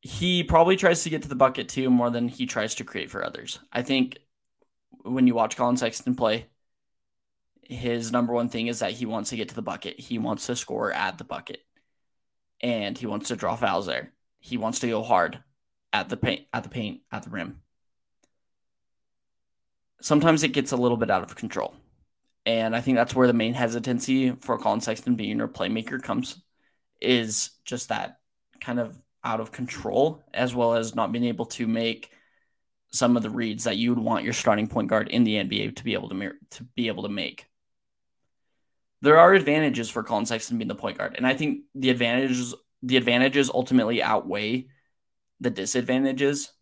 He 0.00 0.44
probably 0.44 0.76
tries 0.76 1.02
to 1.02 1.10
get 1.10 1.22
to 1.22 1.28
the 1.28 1.34
bucket 1.34 1.68
too 1.68 1.90
more 1.90 2.08
than 2.08 2.28
he 2.28 2.46
tries 2.46 2.74
to 2.76 2.84
create 2.84 3.10
for 3.10 3.24
others. 3.24 3.58
I 3.70 3.82
think 3.82 4.18
when 5.02 5.26
you 5.26 5.34
watch 5.34 5.56
Collin 5.56 5.76
Sexton 5.76 6.14
play, 6.14 6.46
his 7.62 8.10
number 8.10 8.32
one 8.32 8.48
thing 8.48 8.66
is 8.66 8.80
that 8.80 8.92
he 8.92 9.06
wants 9.06 9.30
to 9.30 9.36
get 9.36 9.48
to 9.50 9.54
the 9.54 9.62
bucket. 9.62 9.98
He 9.98 10.18
wants 10.18 10.46
to 10.46 10.56
score 10.56 10.92
at 10.92 11.18
the 11.18 11.24
bucket. 11.24 11.60
And 12.60 12.98
he 12.98 13.06
wants 13.06 13.28
to 13.28 13.36
draw 13.36 13.56
fouls 13.56 13.86
there. 13.86 14.12
He 14.40 14.56
wants 14.56 14.80
to 14.80 14.88
go 14.88 15.02
hard 15.02 15.42
at 15.92 16.08
the 16.08 16.16
paint 16.16 16.46
at 16.52 16.62
the 16.62 16.68
paint 16.68 17.00
at 17.10 17.22
the 17.22 17.30
rim. 17.30 17.60
Sometimes 20.00 20.42
it 20.42 20.48
gets 20.48 20.72
a 20.72 20.76
little 20.76 20.96
bit 20.96 21.10
out 21.10 21.22
of 21.22 21.36
control. 21.36 21.74
And 22.46 22.74
I 22.74 22.80
think 22.80 22.96
that's 22.96 23.14
where 23.14 23.26
the 23.26 23.32
main 23.32 23.54
hesitancy 23.54 24.30
for 24.40 24.58
Collin 24.58 24.80
Sexton 24.80 25.14
being 25.14 25.38
your 25.38 25.48
playmaker 25.48 26.02
comes 26.02 26.42
is 27.00 27.50
just 27.64 27.90
that 27.90 28.18
kind 28.60 28.80
of 28.80 29.00
out 29.22 29.40
of 29.40 29.52
control, 29.52 30.24
as 30.32 30.54
well 30.54 30.74
as 30.74 30.94
not 30.94 31.12
being 31.12 31.24
able 31.24 31.46
to 31.46 31.66
make 31.66 32.10
some 32.90 33.16
of 33.16 33.22
the 33.22 33.30
reads 33.30 33.64
that 33.64 33.76
you 33.76 33.94
would 33.94 34.02
want 34.02 34.24
your 34.24 34.32
starting 34.32 34.66
point 34.66 34.88
guard 34.88 35.08
in 35.08 35.24
the 35.24 35.36
NBA 35.36 35.76
to 35.76 35.84
be 35.84 35.94
able 35.94 36.08
to 36.08 36.32
to 36.50 36.64
be 36.74 36.88
able 36.88 37.04
to 37.04 37.08
make. 37.08 37.46
There 39.02 39.18
are 39.18 39.32
advantages 39.32 39.88
for 39.88 40.02
Collin 40.02 40.26
Sexton 40.26 40.58
being 40.58 40.68
the 40.68 40.74
point 40.74 40.98
guard, 40.98 41.14
and 41.16 41.26
I 41.26 41.34
think 41.34 41.62
the 41.74 41.90
advantages 41.90 42.54
the 42.82 42.96
advantages 42.96 43.50
ultimately 43.50 44.02
outweigh 44.02 44.68
the 45.40 45.50
disadvantages 45.50 46.52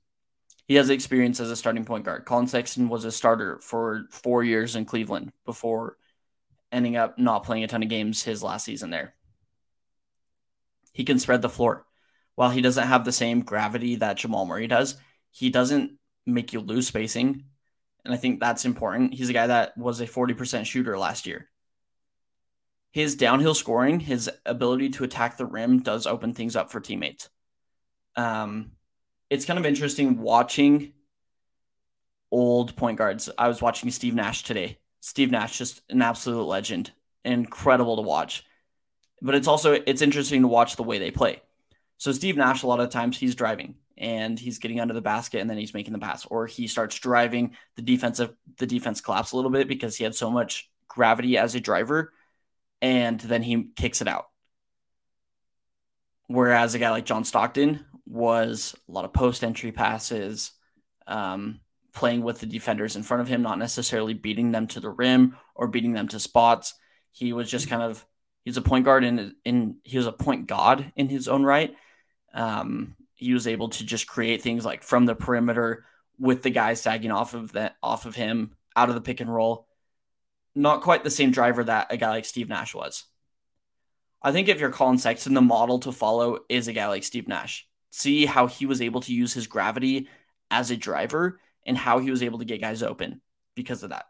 he 0.68 0.74
has 0.74 0.90
experience 0.90 1.40
as 1.40 1.50
a 1.50 1.56
starting 1.56 1.86
point 1.86 2.04
guard. 2.04 2.26
Collin 2.26 2.46
Sexton 2.46 2.90
was 2.90 3.04
a 3.06 3.10
starter 3.10 3.58
for 3.60 4.04
four 4.10 4.44
years 4.44 4.76
in 4.76 4.84
Cleveland 4.84 5.32
before 5.46 5.96
ending 6.70 6.96
up 6.96 7.18
not 7.18 7.44
playing 7.44 7.64
a 7.64 7.68
ton 7.68 7.82
of 7.82 7.88
games 7.88 8.22
his 8.22 8.42
last 8.42 8.66
season 8.66 8.90
there. 8.90 9.14
He 10.92 11.04
can 11.04 11.18
spread 11.18 11.40
the 11.40 11.48
floor. 11.48 11.86
While 12.34 12.50
he 12.50 12.60
doesn't 12.60 12.86
have 12.86 13.04
the 13.04 13.12
same 13.12 13.40
gravity 13.40 13.96
that 13.96 14.18
Jamal 14.18 14.44
Murray 14.44 14.66
does, 14.66 14.96
he 15.30 15.48
doesn't 15.48 15.97
make 16.28 16.52
you 16.52 16.60
lose 16.60 16.86
spacing. 16.86 17.44
And 18.04 18.14
I 18.14 18.16
think 18.16 18.40
that's 18.40 18.64
important. 18.64 19.14
He's 19.14 19.28
a 19.28 19.34
guy 19.34 19.48
that 19.48 19.76
was 19.76 20.00
a 20.00 20.06
40% 20.06 20.64
shooter 20.64 20.98
last 20.98 21.26
year. 21.26 21.48
His 22.92 23.16
downhill 23.16 23.54
scoring, 23.54 24.00
his 24.00 24.30
ability 24.46 24.90
to 24.90 25.04
attack 25.04 25.36
the 25.36 25.46
rim 25.46 25.82
does 25.82 26.06
open 26.06 26.32
things 26.32 26.56
up 26.56 26.70
for 26.70 26.80
teammates. 26.80 27.28
Um, 28.16 28.72
it's 29.30 29.44
kind 29.44 29.58
of 29.58 29.66
interesting 29.66 30.18
watching 30.18 30.94
old 32.30 32.76
point 32.76 32.98
guards. 32.98 33.28
I 33.36 33.48
was 33.48 33.60
watching 33.60 33.90
Steve 33.90 34.14
Nash 34.14 34.42
today. 34.42 34.78
Steve 35.00 35.30
Nash, 35.30 35.58
just 35.58 35.82
an 35.90 36.02
absolute 36.02 36.44
legend, 36.44 36.92
incredible 37.24 37.96
to 37.96 38.02
watch. 38.02 38.44
But 39.20 39.34
it's 39.34 39.48
also 39.48 39.72
it's 39.72 40.02
interesting 40.02 40.42
to 40.42 40.48
watch 40.48 40.76
the 40.76 40.82
way 40.82 40.98
they 40.98 41.10
play. 41.10 41.42
So 41.98 42.12
Steve 42.12 42.36
Nash, 42.36 42.62
a 42.62 42.66
lot 42.66 42.80
of 42.80 42.90
times 42.90 43.18
he's 43.18 43.34
driving 43.34 43.74
and 43.98 44.38
he's 44.38 44.58
getting 44.58 44.80
under 44.80 44.94
the 44.94 45.02
basket 45.02 45.40
and 45.40 45.50
then 45.50 45.58
he's 45.58 45.74
making 45.74 45.92
the 45.92 45.98
pass, 45.98 46.24
or 46.26 46.46
he 46.46 46.66
starts 46.66 46.98
driving 46.98 47.56
the 47.76 47.82
defensive 47.82 48.32
the 48.58 48.66
defense 48.66 49.00
collapse 49.00 49.32
a 49.32 49.36
little 49.36 49.50
bit 49.50 49.68
because 49.68 49.96
he 49.96 50.04
had 50.04 50.14
so 50.14 50.30
much 50.30 50.70
gravity 50.88 51.36
as 51.36 51.54
a 51.54 51.60
driver, 51.60 52.12
and 52.80 53.20
then 53.20 53.42
he 53.42 53.70
kicks 53.76 54.00
it 54.00 54.08
out. 54.08 54.28
Whereas 56.28 56.74
a 56.74 56.78
guy 56.78 56.90
like 56.90 57.06
John 57.06 57.24
Stockton 57.24 57.84
was 58.06 58.74
a 58.88 58.92
lot 58.92 59.04
of 59.04 59.12
post 59.12 59.42
entry 59.42 59.72
passes, 59.72 60.52
um, 61.06 61.60
playing 61.92 62.22
with 62.22 62.38
the 62.38 62.46
defenders 62.46 62.96
in 62.96 63.02
front 63.02 63.22
of 63.22 63.28
him, 63.28 63.42
not 63.42 63.58
necessarily 63.58 64.14
beating 64.14 64.52
them 64.52 64.66
to 64.68 64.80
the 64.80 64.90
rim 64.90 65.36
or 65.54 65.68
beating 65.68 65.92
them 65.92 66.08
to 66.08 66.20
spots. 66.20 66.74
He 67.12 67.32
was 67.32 67.50
just 67.50 67.68
kind 67.68 67.82
of 67.82 68.04
he's 68.44 68.56
a 68.56 68.62
point 68.62 68.84
guard 68.84 69.04
in 69.04 69.34
in 69.44 69.76
he 69.82 69.96
was 69.96 70.06
a 70.06 70.12
point 70.12 70.46
god 70.46 70.92
in 70.96 71.08
his 71.08 71.28
own 71.28 71.42
right. 71.42 71.74
Um, 72.32 72.94
he 73.18 73.34
was 73.34 73.46
able 73.46 73.68
to 73.68 73.84
just 73.84 74.06
create 74.06 74.42
things 74.42 74.64
like 74.64 74.82
from 74.82 75.04
the 75.04 75.14
perimeter 75.14 75.84
with 76.18 76.42
the 76.42 76.50
guys 76.50 76.80
sagging 76.80 77.10
off 77.10 77.34
of 77.34 77.52
that 77.52 77.76
off 77.82 78.06
of 78.06 78.14
him 78.14 78.52
out 78.74 78.88
of 78.88 78.94
the 78.94 79.00
pick 79.00 79.20
and 79.20 79.32
roll. 79.32 79.66
Not 80.54 80.82
quite 80.82 81.04
the 81.04 81.10
same 81.10 81.30
driver 81.30 81.62
that 81.64 81.88
a 81.90 81.96
guy 81.96 82.10
like 82.10 82.24
Steve 82.24 82.48
Nash 82.48 82.74
was. 82.74 83.04
I 84.22 84.32
think 84.32 84.48
if 84.48 84.58
you're 84.58 84.70
Collin 84.70 84.98
Sexton, 84.98 85.34
the 85.34 85.42
model 85.42 85.78
to 85.80 85.92
follow 85.92 86.38
is 86.48 86.66
a 86.66 86.72
guy 86.72 86.88
like 86.88 87.04
Steve 87.04 87.28
Nash. 87.28 87.68
See 87.90 88.26
how 88.26 88.46
he 88.46 88.66
was 88.66 88.80
able 88.80 89.00
to 89.02 89.14
use 89.14 89.32
his 89.32 89.46
gravity 89.46 90.08
as 90.50 90.70
a 90.70 90.76
driver 90.76 91.40
and 91.66 91.76
how 91.76 91.98
he 91.98 92.10
was 92.10 92.22
able 92.22 92.38
to 92.38 92.44
get 92.44 92.60
guys 92.60 92.82
open 92.82 93.20
because 93.54 93.82
of 93.82 93.90
that. 93.90 94.06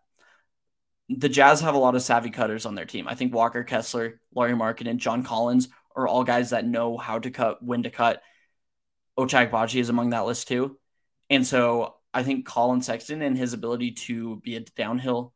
The 1.09 1.29
Jazz 1.29 1.63
have 1.63 1.75
a 1.75 1.79
lot 1.79 1.95
of 1.95 2.03
savvy 2.03 2.31
cutters 2.31 2.67
on 2.67 2.75
their 2.75 2.85
team. 2.85 3.09
I 3.09 3.15
think 3.15 3.35
Walker 3.35 3.65
Kessler, 3.65 4.21
Lauri 4.35 4.53
Markkanen, 4.53 4.91
and 4.91 5.01
John 5.01 5.23
Collins 5.23 5.69
are 5.97 6.07
all 6.07 6.25
guys 6.25 6.51
that 6.51 6.67
know 6.67 6.97
how 6.99 7.19
to 7.19 7.31
cut, 7.31 7.63
when 7.63 7.83
to 7.83 7.91
cut. 7.91 8.23
Ochai 9.19 9.75
is 9.75 9.89
among 9.89 10.11
that 10.11 10.27
list 10.27 10.49
too. 10.49 10.79
And 11.29 11.47
so 11.47 11.97
I 12.15 12.23
think 12.23 12.47
Collin 12.47 12.83
Sexton 12.83 13.23
and 13.23 13.37
his 13.37 13.53
ability 13.53 13.93
to 13.93 14.37
be 14.37 14.57
a 14.57 14.61
downhill 14.61 15.35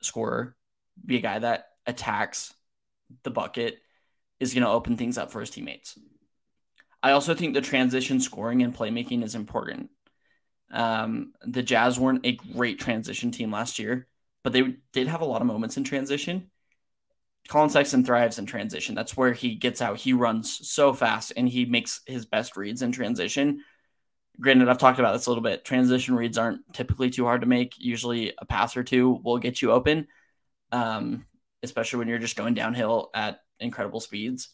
scorer, 0.00 0.56
be 1.04 1.16
a 1.16 1.20
guy 1.20 1.38
that 1.38 1.66
attacks 1.86 2.54
the 3.22 3.30
bucket, 3.30 3.78
is 4.40 4.54
going 4.54 4.64
to 4.64 4.70
open 4.70 4.96
things 4.96 5.18
up 5.18 5.30
for 5.30 5.40
his 5.40 5.50
teammates. 5.50 5.98
I 7.02 7.12
also 7.12 7.34
think 7.34 7.54
the 7.54 7.60
transition 7.60 8.20
scoring 8.20 8.62
and 8.62 8.74
playmaking 8.74 9.22
is 9.24 9.34
important. 9.34 9.90
Um, 10.70 11.32
the 11.42 11.62
Jazz 11.62 11.98
weren't 11.98 12.24
a 12.24 12.36
great 12.36 12.80
transition 12.80 13.30
team 13.30 13.52
last 13.52 13.78
year, 13.78 14.08
but 14.42 14.52
they 14.52 14.76
did 14.92 15.08
have 15.08 15.20
a 15.20 15.26
lot 15.26 15.42
of 15.42 15.46
moments 15.46 15.76
in 15.76 15.84
transition. 15.84 16.50
Collin 17.48 17.70
Sexton 17.70 18.04
thrives 18.04 18.38
in 18.38 18.46
transition. 18.46 18.94
That's 18.94 19.16
where 19.16 19.32
he 19.32 19.54
gets 19.54 19.82
out. 19.82 19.98
He 19.98 20.12
runs 20.12 20.68
so 20.68 20.92
fast 20.92 21.32
and 21.36 21.48
he 21.48 21.64
makes 21.64 22.00
his 22.06 22.24
best 22.24 22.56
reads 22.56 22.82
in 22.82 22.92
transition. 22.92 23.64
Granted, 24.40 24.68
I've 24.68 24.78
talked 24.78 24.98
about 24.98 25.12
this 25.12 25.26
a 25.26 25.30
little 25.30 25.42
bit. 25.42 25.64
Transition 25.64 26.14
reads 26.14 26.38
aren't 26.38 26.60
typically 26.72 27.10
too 27.10 27.24
hard 27.24 27.42
to 27.42 27.46
make. 27.46 27.74
Usually, 27.78 28.32
a 28.38 28.46
pass 28.46 28.76
or 28.76 28.84
two 28.84 29.20
will 29.22 29.38
get 29.38 29.60
you 29.60 29.72
open, 29.72 30.08
um, 30.70 31.26
especially 31.62 31.98
when 31.98 32.08
you're 32.08 32.18
just 32.18 32.36
going 32.36 32.54
downhill 32.54 33.10
at 33.14 33.40
incredible 33.60 34.00
speeds. 34.00 34.48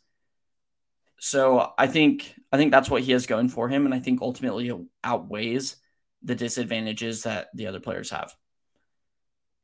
So 1.21 1.73
I 1.79 1.87
think 1.87 2.35
I 2.53 2.57
think 2.57 2.71
that's 2.73 2.91
what 2.91 3.03
he 3.03 3.13
has 3.13 3.27
going 3.27 3.49
for 3.49 3.69
him, 3.69 3.85
and 3.85 3.95
I 3.95 4.01
think 4.01 4.21
ultimately 4.21 4.73
outweighs 5.05 5.77
the 6.23 6.35
disadvantages 6.35 7.23
that 7.23 7.49
the 7.55 7.67
other 7.67 7.81
players 7.81 8.11
have, 8.11 8.35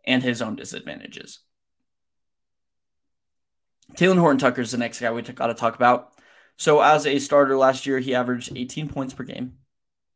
and 0.04 0.22
his 0.22 0.42
own 0.42 0.56
disadvantages. 0.56 1.40
Talen 3.92 4.18
Horton 4.18 4.38
Tucker 4.38 4.62
is 4.62 4.70
the 4.70 4.78
next 4.78 5.00
guy 5.00 5.12
we 5.12 5.22
got 5.22 5.46
to 5.48 5.54
talk 5.54 5.76
about. 5.76 6.12
So, 6.56 6.80
as 6.80 7.06
a 7.06 7.18
starter 7.18 7.56
last 7.56 7.86
year, 7.86 7.98
he 7.98 8.14
averaged 8.14 8.56
18 8.56 8.88
points 8.88 9.12
per 9.14 9.24
game, 9.24 9.58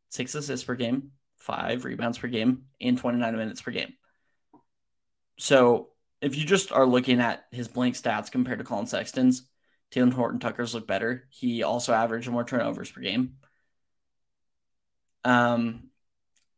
six 0.09 0.35
assists 0.35 0.64
per 0.64 0.75
game, 0.75 1.12
five 1.37 1.85
rebounds 1.85 2.19
per 2.19 2.29
game, 2.29 2.64
and 2.81 2.97
29 2.97 3.37
minutes 3.37 3.61
per 3.61 3.73
game. 3.73 3.95
So, 5.39 5.89
if 6.21 6.37
you 6.37 6.45
just 6.45 6.73
are 6.73 6.87
looking 6.87 7.21
at 7.21 7.45
his 7.51 7.69
blank 7.69 7.95
stats 7.95 8.31
compared 8.31 8.59
to 8.59 8.64
Collin 8.64 8.87
Sexton's, 8.87 9.49
Talen 9.93 10.12
Horton 10.12 10.41
Tucker's 10.41 10.75
look 10.75 10.87
better. 10.87 11.27
He 11.31 11.62
also 11.62 11.93
averaged 11.93 12.29
more 12.29 12.45
turnovers 12.45 12.91
per 12.91 13.01
game. 13.01 13.37
Um, 15.25 15.91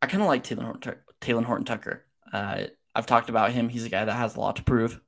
I 0.03 0.07
kind 0.07 0.23
of 0.23 0.29
like 0.29 0.45
Talen 0.45 0.63
Horton, 0.65 0.97
Talen 1.21 1.45
Horton 1.45 1.67
Tucker. 1.67 2.05
Uh, 2.33 2.65
I've 2.95 3.07
talked 3.07 3.29
about 3.29 3.53
him. 3.53 3.69
He's 3.69 3.85
a 3.85 3.91
guy 3.91 4.05
that 4.05 4.13
has 4.13 4.37
a 4.37 4.41
lot 4.41 4.57
to 4.57 4.65
prove 4.65 5.01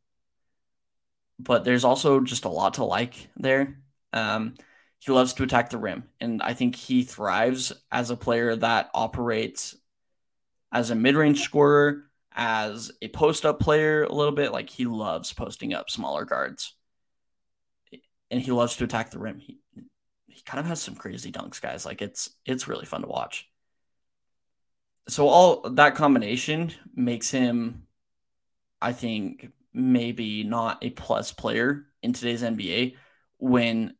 but 1.39 1.65
there's 1.65 1.85
also 1.85 2.21
just 2.21 2.45
a 2.45 2.49
lot 2.49 2.75
to 2.75 2.85
like 2.85 3.29
there. 3.37 3.79
Um, 4.13 4.55
he 4.99 5.11
loves 5.11 5.35
to 5.35 5.43
attack 5.43 5.71
the 5.71 5.79
rim, 5.79 6.05
and 6.21 6.43
I 6.43 6.55
think 6.55 6.77
he 6.77 7.03
thrives 7.03 7.73
as 7.91 8.11
a 8.11 8.17
player 8.17 8.55
that 8.57 8.91
operates 8.95 9.77
as 10.71 10.91
a 10.91 10.95
mid-range 10.95 11.41
scorer, 11.41 12.05
as 12.35 12.93
a 13.03 13.09
post-up 13.09 13.61
player 13.61 14.05
a 14.05 14.13
little 14.13 14.33
bit. 14.33 14.53
Like 14.53 14.71
he 14.71 14.85
loves 14.87 15.33
posting 15.33 15.75
up 15.75 15.91
smaller 15.91 16.25
guards, 16.25 16.75
and 18.31 18.41
he 18.41 18.53
loves 18.53 18.77
to 18.77 18.85
attack 18.85 19.11
the 19.11 19.19
rim. 19.19 19.39
He 19.39 19.59
he 20.29 20.43
kind 20.43 20.61
of 20.61 20.67
has 20.67 20.81
some 20.81 20.95
crazy 20.95 21.31
dunks, 21.31 21.61
guys. 21.61 21.85
Like 21.85 22.01
it's 22.01 22.31
it's 22.47 22.69
really 22.69 22.87
fun 22.87 23.03
to 23.03 23.09
watch. 23.09 23.49
So 25.09 25.27
all 25.29 25.69
that 25.71 25.97
combination 25.97 26.73
makes 26.95 27.31
him, 27.31 27.87
I 28.81 28.93
think, 28.93 29.51
maybe 29.75 30.45
not 30.45 30.79
a 30.83 30.91
plus 30.91 31.33
player 31.33 31.87
in 32.03 32.13
today's 32.13 32.43
NBA 32.43 32.97
when 33.39 33.95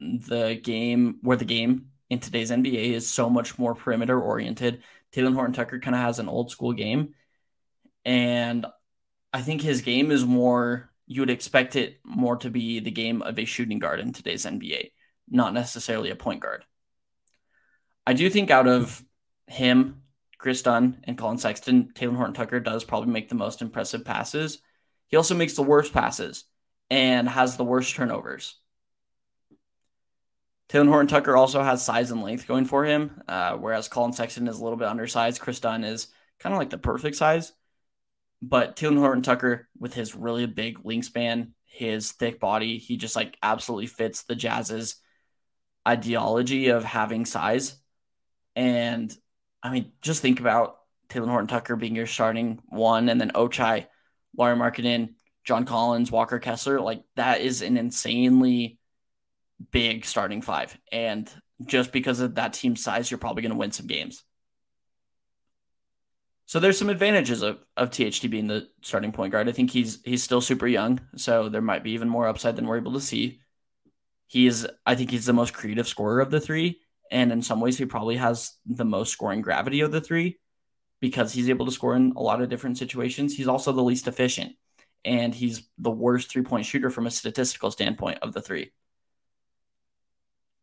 the 0.00 0.60
game 0.62 1.18
where 1.22 1.36
the 1.36 1.44
game 1.44 1.88
in 2.10 2.20
today's 2.20 2.50
NBA 2.50 2.92
is 2.92 3.08
so 3.08 3.28
much 3.28 3.58
more 3.58 3.74
perimeter 3.74 4.20
oriented. 4.20 4.82
Talen 5.12 5.34
Horton 5.34 5.54
Tucker 5.54 5.80
kind 5.80 5.94
of 5.94 6.02
has 6.02 6.18
an 6.18 6.28
old 6.28 6.50
school 6.50 6.72
game. 6.72 7.14
And 8.04 8.66
I 9.32 9.42
think 9.42 9.60
his 9.60 9.82
game 9.82 10.10
is 10.10 10.24
more, 10.24 10.90
you 11.06 11.22
would 11.22 11.30
expect 11.30 11.76
it 11.76 12.00
more 12.04 12.36
to 12.38 12.50
be 12.50 12.80
the 12.80 12.90
game 12.90 13.22
of 13.22 13.38
a 13.38 13.44
shooting 13.44 13.78
guard 13.78 14.00
in 14.00 14.12
today's 14.12 14.46
NBA, 14.46 14.92
not 15.28 15.52
necessarily 15.52 16.10
a 16.10 16.16
point 16.16 16.40
guard. 16.40 16.64
I 18.06 18.14
do 18.14 18.30
think 18.30 18.50
out 18.50 18.66
of 18.66 19.04
him, 19.46 20.02
Kris 20.38 20.62
Dunn, 20.62 21.02
and 21.04 21.18
Collin 21.18 21.38
Sexton, 21.38 21.90
Talen 21.94 22.16
Horton 22.16 22.34
Tucker 22.34 22.60
does 22.60 22.84
probably 22.84 23.12
make 23.12 23.28
the 23.28 23.34
most 23.34 23.60
impressive 23.60 24.04
passes. 24.04 24.62
He 25.08 25.16
also 25.16 25.34
makes 25.34 25.54
the 25.54 25.62
worst 25.62 25.92
passes 25.92 26.44
and 26.90 27.28
has 27.28 27.56
the 27.56 27.64
worst 27.64 27.94
turnovers. 27.94 28.54
Talen 30.68 30.88
Horton 30.88 31.08
Tucker 31.08 31.36
also 31.36 31.62
has 31.62 31.82
size 31.82 32.10
and 32.10 32.22
length 32.22 32.46
going 32.46 32.66
for 32.66 32.84
him, 32.84 33.22
uh, 33.26 33.54
whereas 33.54 33.88
Collin 33.88 34.12
Sexton 34.12 34.48
is 34.48 34.58
a 34.58 34.62
little 34.62 34.78
bit 34.78 34.88
undersized. 34.88 35.40
Kris 35.40 35.60
Dunn 35.60 35.82
is 35.82 36.08
kind 36.38 36.52
of 36.52 36.58
like 36.58 36.70
the 36.70 36.78
perfect 36.78 37.16
size. 37.16 37.52
But 38.42 38.76
Talen 38.76 38.98
Horton 38.98 39.22
Tucker, 39.22 39.68
with 39.78 39.94
his 39.94 40.14
really 40.14 40.46
big 40.46 40.78
wingspan, 40.78 41.52
his 41.64 42.12
thick 42.12 42.38
body, 42.38 42.78
he 42.78 42.96
just 42.96 43.16
like 43.16 43.36
absolutely 43.42 43.86
fits 43.86 44.22
the 44.22 44.36
Jazz's 44.36 44.96
ideology 45.86 46.68
of 46.68 46.84
having 46.84 47.24
size. 47.24 47.76
And 48.54 49.14
I 49.62 49.70
mean, 49.70 49.92
just 50.02 50.22
think 50.22 50.38
about 50.38 50.76
Talen 51.08 51.28
Horton 51.28 51.48
Tucker 51.48 51.76
being 51.76 51.96
your 51.96 52.06
starting 52.06 52.60
one, 52.66 53.08
and 53.08 53.20
then 53.20 53.32
Ochai 53.34 53.86
Lauri 54.38 54.56
Markkanen, 54.56 55.14
John 55.44 55.64
Collins, 55.64 56.10
Walker 56.12 56.38
Kessler, 56.38 56.80
like 56.80 57.02
that 57.16 57.40
is 57.40 57.60
an 57.60 57.76
insanely 57.76 58.78
big 59.72 60.04
starting 60.04 60.40
five. 60.40 60.78
And 60.92 61.30
just 61.66 61.92
because 61.92 62.20
of 62.20 62.36
that 62.36 62.52
team 62.52 62.76
size, 62.76 63.10
you're 63.10 63.18
probably 63.18 63.42
going 63.42 63.52
to 63.52 63.58
win 63.58 63.72
some 63.72 63.88
games. 63.88 64.24
So 66.46 66.60
there's 66.60 66.78
some 66.78 66.88
advantages 66.88 67.42
of, 67.42 67.58
of 67.76 67.90
THT 67.90 68.30
being 68.30 68.46
the 68.46 68.68
starting 68.80 69.12
point 69.12 69.32
guard. 69.32 69.48
I 69.48 69.52
think 69.52 69.70
he's 69.70 69.98
he's 70.02 70.22
still 70.22 70.40
super 70.40 70.66
young, 70.66 70.98
so 71.14 71.50
there 71.50 71.60
might 71.60 71.84
be 71.84 71.90
even 71.90 72.08
more 72.08 72.26
upside 72.26 72.56
than 72.56 72.66
we're 72.66 72.78
able 72.78 72.94
to 72.94 73.02
see. 73.02 73.40
He 74.28 74.46
is, 74.46 74.66
I 74.86 74.94
think, 74.94 75.10
he's 75.10 75.26
the 75.26 75.34
most 75.34 75.52
creative 75.52 75.86
scorer 75.86 76.20
of 76.20 76.30
the 76.30 76.40
three, 76.40 76.80
and 77.10 77.32
in 77.32 77.42
some 77.42 77.60
ways, 77.60 77.76
he 77.76 77.84
probably 77.84 78.16
has 78.16 78.54
the 78.64 78.86
most 78.86 79.12
scoring 79.12 79.42
gravity 79.42 79.82
of 79.82 79.92
the 79.92 80.00
three 80.00 80.38
because 81.00 81.32
he's 81.32 81.48
able 81.48 81.66
to 81.66 81.72
score 81.72 81.94
in 81.94 82.12
a 82.16 82.22
lot 82.22 82.42
of 82.42 82.48
different 82.48 82.78
situations. 82.78 83.36
He's 83.36 83.48
also 83.48 83.72
the 83.72 83.82
least 83.82 84.08
efficient, 84.08 84.56
and 85.04 85.34
he's 85.34 85.68
the 85.78 85.90
worst 85.90 86.30
three 86.30 86.42
point 86.42 86.66
shooter 86.66 86.90
from 86.90 87.06
a 87.06 87.10
statistical 87.10 87.70
standpoint 87.70 88.18
of 88.22 88.32
the 88.32 88.42
three. 88.42 88.72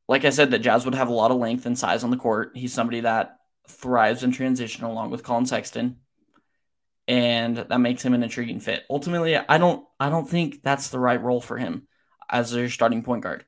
Like 0.07 0.25
I 0.25 0.29
said, 0.29 0.51
that 0.51 0.59
Jazz 0.59 0.85
would 0.85 0.95
have 0.95 1.09
a 1.09 1.13
lot 1.13 1.31
of 1.31 1.37
length 1.37 1.65
and 1.65 1.77
size 1.77 2.03
on 2.03 2.11
the 2.11 2.17
court. 2.17 2.51
He's 2.53 2.73
somebody 2.73 3.01
that 3.01 3.37
thrives 3.67 4.23
in 4.23 4.31
transition 4.31 4.83
along 4.83 5.09
with 5.09 5.23
Collin 5.23 5.45
Sexton. 5.45 5.97
And 7.07 7.57
that 7.57 7.79
makes 7.79 8.03
him 8.03 8.13
an 8.13 8.23
intriguing 8.23 8.59
fit. 8.59 8.83
Ultimately, 8.89 9.37
I 9.37 9.57
don't 9.57 9.85
I 9.99 10.09
don't 10.09 10.27
think 10.27 10.63
that's 10.63 10.89
the 10.89 10.99
right 10.99 11.21
role 11.21 11.41
for 11.41 11.57
him 11.57 11.87
as 12.29 12.51
their 12.51 12.69
starting 12.69 13.03
point 13.03 13.21
guard. 13.21 13.45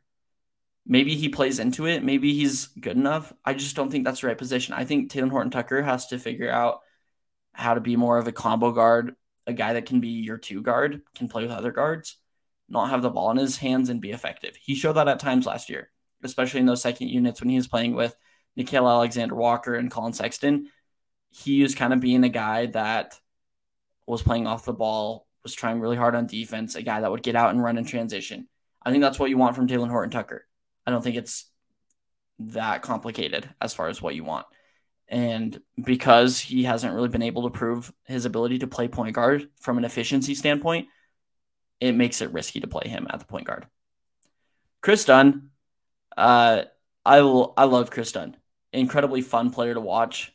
Maybe 0.89 1.15
he 1.15 1.27
plays 1.27 1.59
into 1.59 1.85
it. 1.85 2.01
Maybe 2.01 2.33
he's 2.33 2.67
good 2.67 2.95
enough. 2.95 3.33
I 3.43 3.53
just 3.53 3.75
don't 3.75 3.91
think 3.91 4.05
that's 4.05 4.21
the 4.21 4.27
right 4.27 4.38
position. 4.38 4.73
I 4.73 4.85
think 4.85 5.11
Talen 5.11 5.29
Horton 5.29 5.51
Tucker 5.51 5.81
has 5.81 6.07
to 6.07 6.17
figure 6.17 6.49
out 6.49 6.79
how 7.51 7.73
to 7.73 7.81
be 7.81 7.97
more 7.97 8.17
of 8.17 8.27
a 8.27 8.31
combo 8.31 8.71
guard, 8.71 9.15
a 9.45 9.53
guy 9.53 9.73
that 9.73 9.85
can 9.85 9.99
be 9.99 10.07
your 10.07 10.38
two 10.38 10.61
guard, 10.61 11.01
can 11.13 11.27
play 11.27 11.41
with 11.43 11.51
other 11.51 11.71
guards, 11.71 12.15
not 12.69 12.89
have 12.89 13.01
the 13.01 13.09
ball 13.09 13.31
in 13.31 13.38
his 13.38 13.57
hands 13.57 13.89
and 13.89 13.99
be 13.99 14.11
effective. 14.11 14.55
He 14.55 14.75
showed 14.75 14.93
that 14.93 15.09
at 15.09 15.19
times 15.19 15.45
last 15.45 15.69
year, 15.69 15.89
especially 16.23 16.61
in 16.61 16.65
those 16.65 16.81
second 16.81 17.09
units 17.09 17.41
when 17.41 17.49
he 17.49 17.57
was 17.57 17.67
playing 17.67 17.93
with 17.93 18.15
Nickeil 18.57 18.89
Alexander 18.89 19.35
Walker 19.35 19.75
and 19.75 19.91
Collin 19.91 20.13
Sexton, 20.13 20.69
he 21.31 21.61
was 21.63 21.75
kind 21.75 21.93
of 21.93 21.99
being 21.99 22.23
a 22.23 22.29
guy 22.29 22.67
that 22.67 23.19
was 24.05 24.21
playing 24.23 24.47
off 24.47 24.65
the 24.65 24.73
ball, 24.73 25.27
was 25.43 25.53
trying 25.53 25.81
really 25.81 25.97
hard 25.97 26.15
on 26.15 26.27
defense, 26.27 26.75
a 26.75 26.81
guy 26.81 27.01
that 27.01 27.11
would 27.11 27.23
get 27.23 27.35
out 27.35 27.51
and 27.51 27.61
run 27.61 27.77
in 27.77 27.85
transition. 27.85 28.47
I 28.81 28.91
think 28.91 29.01
that's 29.01 29.19
what 29.19 29.29
you 29.29 29.38
want 29.38 29.55
from 29.55 29.67
Talen 29.67 29.89
Horton 29.89 30.11
Tucker. 30.11 30.46
I 30.88 30.91
don't 30.91 31.03
think 31.03 31.17
it's 31.17 31.51
that 32.39 32.81
complicated 32.81 33.47
as 33.61 33.73
far 33.73 33.89
as 33.89 34.01
what 34.01 34.15
you 34.15 34.23
want. 34.23 34.47
And 35.09 35.59
because 35.81 36.39
he 36.39 36.63
hasn't 36.63 36.93
really 36.93 37.09
been 37.09 37.21
able 37.21 37.43
to 37.43 37.49
prove 37.49 37.93
his 38.05 38.25
ability 38.25 38.59
to 38.59 38.67
play 38.67 38.88
point 38.88 39.13
guard 39.13 39.49
from 39.59 39.77
an 39.77 39.85
efficiency 39.85 40.33
standpoint, 40.33 40.88
it 41.79 41.93
makes 41.93 42.21
it 42.21 42.33
risky 42.33 42.59
to 42.61 42.67
play 42.67 42.89
him 42.89 43.07
at 43.09 43.19
the 43.19 43.25
point 43.25 43.47
guard. 43.47 43.67
Kris 44.81 45.05
Dunn, 45.05 45.49
uh, 46.15 46.63
I 47.05 47.17
I 47.17 47.63
love 47.65 47.91
Kris 47.91 48.11
Dunn. 48.11 48.35
Incredibly 48.73 49.21
fun 49.21 49.51
player 49.51 49.73
to 49.73 49.79
watch. 49.79 50.33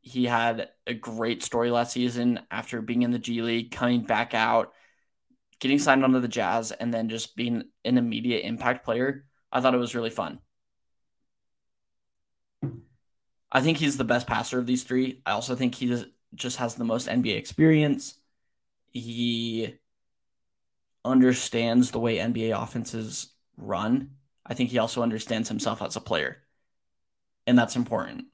He 0.00 0.24
had 0.24 0.68
a 0.86 0.94
great 0.94 1.42
story 1.42 1.70
last 1.70 1.92
season 1.92 2.40
after 2.50 2.80
being 2.80 3.02
in 3.02 3.10
the 3.10 3.18
G 3.18 3.42
League, 3.42 3.70
coming 3.70 4.02
back 4.02 4.34
out, 4.34 4.72
getting 5.60 5.78
signed 5.78 6.04
onto 6.04 6.20
the 6.20 6.28
Jazz, 6.28 6.72
and 6.72 6.92
then 6.92 7.08
just 7.08 7.36
being 7.36 7.64
an 7.84 7.98
immediate 7.98 8.46
impact 8.46 8.84
player. 8.84 9.25
I 9.52 9.60
thought 9.60 9.74
it 9.74 9.78
was 9.78 9.94
really 9.94 10.10
fun. 10.10 10.40
I 13.50 13.60
think 13.60 13.78
he's 13.78 13.96
the 13.96 14.04
best 14.04 14.26
passer 14.26 14.58
of 14.58 14.66
these 14.66 14.82
three. 14.82 15.22
I 15.24 15.32
also 15.32 15.54
think 15.54 15.74
he 15.74 16.04
just 16.34 16.56
has 16.58 16.74
the 16.74 16.84
most 16.84 17.08
NBA 17.08 17.36
experience. 17.36 18.14
He 18.90 19.78
understands 21.04 21.90
the 21.90 22.00
way 22.00 22.18
NBA 22.18 22.60
offenses 22.60 23.32
run. 23.56 24.10
I 24.44 24.54
think 24.54 24.70
he 24.70 24.78
also 24.78 25.02
understands 25.02 25.48
himself 25.48 25.80
as 25.80 25.96
a 25.96 26.00
player. 26.00 26.42
And 27.46 27.56
that's 27.58 27.76
important. 27.76 28.26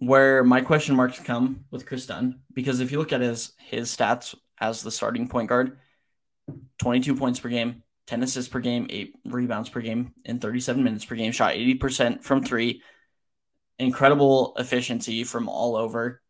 Where 0.00 0.42
my 0.44 0.60
question 0.60 0.96
marks 0.96 1.18
come 1.18 1.64
with 1.70 1.86
Kris 1.86 2.06
Dunn, 2.06 2.40
because 2.52 2.80
if 2.80 2.92
you 2.92 2.98
look 2.98 3.12
at 3.12 3.20
his 3.20 3.52
his 3.58 3.94
stats 3.94 4.34
as 4.58 4.82
the 4.82 4.90
starting 4.90 5.28
point 5.28 5.48
guard, 5.48 5.78
22 6.78 7.14
points 7.14 7.40
per 7.40 7.48
game, 7.48 7.82
10 8.08 8.22
assists 8.22 8.50
per 8.50 8.58
game, 8.58 8.86
8 8.88 9.14
rebounds 9.26 9.68
per 9.68 9.82
game 9.82 10.14
in 10.24 10.40
37 10.40 10.82
minutes 10.82 11.04
per 11.04 11.14
game, 11.14 11.30
shot 11.30 11.52
80% 11.52 12.22
from 12.22 12.42
3, 12.42 12.82
incredible 13.78 14.54
efficiency 14.58 15.24
from 15.24 15.48
all 15.48 15.76
over. 15.76 16.22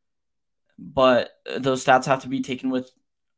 But 0.77 1.31
those 1.57 1.85
stats 1.85 2.07
have 2.07 2.23
to 2.23 2.29
be 2.29 2.43
taken 2.43 2.71
with 2.71 2.91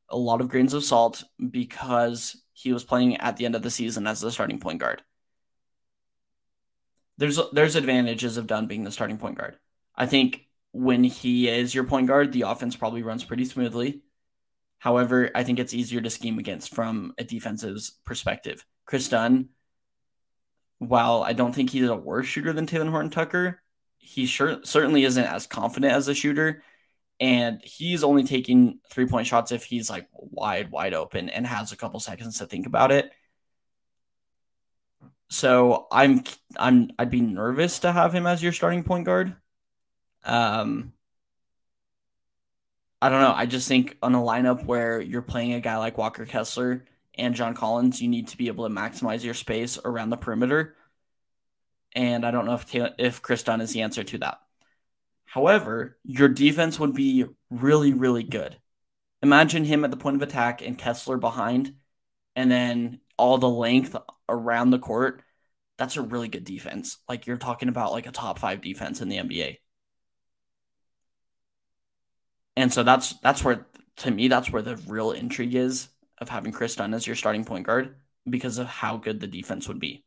a 0.09 0.17
lot 0.17 0.41
of 0.41 0.49
grains 0.49 0.73
of 0.73 0.85
salt 0.85 1.23
because 1.51 2.43
he 2.53 2.73
was 2.73 2.83
playing 2.83 3.19
at 3.19 3.37
the 3.37 3.45
end 3.45 3.55
of 3.55 3.63
the 3.63 3.71
season 3.71 4.07
as 4.07 4.21
the 4.21 4.33
starting 4.33 4.59
point 4.59 4.81
guard. 4.81 5.03
There's 7.19 7.39
there's 7.53 7.77
advantages 7.77 8.39
of 8.39 8.47
Dunn 8.47 8.67
being 8.67 8.85
the 8.85 8.91
starting 8.91 9.19
point 9.19 9.37
guard. 9.37 9.57
I 9.95 10.07
think 10.07 10.47
when 10.73 11.05
he 11.05 11.49
is 11.49 11.75
your 11.75 11.85
point 11.85 12.07
guard, 12.07 12.33
the 12.33 12.43
offense 12.43 12.75
probably 12.75 13.03
runs 13.03 13.25
pretty 13.25 13.45
smoothly. 13.45 14.03
However, 14.81 15.31
I 15.35 15.45
think 15.45 15.59
it's 15.59 15.75
easier 15.75 16.01
to 16.01 16.09
scheme 16.11 16.39
against 16.39 16.75
from 16.75 17.13
a 17.19 17.23
defensive 17.23 17.79
perspective. 18.07 18.65
Kris 18.87 19.09
Dunn, 19.11 19.51
while 20.79 21.23
I 21.23 21.35
don't 21.35 21.55
think 21.55 21.69
he's 21.69 21.89
a 21.89 21.95
worse 21.95 22.27
shooter 22.27 22.55
than 22.55 22.67
Talen 22.67 22.89
Horton 22.89 23.11
Tucker, 23.11 23.63
he 23.99 24.25
sure 24.25 24.65
certainly 24.65 25.05
isn't 25.05 25.23
as 25.23 25.47
confident 25.47 25.93
as 25.93 26.09
a 26.09 26.15
shooter. 26.15 26.63
And 27.21 27.61
he's 27.63 28.03
only 28.03 28.25
taking 28.25 28.81
three 28.91 29.07
point 29.07 29.27
shots 29.27 29.53
if 29.53 29.65
he's 29.65 29.91
like 29.91 30.09
wide, 30.15 30.71
wide 30.71 30.95
open 30.95 31.29
and 31.29 31.47
has 31.47 31.73
a 31.73 31.77
couple 31.77 32.01
seconds 32.01 32.39
to 32.39 32.47
think 32.47 32.67
about 32.67 32.91
it. 32.91 33.13
So 35.29 35.89
I'm 35.93 36.25
I'm 36.57 36.91
I'd 36.99 37.11
be 37.11 37.21
nervous 37.21 37.81
to 37.81 37.93
have 37.93 38.15
him 38.15 38.27
as 38.27 38.43
your 38.43 38.53
starting 38.53 38.83
point 38.83 39.05
guard. 39.05 39.37
Um 40.25 40.95
I 43.03 43.09
don't 43.09 43.21
know. 43.23 43.33
I 43.35 43.47
just 43.47 43.67
think 43.67 43.97
on 44.03 44.15
a 44.15 44.19
lineup 44.19 44.65
where 44.65 45.01
you're 45.01 45.23
playing 45.23 45.55
a 45.55 45.61
guy 45.61 45.79
like 45.79 45.97
Walker 45.97 46.27
Kessler 46.27 46.85
and 47.15 47.35
John 47.35 47.55
Collins, 47.55 48.03
you 48.03 48.09
need 48.09 48.29
to 48.29 48.37
be 48.37 48.49
able 48.49 48.69
to 48.69 48.75
maximize 48.75 49.25
your 49.25 49.35
space 49.35 49.79
around 49.85 50.11
the 50.11 50.17
perimeter 50.17 50.77
and 51.93 52.25
I 52.25 52.31
don't 52.31 52.47
know 52.47 52.55
if 52.55 52.67
if 52.99 53.23
Kris 53.23 53.43
Dunn 53.43 53.61
is 53.61 53.73
the 53.73 53.83
answer 53.83 54.05
to 54.05 54.19
that. 54.19 54.39
However, 55.25 55.99
your 56.05 56.29
defense 56.29 56.79
would 56.79 56.95
be 56.95 57.25
really, 57.51 57.93
really 57.93 58.23
good. 58.23 58.59
Imagine 59.23 59.65
him 59.65 59.85
at 59.85 59.91
the 59.91 59.97
point 59.97 60.17
of 60.17 60.23
attack 60.23 60.63
and 60.63 60.79
Kessler 60.79 61.19
behind, 61.19 61.75
and 62.37 62.51
then 62.51 63.01
all 63.17 63.39
the 63.39 63.49
length 63.49 63.97
around 64.29 64.71
the 64.71 64.79
court. 64.79 65.23
That's 65.79 65.97
a 65.97 66.03
really 66.03 66.29
good 66.29 66.45
defense. 66.45 66.99
Like 67.09 67.27
you're 67.27 67.39
talking 67.39 67.69
about 67.69 67.93
like 67.93 68.07
a 68.07 68.13
top 68.13 68.39
five 68.39 68.61
defense 68.61 69.01
in 69.01 69.09
the 69.09 69.17
NBA. 69.17 69.59
And 72.61 72.73
so 72.73 72.83
that's 72.83 73.15
that's 73.21 73.43
where 73.45 73.67
to 73.99 74.11
me 74.11 74.29
that's 74.29 74.51
where 74.51 74.63
the 74.63 74.77
real 74.87 75.13
intrigue 75.13 75.55
is 75.55 75.89
of 76.19 76.29
having 76.29 76.53
Kris 76.53 76.77
Dunn 76.77 76.95
as 76.95 77.07
your 77.07 77.17
starting 77.17 77.45
point 77.45 77.67
guard 77.67 77.97
because 78.29 78.59
of 78.59 78.67
how 78.67 78.97
good 78.97 79.21
the 79.21 79.27
defense 79.27 79.67
would 79.69 79.81
be 79.81 80.05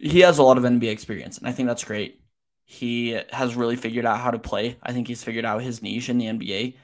he 0.00 0.20
has 0.20 0.38
a 0.38 0.42
lot 0.42 0.56
of 0.58 0.64
NBA 0.64 0.90
experience, 0.90 1.38
and 1.38 1.46
I 1.46 1.52
think 1.52 1.68
that's 1.68 1.84
great. 1.84 2.20
He 2.64 3.20
has 3.30 3.54
really 3.54 3.76
figured 3.76 4.06
out 4.06 4.20
how 4.20 4.30
to 4.30 4.38
play. 4.38 4.78
I 4.82 4.92
think 4.92 5.08
he's 5.08 5.22
figured 5.22 5.44
out 5.44 5.62
his 5.62 5.82
niche 5.82 6.08
in 6.08 6.18
the 6.18 6.26
NBA. 6.26 6.76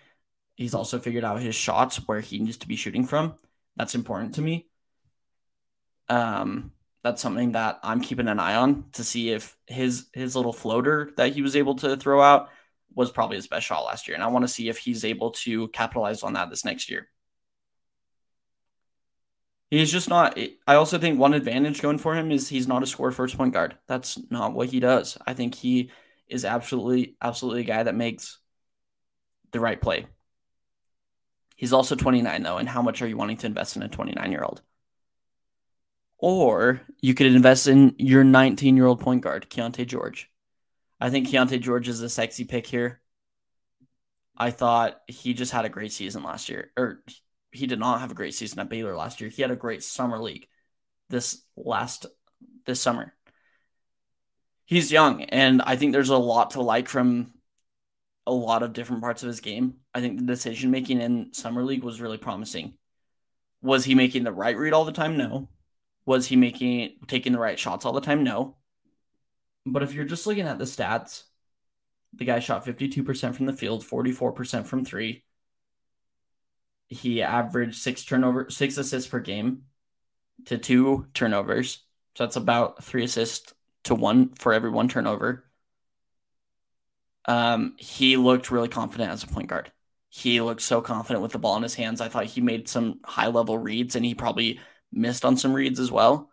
He's 0.57 0.75
also 0.75 0.99
figured 0.99 1.25
out 1.25 1.41
his 1.41 1.55
shots 1.55 1.97
where 2.07 2.21
he 2.21 2.39
needs 2.39 2.59
to 2.59 2.69
be 2.69 2.77
shooting 2.77 3.07
from. 3.07 3.35
That's 3.77 3.95
important 3.95 4.35
to 4.35 4.43
me. 4.43 4.67
Um, 6.09 6.73
that's 7.03 7.23
something 7.23 7.53
that 7.53 7.81
I'm 7.83 8.01
keeping 8.01 8.29
an 8.29 8.41
eye 8.41 8.57
on 8.57 8.87
to 8.93 9.05
see 9.05 9.31
if 9.31 9.57
his 9.67 10.07
his 10.13 10.37
little 10.37 10.53
floater 10.53 11.13
that 11.17 11.33
he 11.33 11.43
was 11.43 11.57
able 11.57 11.77
to 11.77 11.97
throw 11.97 12.21
out 12.21 12.51
was 12.97 13.13
probably 13.13 13.37
his 13.37 13.47
best 13.47 13.67
shot 13.67 13.85
last 13.85 14.09
year, 14.09 14.17
and 14.17 14.25
I 14.25 14.29
want 14.29 14.43
to 14.45 14.53
see 14.53 14.69
if 14.69 14.79
he's 14.79 15.05
able 15.05 15.31
to 15.33 15.69
capitalize 15.69 16.23
on 16.23 16.33
that 16.33 16.51
this 16.51 16.65
next 16.65 16.91
year. 16.91 17.09
He's 19.71 19.93
just 19.93 20.09
not. 20.09 20.39
I 20.67 20.77
also 20.77 20.99
think 20.99 21.19
one 21.19 21.35
advantage 21.35 21.83
going 21.83 21.99
for 21.99 22.15
him 22.15 22.33
is 22.33 22.49
he's 22.49 22.67
not 22.67 22.83
a 22.83 22.87
score 22.87 23.13
first 23.13 23.37
point 23.37 23.53
guard. 23.53 23.77
That's 23.87 24.19
not 24.31 24.55
what 24.55 24.69
he 24.69 24.81
does. 24.81 25.19
I 25.27 25.35
think 25.35 25.55
he 25.55 25.91
is 26.29 26.45
absolutely, 26.45 27.17
absolutely 27.21 27.63
a 27.63 27.65
guy 27.65 27.83
that 27.83 27.95
makes 27.95 28.39
the 29.53 29.61
right 29.61 29.81
play. 29.81 30.07
He's 31.57 31.73
also 31.73 31.97
29 31.97 32.43
though, 32.43 32.59
and 32.59 32.69
how 32.69 32.81
much 32.83 33.03
are 33.03 33.09
you 33.09 33.17
wanting 33.17 33.39
to 33.39 33.47
invest 33.47 33.77
in 33.77 33.83
a 33.83 33.89
29 33.89 34.33
year 34.33 34.43
old? 34.43 34.63
Or 36.19 36.81
you 37.03 37.13
could 37.13 37.27
invest 37.27 37.67
in 37.67 37.95
your 37.99 38.25
19 38.25 38.77
year 38.77 38.87
old 38.87 39.01
point 39.01 39.23
guard, 39.23 39.51
Keyonte 39.51 39.87
George. 39.87 40.31
I 41.01 41.11
think 41.11 41.29
Keyonte 41.29 41.61
George 41.61 41.89
is 41.89 42.01
a 42.01 42.09
sexy 42.09 42.45
pick 42.45 42.67
here. 42.67 43.01
I 44.37 44.51
thought 44.51 45.01
he 45.07 45.35
just 45.35 45.53
had 45.53 45.65
a 45.65 45.71
great 45.71 45.93
season 45.93 46.23
last 46.23 46.49
year, 46.49 46.71
or 46.77 47.03
he 47.53 47.67
did 47.67 47.79
not 47.79 48.01
have 48.01 48.11
a 48.11 48.15
great 48.15 48.35
season 48.35 48.59
at 48.59 48.69
Baylor 48.69 48.95
last 48.97 49.21
year. 49.21 49.31
He 49.31 49.43
had 49.43 49.51
a 49.51 49.57
great 49.57 49.83
summer 49.83 50.19
league 50.19 50.47
this 51.09 51.43
last 51.57 52.07
this 52.67 52.81
summer. 52.81 53.15
He's 54.67 54.93
young, 54.93 55.23
and 55.25 55.63
I 55.63 55.77
think 55.77 55.93
there's 55.93 56.11
a 56.11 56.17
lot 56.17 56.51
to 56.51 56.63
like 56.63 56.89
from 56.89 57.33
a 58.27 58.33
lot 58.33 58.63
of 58.63 58.73
different 58.73 59.03
parts 59.03 59.23
of 59.23 59.29
his 59.29 59.41
game. 59.41 59.77
I 59.95 60.01
think 60.01 60.19
the 60.19 60.27
decision 60.27 60.71
making 60.71 61.01
in 61.01 61.33
summer 61.33 61.63
league 61.65 61.85
was 61.85 62.01
really 62.01 62.19
promising. 62.19 62.75
Was 63.63 63.85
he 63.85 63.95
making 63.95 64.25
the 64.25 64.33
right 64.33 64.57
read 64.57 64.73
all 64.73 64.85
the 64.85 64.93
time? 64.93 65.17
No. 65.17 65.49
Was 66.05 66.27
he 66.27 66.37
making 66.37 66.97
taking 67.07 67.33
the 67.33 67.39
right 67.39 67.59
shots 67.59 67.85
all 67.85 67.93
the 67.93 68.01
time? 68.01 68.25
No. 68.25 68.57
But 69.67 69.83
if 69.83 69.93
you're 69.93 70.05
just 70.05 70.27
looking 70.27 70.47
at 70.47 70.59
the 70.59 70.65
stats, 70.65 71.25
the 72.15 72.25
guy 72.25 72.39
shot 72.39 72.65
52% 72.65 73.35
from 73.35 73.47
the 73.47 73.53
field, 73.53 73.85
44% 73.85 74.65
from 74.65 74.85
3, 74.85 75.25
he 76.89 77.21
averaged 77.21 77.77
six 77.77 78.05
turnover, 78.05 78.49
six 78.49 78.79
assists 78.79 79.11
per 79.11 79.19
game 79.19 79.63
to 80.47 80.57
two 80.57 81.07
turnovers. 81.15 81.85
So 82.15 82.25
that's 82.25 82.37
about 82.37 82.83
three 82.85 83.05
assists 83.05 83.53
to 83.85 83.95
one 83.95 84.35
for 84.37 84.53
every 84.53 84.71
one 84.71 84.89
turnover. 84.89 85.45
Um, 87.25 87.75
he 87.79 88.17
looked 88.17 88.53
really 88.53 88.69
confident 88.69 89.11
as 89.11 89.25
a 89.25 89.27
point 89.27 89.49
guard. 89.49 89.73
He 90.09 90.41
looked 90.41 90.63
so 90.63 90.81
confident 90.81 91.23
with 91.23 91.33
the 91.33 91.41
ball 91.41 91.57
in 91.57 91.65
his 91.65 91.75
hands. 91.75 92.01
I 92.01 92.09
thought 92.09 92.27
he 92.27 92.41
made 92.41 92.69
some 92.69 93.01
high 93.05 93.27
level 93.27 93.59
reads 93.59 93.97
and 93.97 94.05
he 94.05 94.15
probably 94.15 94.61
missed 94.93 95.25
on 95.25 95.37
some 95.37 95.53
reads 95.53 95.81
as 95.81 95.91
well. 95.91 96.31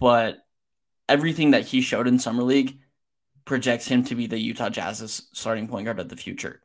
But 0.00 0.38
everything 1.08 1.52
that 1.52 1.66
he 1.66 1.80
showed 1.80 2.08
in 2.08 2.18
Summer 2.18 2.42
League 2.42 2.78
projects 3.44 3.86
him 3.86 4.04
to 4.04 4.14
be 4.14 4.26
the 4.26 4.38
Utah 4.38 4.68
Jazz's 4.68 5.28
starting 5.32 5.68
point 5.68 5.84
guard 5.84 5.98
of 5.98 6.08
the 6.08 6.16
future. 6.16 6.62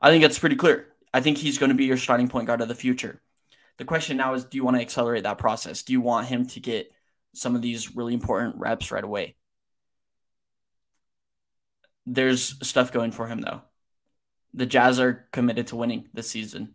I 0.00 0.10
think 0.10 0.22
that's 0.22 0.38
pretty 0.38 0.56
clear. 0.56 0.88
I 1.12 1.20
think 1.20 1.38
he's 1.38 1.58
going 1.58 1.70
to 1.70 1.76
be 1.76 1.84
your 1.84 1.96
starting 1.96 2.28
point 2.28 2.46
guard 2.46 2.60
of 2.60 2.68
the 2.68 2.74
future. 2.74 3.20
The 3.78 3.84
question 3.84 4.16
now 4.16 4.34
is 4.34 4.44
do 4.44 4.56
you 4.56 4.64
want 4.64 4.76
to 4.76 4.80
accelerate 4.82 5.24
that 5.24 5.38
process? 5.38 5.82
Do 5.82 5.92
you 5.92 6.00
want 6.00 6.28
him 6.28 6.46
to 6.48 6.60
get 6.60 6.92
some 7.34 7.54
of 7.54 7.62
these 7.62 7.94
really 7.94 8.14
important 8.14 8.56
reps 8.56 8.90
right 8.90 9.04
away? 9.04 9.36
There's 12.06 12.56
stuff 12.66 12.92
going 12.92 13.12
for 13.12 13.26
him, 13.26 13.40
though. 13.40 13.62
The 14.54 14.66
Jazz 14.66 14.98
are 14.98 15.28
committed 15.32 15.68
to 15.68 15.76
winning 15.76 16.08
this 16.14 16.30
season. 16.30 16.74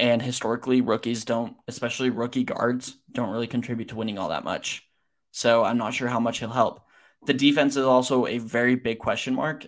And 0.00 0.20
historically, 0.20 0.80
rookies 0.80 1.24
don't, 1.24 1.56
especially 1.66 2.10
rookie 2.10 2.44
guards, 2.44 2.96
don't 3.10 3.30
really 3.30 3.46
contribute 3.46 3.88
to 3.88 3.96
winning 3.96 4.18
all 4.18 4.28
that 4.28 4.44
much. 4.44 4.87
So 5.30 5.64
I'm 5.64 5.78
not 5.78 5.94
sure 5.94 6.08
how 6.08 6.20
much 6.20 6.38
he'll 6.38 6.50
help. 6.50 6.80
The 7.26 7.34
defense 7.34 7.76
is 7.76 7.84
also 7.84 8.26
a 8.26 8.38
very 8.38 8.76
big 8.76 8.98
question 8.98 9.34
mark, 9.34 9.66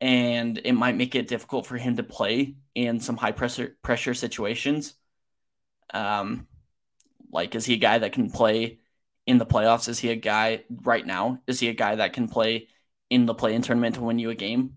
and 0.00 0.58
it 0.64 0.72
might 0.72 0.96
make 0.96 1.14
it 1.14 1.28
difficult 1.28 1.66
for 1.66 1.76
him 1.76 1.96
to 1.96 2.02
play 2.02 2.56
in 2.74 3.00
some 3.00 3.16
high 3.16 3.32
pressure 3.32 3.76
pressure 3.82 4.14
situations. 4.14 4.94
Um, 5.92 6.46
like, 7.32 7.54
is 7.54 7.64
he 7.64 7.74
a 7.74 7.78
guy 7.78 7.98
that 7.98 8.12
can 8.12 8.30
play 8.30 8.80
in 9.26 9.38
the 9.38 9.46
playoffs? 9.46 9.88
Is 9.88 9.98
he 9.98 10.10
a 10.10 10.16
guy 10.16 10.64
right 10.70 11.06
now? 11.06 11.40
Is 11.46 11.60
he 11.60 11.68
a 11.68 11.74
guy 11.74 11.96
that 11.96 12.12
can 12.12 12.28
play 12.28 12.68
in 13.10 13.26
the 13.26 13.34
play 13.34 13.54
in 13.54 13.62
tournament 13.62 13.96
to 13.96 14.02
win 14.02 14.18
you 14.18 14.30
a 14.30 14.34
game? 14.34 14.74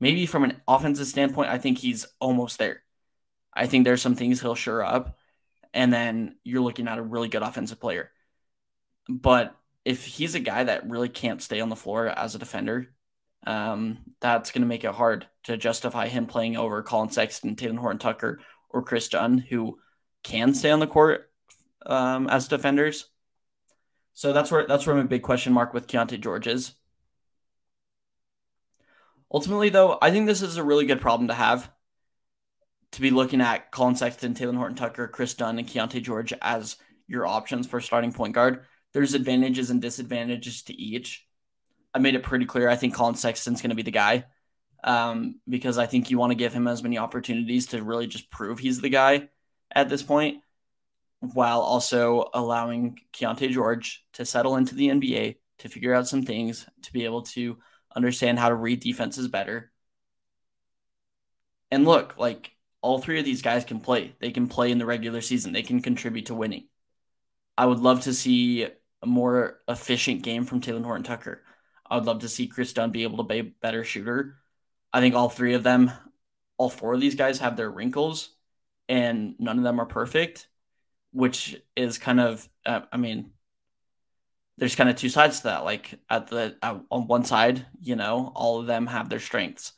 Maybe 0.00 0.26
from 0.26 0.44
an 0.44 0.60
offensive 0.68 1.06
standpoint, 1.06 1.50
I 1.50 1.58
think 1.58 1.78
he's 1.78 2.06
almost 2.20 2.58
there. 2.58 2.82
I 3.52 3.66
think 3.66 3.84
there's 3.84 4.02
some 4.02 4.14
things 4.14 4.40
he'll 4.40 4.54
sure 4.54 4.84
up, 4.84 5.18
and 5.72 5.92
then 5.92 6.36
you're 6.44 6.62
looking 6.62 6.88
at 6.88 6.98
a 6.98 7.02
really 7.02 7.28
good 7.28 7.42
offensive 7.42 7.80
player. 7.80 8.10
But 9.08 9.56
if 9.84 10.04
he's 10.04 10.34
a 10.34 10.40
guy 10.40 10.64
that 10.64 10.88
really 10.88 11.08
can't 11.08 11.42
stay 11.42 11.60
on 11.60 11.68
the 11.68 11.76
floor 11.76 12.08
as 12.08 12.34
a 12.34 12.38
defender, 12.38 12.92
um, 13.46 13.98
that's 14.20 14.50
going 14.50 14.62
to 14.62 14.68
make 14.68 14.84
it 14.84 14.94
hard 14.94 15.26
to 15.44 15.56
justify 15.56 16.08
him 16.08 16.26
playing 16.26 16.56
over 16.56 16.82
Collin 16.82 17.10
Sexton, 17.10 17.54
Talen 17.54 17.78
Horton 17.78 17.98
Tucker, 17.98 18.40
or 18.70 18.82
Kris 18.82 19.08
Dunn, 19.08 19.38
who 19.38 19.78
can 20.24 20.54
stay 20.54 20.70
on 20.70 20.80
the 20.80 20.86
court 20.86 21.30
um, 21.86 22.26
as 22.28 22.48
defenders. 22.48 23.06
So 24.12 24.32
that's 24.32 24.50
where 24.50 24.66
that's 24.66 24.86
where 24.86 24.96
my 24.96 25.02
big 25.02 25.22
question 25.22 25.52
mark 25.52 25.72
with 25.72 25.86
Keyonte 25.86 26.20
George 26.20 26.46
is. 26.46 26.74
Ultimately, 29.32 29.68
though, 29.68 29.98
I 30.00 30.10
think 30.10 30.26
this 30.26 30.42
is 30.42 30.56
a 30.56 30.64
really 30.64 30.86
good 30.86 31.00
problem 31.00 31.28
to 31.28 31.34
have. 31.34 31.70
To 32.92 33.00
be 33.00 33.10
looking 33.10 33.42
at 33.42 33.70
Collin 33.70 33.94
Sexton, 33.94 34.34
Talen 34.34 34.56
Horton 34.56 34.76
Tucker, 34.76 35.06
Kris 35.06 35.34
Dunn, 35.34 35.58
and 35.58 35.68
Keyonte 35.68 36.02
George 36.02 36.32
as 36.40 36.76
your 37.06 37.26
options 37.26 37.66
for 37.66 37.80
starting 37.80 38.12
point 38.12 38.34
guard. 38.34 38.64
There's 38.92 39.14
advantages 39.14 39.70
and 39.70 39.82
disadvantages 39.82 40.62
to 40.64 40.74
each. 40.74 41.26
I 41.94 41.98
made 41.98 42.14
it 42.14 42.22
pretty 42.22 42.44
clear. 42.44 42.68
I 42.68 42.76
think 42.76 42.94
Collin 42.94 43.14
Sexton's 43.14 43.60
going 43.60 43.70
to 43.70 43.76
be 43.76 43.82
the 43.82 43.90
guy 43.90 44.24
um, 44.84 45.40
because 45.48 45.78
I 45.78 45.86
think 45.86 46.10
you 46.10 46.18
want 46.18 46.30
to 46.30 46.36
give 46.36 46.52
him 46.52 46.68
as 46.68 46.82
many 46.82 46.98
opportunities 46.98 47.66
to 47.68 47.82
really 47.82 48.06
just 48.06 48.30
prove 48.30 48.58
he's 48.58 48.80
the 48.80 48.88
guy 48.88 49.28
at 49.74 49.88
this 49.88 50.02
point, 50.02 50.42
while 51.20 51.60
also 51.60 52.30
allowing 52.32 53.00
Keyonte 53.12 53.50
George 53.50 54.04
to 54.14 54.24
settle 54.24 54.56
into 54.56 54.74
the 54.74 54.88
NBA, 54.88 55.36
to 55.58 55.68
figure 55.68 55.94
out 55.94 56.06
some 56.06 56.22
things, 56.22 56.66
to 56.82 56.92
be 56.92 57.04
able 57.04 57.22
to 57.22 57.58
understand 57.94 58.38
how 58.38 58.48
to 58.48 58.54
read 58.54 58.80
defenses 58.80 59.26
better. 59.26 59.72
And 61.70 61.84
look, 61.84 62.16
like 62.16 62.52
all 62.80 63.00
three 63.00 63.18
of 63.18 63.24
these 63.24 63.42
guys 63.42 63.64
can 63.64 63.80
play. 63.80 64.14
They 64.20 64.30
can 64.30 64.46
play 64.46 64.70
in 64.70 64.78
the 64.78 64.86
regular 64.86 65.20
season. 65.20 65.52
They 65.52 65.62
can 65.62 65.82
contribute 65.82 66.26
to 66.26 66.34
winning. 66.34 66.68
I 67.56 67.66
would 67.66 67.80
love 67.80 68.02
to 68.02 68.14
see 68.14 68.64
a 68.64 69.06
more 69.06 69.60
efficient 69.68 70.22
game 70.22 70.44
from 70.44 70.60
Taylor 70.60 70.82
Horton 70.82 71.04
Tucker. 71.04 71.42
I 71.88 71.96
would 71.96 72.04
love 72.04 72.20
to 72.20 72.28
see 72.28 72.48
Kris 72.48 72.72
Dunn 72.72 72.90
be 72.90 73.04
able 73.04 73.18
to 73.18 73.22
be 73.22 73.38
a 73.38 73.44
better 73.44 73.84
shooter. 73.84 74.36
I 74.92 75.00
think 75.00 75.14
all 75.14 75.28
three 75.28 75.54
of 75.54 75.62
them, 75.62 75.90
all 76.58 76.70
four 76.70 76.94
of 76.94 77.00
these 77.00 77.14
guys 77.14 77.38
have 77.38 77.56
their 77.56 77.70
wrinkles, 77.70 78.30
and 78.88 79.34
none 79.38 79.58
of 79.58 79.64
them 79.64 79.80
are 79.80 79.86
perfect, 79.86 80.48
which 81.12 81.56
is 81.76 81.98
kind 81.98 82.20
of, 82.20 82.48
uh, 82.64 82.80
I 82.92 82.96
mean, 82.96 83.32
there's 84.58 84.74
kind 84.74 84.88
of 84.88 84.96
two 84.96 85.08
sides 85.08 85.38
to 85.38 85.44
that. 85.44 85.64
Like 85.64 85.98
at 86.08 86.28
the 86.28 86.56
uh, 86.62 86.78
on 86.90 87.06
one 87.06 87.24
side, 87.24 87.66
you 87.80 87.96
know, 87.96 88.32
all 88.34 88.60
of 88.60 88.66
them 88.66 88.86
have 88.86 89.08
their 89.08 89.20
strengths. 89.20 89.72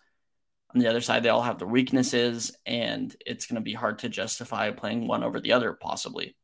On 0.74 0.81
the 0.81 0.89
other 0.89 1.01
side, 1.01 1.22
they 1.22 1.31
all 1.31 1.43
have 1.43 1.59
their 1.59 1.66
weaknesses, 1.66 2.57
and 2.66 3.14
it's 3.24 3.47
going 3.47 3.57
to 3.57 3.62
be 3.62 3.72
hard 3.72 4.01
to 4.01 4.09
justify 4.09 4.70
playing 4.70 5.07
one 5.07 5.24
over 5.24 5.41
the 5.41 5.53
other, 5.53 5.72
possibly. 5.72 6.37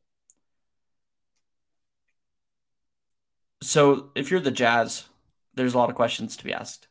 So, 3.61 4.11
if 4.15 4.31
you're 4.31 4.39
the 4.39 4.51
Jazz, 4.51 5.05
there's 5.53 5.73
a 5.73 5.77
lot 5.77 5.89
of 5.89 5.95
questions 5.95 6.37
to 6.37 6.43
be 6.43 6.53
asked 6.53 6.87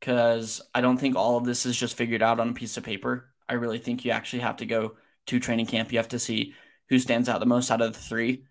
because 0.00 0.60
I 0.74 0.80
don't 0.80 0.98
think 0.98 1.16
all 1.16 1.36
of 1.36 1.44
this 1.44 1.66
is 1.66 1.76
just 1.76 1.96
figured 1.96 2.22
out 2.22 2.40
on 2.40 2.50
a 2.50 2.54
piece 2.54 2.76
of 2.76 2.84
paper. 2.84 3.30
I 3.48 3.54
really 3.54 3.78
think 3.78 4.04
you 4.04 4.10
actually 4.10 4.40
have 4.40 4.58
to 4.58 4.66
go 4.66 4.96
to 5.26 5.40
training 5.40 5.66
camp. 5.66 5.92
You 5.92 5.98
have 5.98 6.08
to 6.08 6.18
see 6.18 6.54
who 6.88 6.98
stands 6.98 7.28
out 7.28 7.40
the 7.40 7.46
most 7.46 7.70
out 7.70 7.82
of 7.82 7.92
the 7.92 7.98
three 7.98 8.44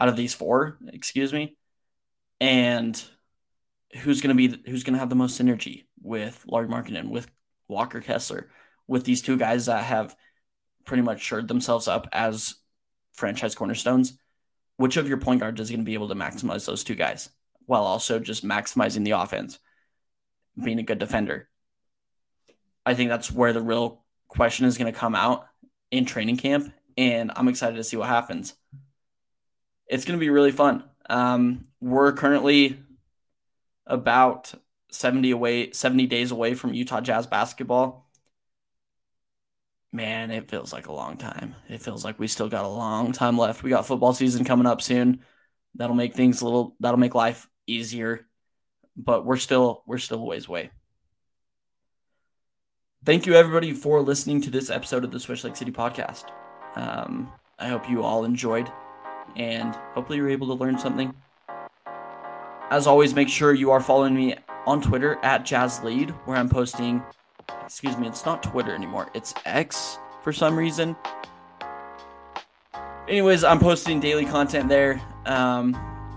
out 0.00 0.08
of 0.08 0.16
these 0.16 0.34
four, 0.34 0.78
excuse 0.88 1.32
me, 1.32 1.56
and 2.40 3.02
who's 4.02 4.20
going 4.20 4.36
to 4.36 4.48
be 4.48 4.70
who's 4.70 4.82
going 4.82 4.94
to 4.94 4.98
have 4.98 5.10
the 5.10 5.14
most 5.14 5.40
synergy 5.40 5.84
with 6.02 6.44
Lauri 6.46 6.66
Markkanen, 6.66 7.10
with 7.10 7.30
Walker 7.68 8.00
Kessler, 8.00 8.50
with 8.86 9.04
these 9.04 9.22
two 9.22 9.36
guys 9.36 9.66
that 9.66 9.84
have 9.84 10.16
pretty 10.84 11.02
much 11.02 11.20
shored 11.20 11.48
themselves 11.48 11.88
up 11.88 12.08
as 12.12 12.56
franchise 13.12 13.54
cornerstones. 13.54 14.18
Which 14.76 14.96
of 14.96 15.08
your 15.08 15.18
point 15.18 15.40
guards 15.40 15.60
is 15.60 15.70
going 15.70 15.80
to 15.80 15.84
be 15.84 15.94
able 15.94 16.08
to 16.08 16.14
maximize 16.14 16.66
those 16.66 16.84
two 16.84 16.94
guys 16.94 17.30
while 17.66 17.84
also 17.84 18.18
just 18.18 18.44
maximizing 18.44 19.04
the 19.04 19.12
offense, 19.12 19.58
being 20.62 20.78
a 20.78 20.82
good 20.82 20.98
defender? 20.98 21.48
I 22.84 22.94
think 22.94 23.08
that's 23.08 23.30
where 23.30 23.52
the 23.52 23.62
real 23.62 24.02
question 24.28 24.66
is 24.66 24.76
going 24.76 24.92
to 24.92 24.98
come 24.98 25.14
out 25.14 25.46
in 25.90 26.04
training 26.04 26.36
camp, 26.36 26.72
and 26.96 27.30
I'm 27.34 27.48
excited 27.48 27.76
to 27.76 27.84
see 27.84 27.96
what 27.96 28.08
happens 28.08 28.54
it's 29.86 30.04
going 30.04 30.18
to 30.18 30.20
be 30.20 30.30
really 30.30 30.52
fun. 30.52 30.84
Um, 31.08 31.66
we're 31.80 32.12
currently 32.12 32.78
about 33.86 34.52
70 34.90 35.30
away 35.32 35.72
70 35.72 36.06
days 36.06 36.30
away 36.30 36.54
from 36.54 36.72
Utah 36.72 37.00
Jazz 37.00 37.26
basketball. 37.26 38.03
Man, 39.94 40.32
it 40.32 40.50
feels 40.50 40.72
like 40.72 40.88
a 40.88 40.92
long 40.92 41.18
time. 41.18 41.54
It 41.68 41.80
feels 41.80 42.04
like 42.04 42.18
we 42.18 42.26
still 42.26 42.48
got 42.48 42.64
a 42.64 42.68
long 42.68 43.12
time 43.12 43.38
left. 43.38 43.62
We 43.62 43.70
got 43.70 43.86
football 43.86 44.12
season 44.12 44.44
coming 44.44 44.66
up 44.66 44.82
soon. 44.82 45.20
That'll 45.76 45.94
make 45.94 46.14
things 46.14 46.40
a 46.40 46.44
little 46.44 46.74
that'll 46.80 46.98
make 46.98 47.14
life 47.14 47.48
easier. 47.68 48.26
But 48.96 49.24
we're 49.24 49.36
still 49.36 49.84
we're 49.86 49.98
still 49.98 50.18
a 50.18 50.24
ways 50.24 50.48
away. 50.48 50.70
Thank 53.04 53.26
you 53.26 53.34
everybody 53.34 53.72
for 53.72 54.00
listening 54.00 54.40
to 54.40 54.50
this 54.50 54.68
episode 54.68 55.04
of 55.04 55.12
the 55.12 55.20
Swish 55.20 55.44
Lake 55.44 55.54
City 55.54 55.70
podcast. 55.70 56.24
Um, 56.74 57.30
I 57.60 57.68
hope 57.68 57.88
you 57.88 58.02
all 58.02 58.24
enjoyed 58.24 58.68
and 59.36 59.76
hopefully 59.94 60.18
you're 60.18 60.28
able 60.28 60.48
to 60.48 60.54
learn 60.54 60.76
something. 60.76 61.14
As 62.68 62.88
always, 62.88 63.14
make 63.14 63.28
sure 63.28 63.54
you 63.54 63.70
are 63.70 63.80
following 63.80 64.16
me 64.16 64.34
on 64.66 64.82
Twitter 64.82 65.20
at 65.22 65.44
JazzLead, 65.44 66.10
where 66.26 66.36
I'm 66.36 66.48
posting. 66.48 67.00
Excuse 67.64 67.96
me, 67.96 68.06
it's 68.06 68.24
not 68.24 68.42
Twitter 68.42 68.74
anymore. 68.74 69.10
It's 69.14 69.34
X 69.44 69.98
for 70.22 70.32
some 70.32 70.56
reason. 70.56 70.96
Anyways, 73.08 73.44
I'm 73.44 73.58
posting 73.58 74.00
daily 74.00 74.24
content 74.24 74.68
there. 74.68 75.00
Um, 75.26 75.76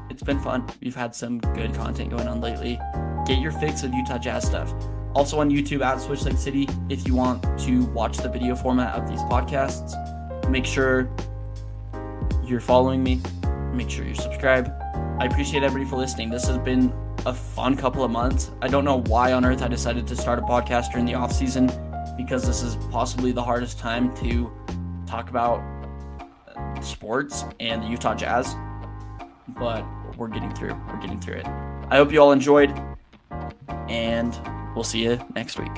it's 0.10 0.24
been 0.24 0.40
fun. 0.40 0.66
We've 0.82 0.96
had 0.96 1.14
some 1.14 1.40
good 1.40 1.74
content 1.74 2.10
going 2.10 2.28
on 2.28 2.40
lately. 2.40 2.80
Get 3.26 3.40
your 3.40 3.52
fix 3.52 3.84
of 3.84 3.94
Utah 3.94 4.18
Jazz 4.18 4.46
stuff. 4.46 4.74
Also 5.14 5.40
on 5.40 5.50
YouTube 5.50 5.84
at 5.84 6.00
Swish 6.00 6.24
Lake 6.24 6.38
City 6.38 6.68
if 6.90 7.08
you 7.08 7.16
want 7.16 7.44
to 7.60 7.86
watch 7.88 8.18
the 8.18 8.30
video 8.30 8.56
format 8.56 8.96
of 8.96 9.10
these 9.10 9.22
podcasts. 9.22 9.96
Make 10.50 10.66
sure 10.66 11.10
you're 12.46 12.62
following 12.62 13.04
me, 13.04 13.22
make 13.74 13.90
sure 13.90 14.06
you 14.06 14.16
subscribe. 14.16 14.72
I 15.20 15.26
appreciate 15.26 15.64
everybody 15.64 15.90
for 15.90 15.98
listening. 15.98 16.30
This 16.30 16.48
has 16.48 16.58
been 16.60 16.94
a 17.28 17.34
fun 17.34 17.76
couple 17.76 18.06
of 18.06 18.10
months. 18.10 18.52
I 18.62 18.70
don't 18.70 18.86
know 18.86 19.02
why 19.02 19.34
on 19.34 19.44
earth 19.44 19.62
I 19.62 19.68
decided 19.68 20.08
to 20.08 20.16
start 20.16 20.40
a 20.40 20.44
podcast 20.44 20.92
during 20.92 21.06
the 21.06 21.16
off 21.16 21.34
season 21.34 21.70
because 22.16 22.48
this 22.48 22.64
is 22.64 22.78
possibly 22.90 23.34
the 23.34 23.44
hardest 23.44 23.78
time 23.78 24.16
to 24.18 24.50
talk 25.06 25.30
about 25.30 25.62
sports 26.82 27.44
and 27.60 27.84
the 27.84 27.88
Utah 27.88 28.16
Jazz. 28.16 28.56
But 29.50 29.86
we're 30.16 30.30
getting 30.30 30.54
through. 30.56 30.74
We're 30.88 31.02
getting 31.02 31.20
through 31.20 31.36
it. 31.36 31.46
I 31.90 31.98
hope 31.98 32.14
you 32.14 32.22
all 32.22 32.32
enjoyed, 32.32 32.74
and 33.90 34.40
we'll 34.74 34.86
see 34.86 35.04
you 35.04 35.20
next 35.36 35.60
week. 35.60 35.72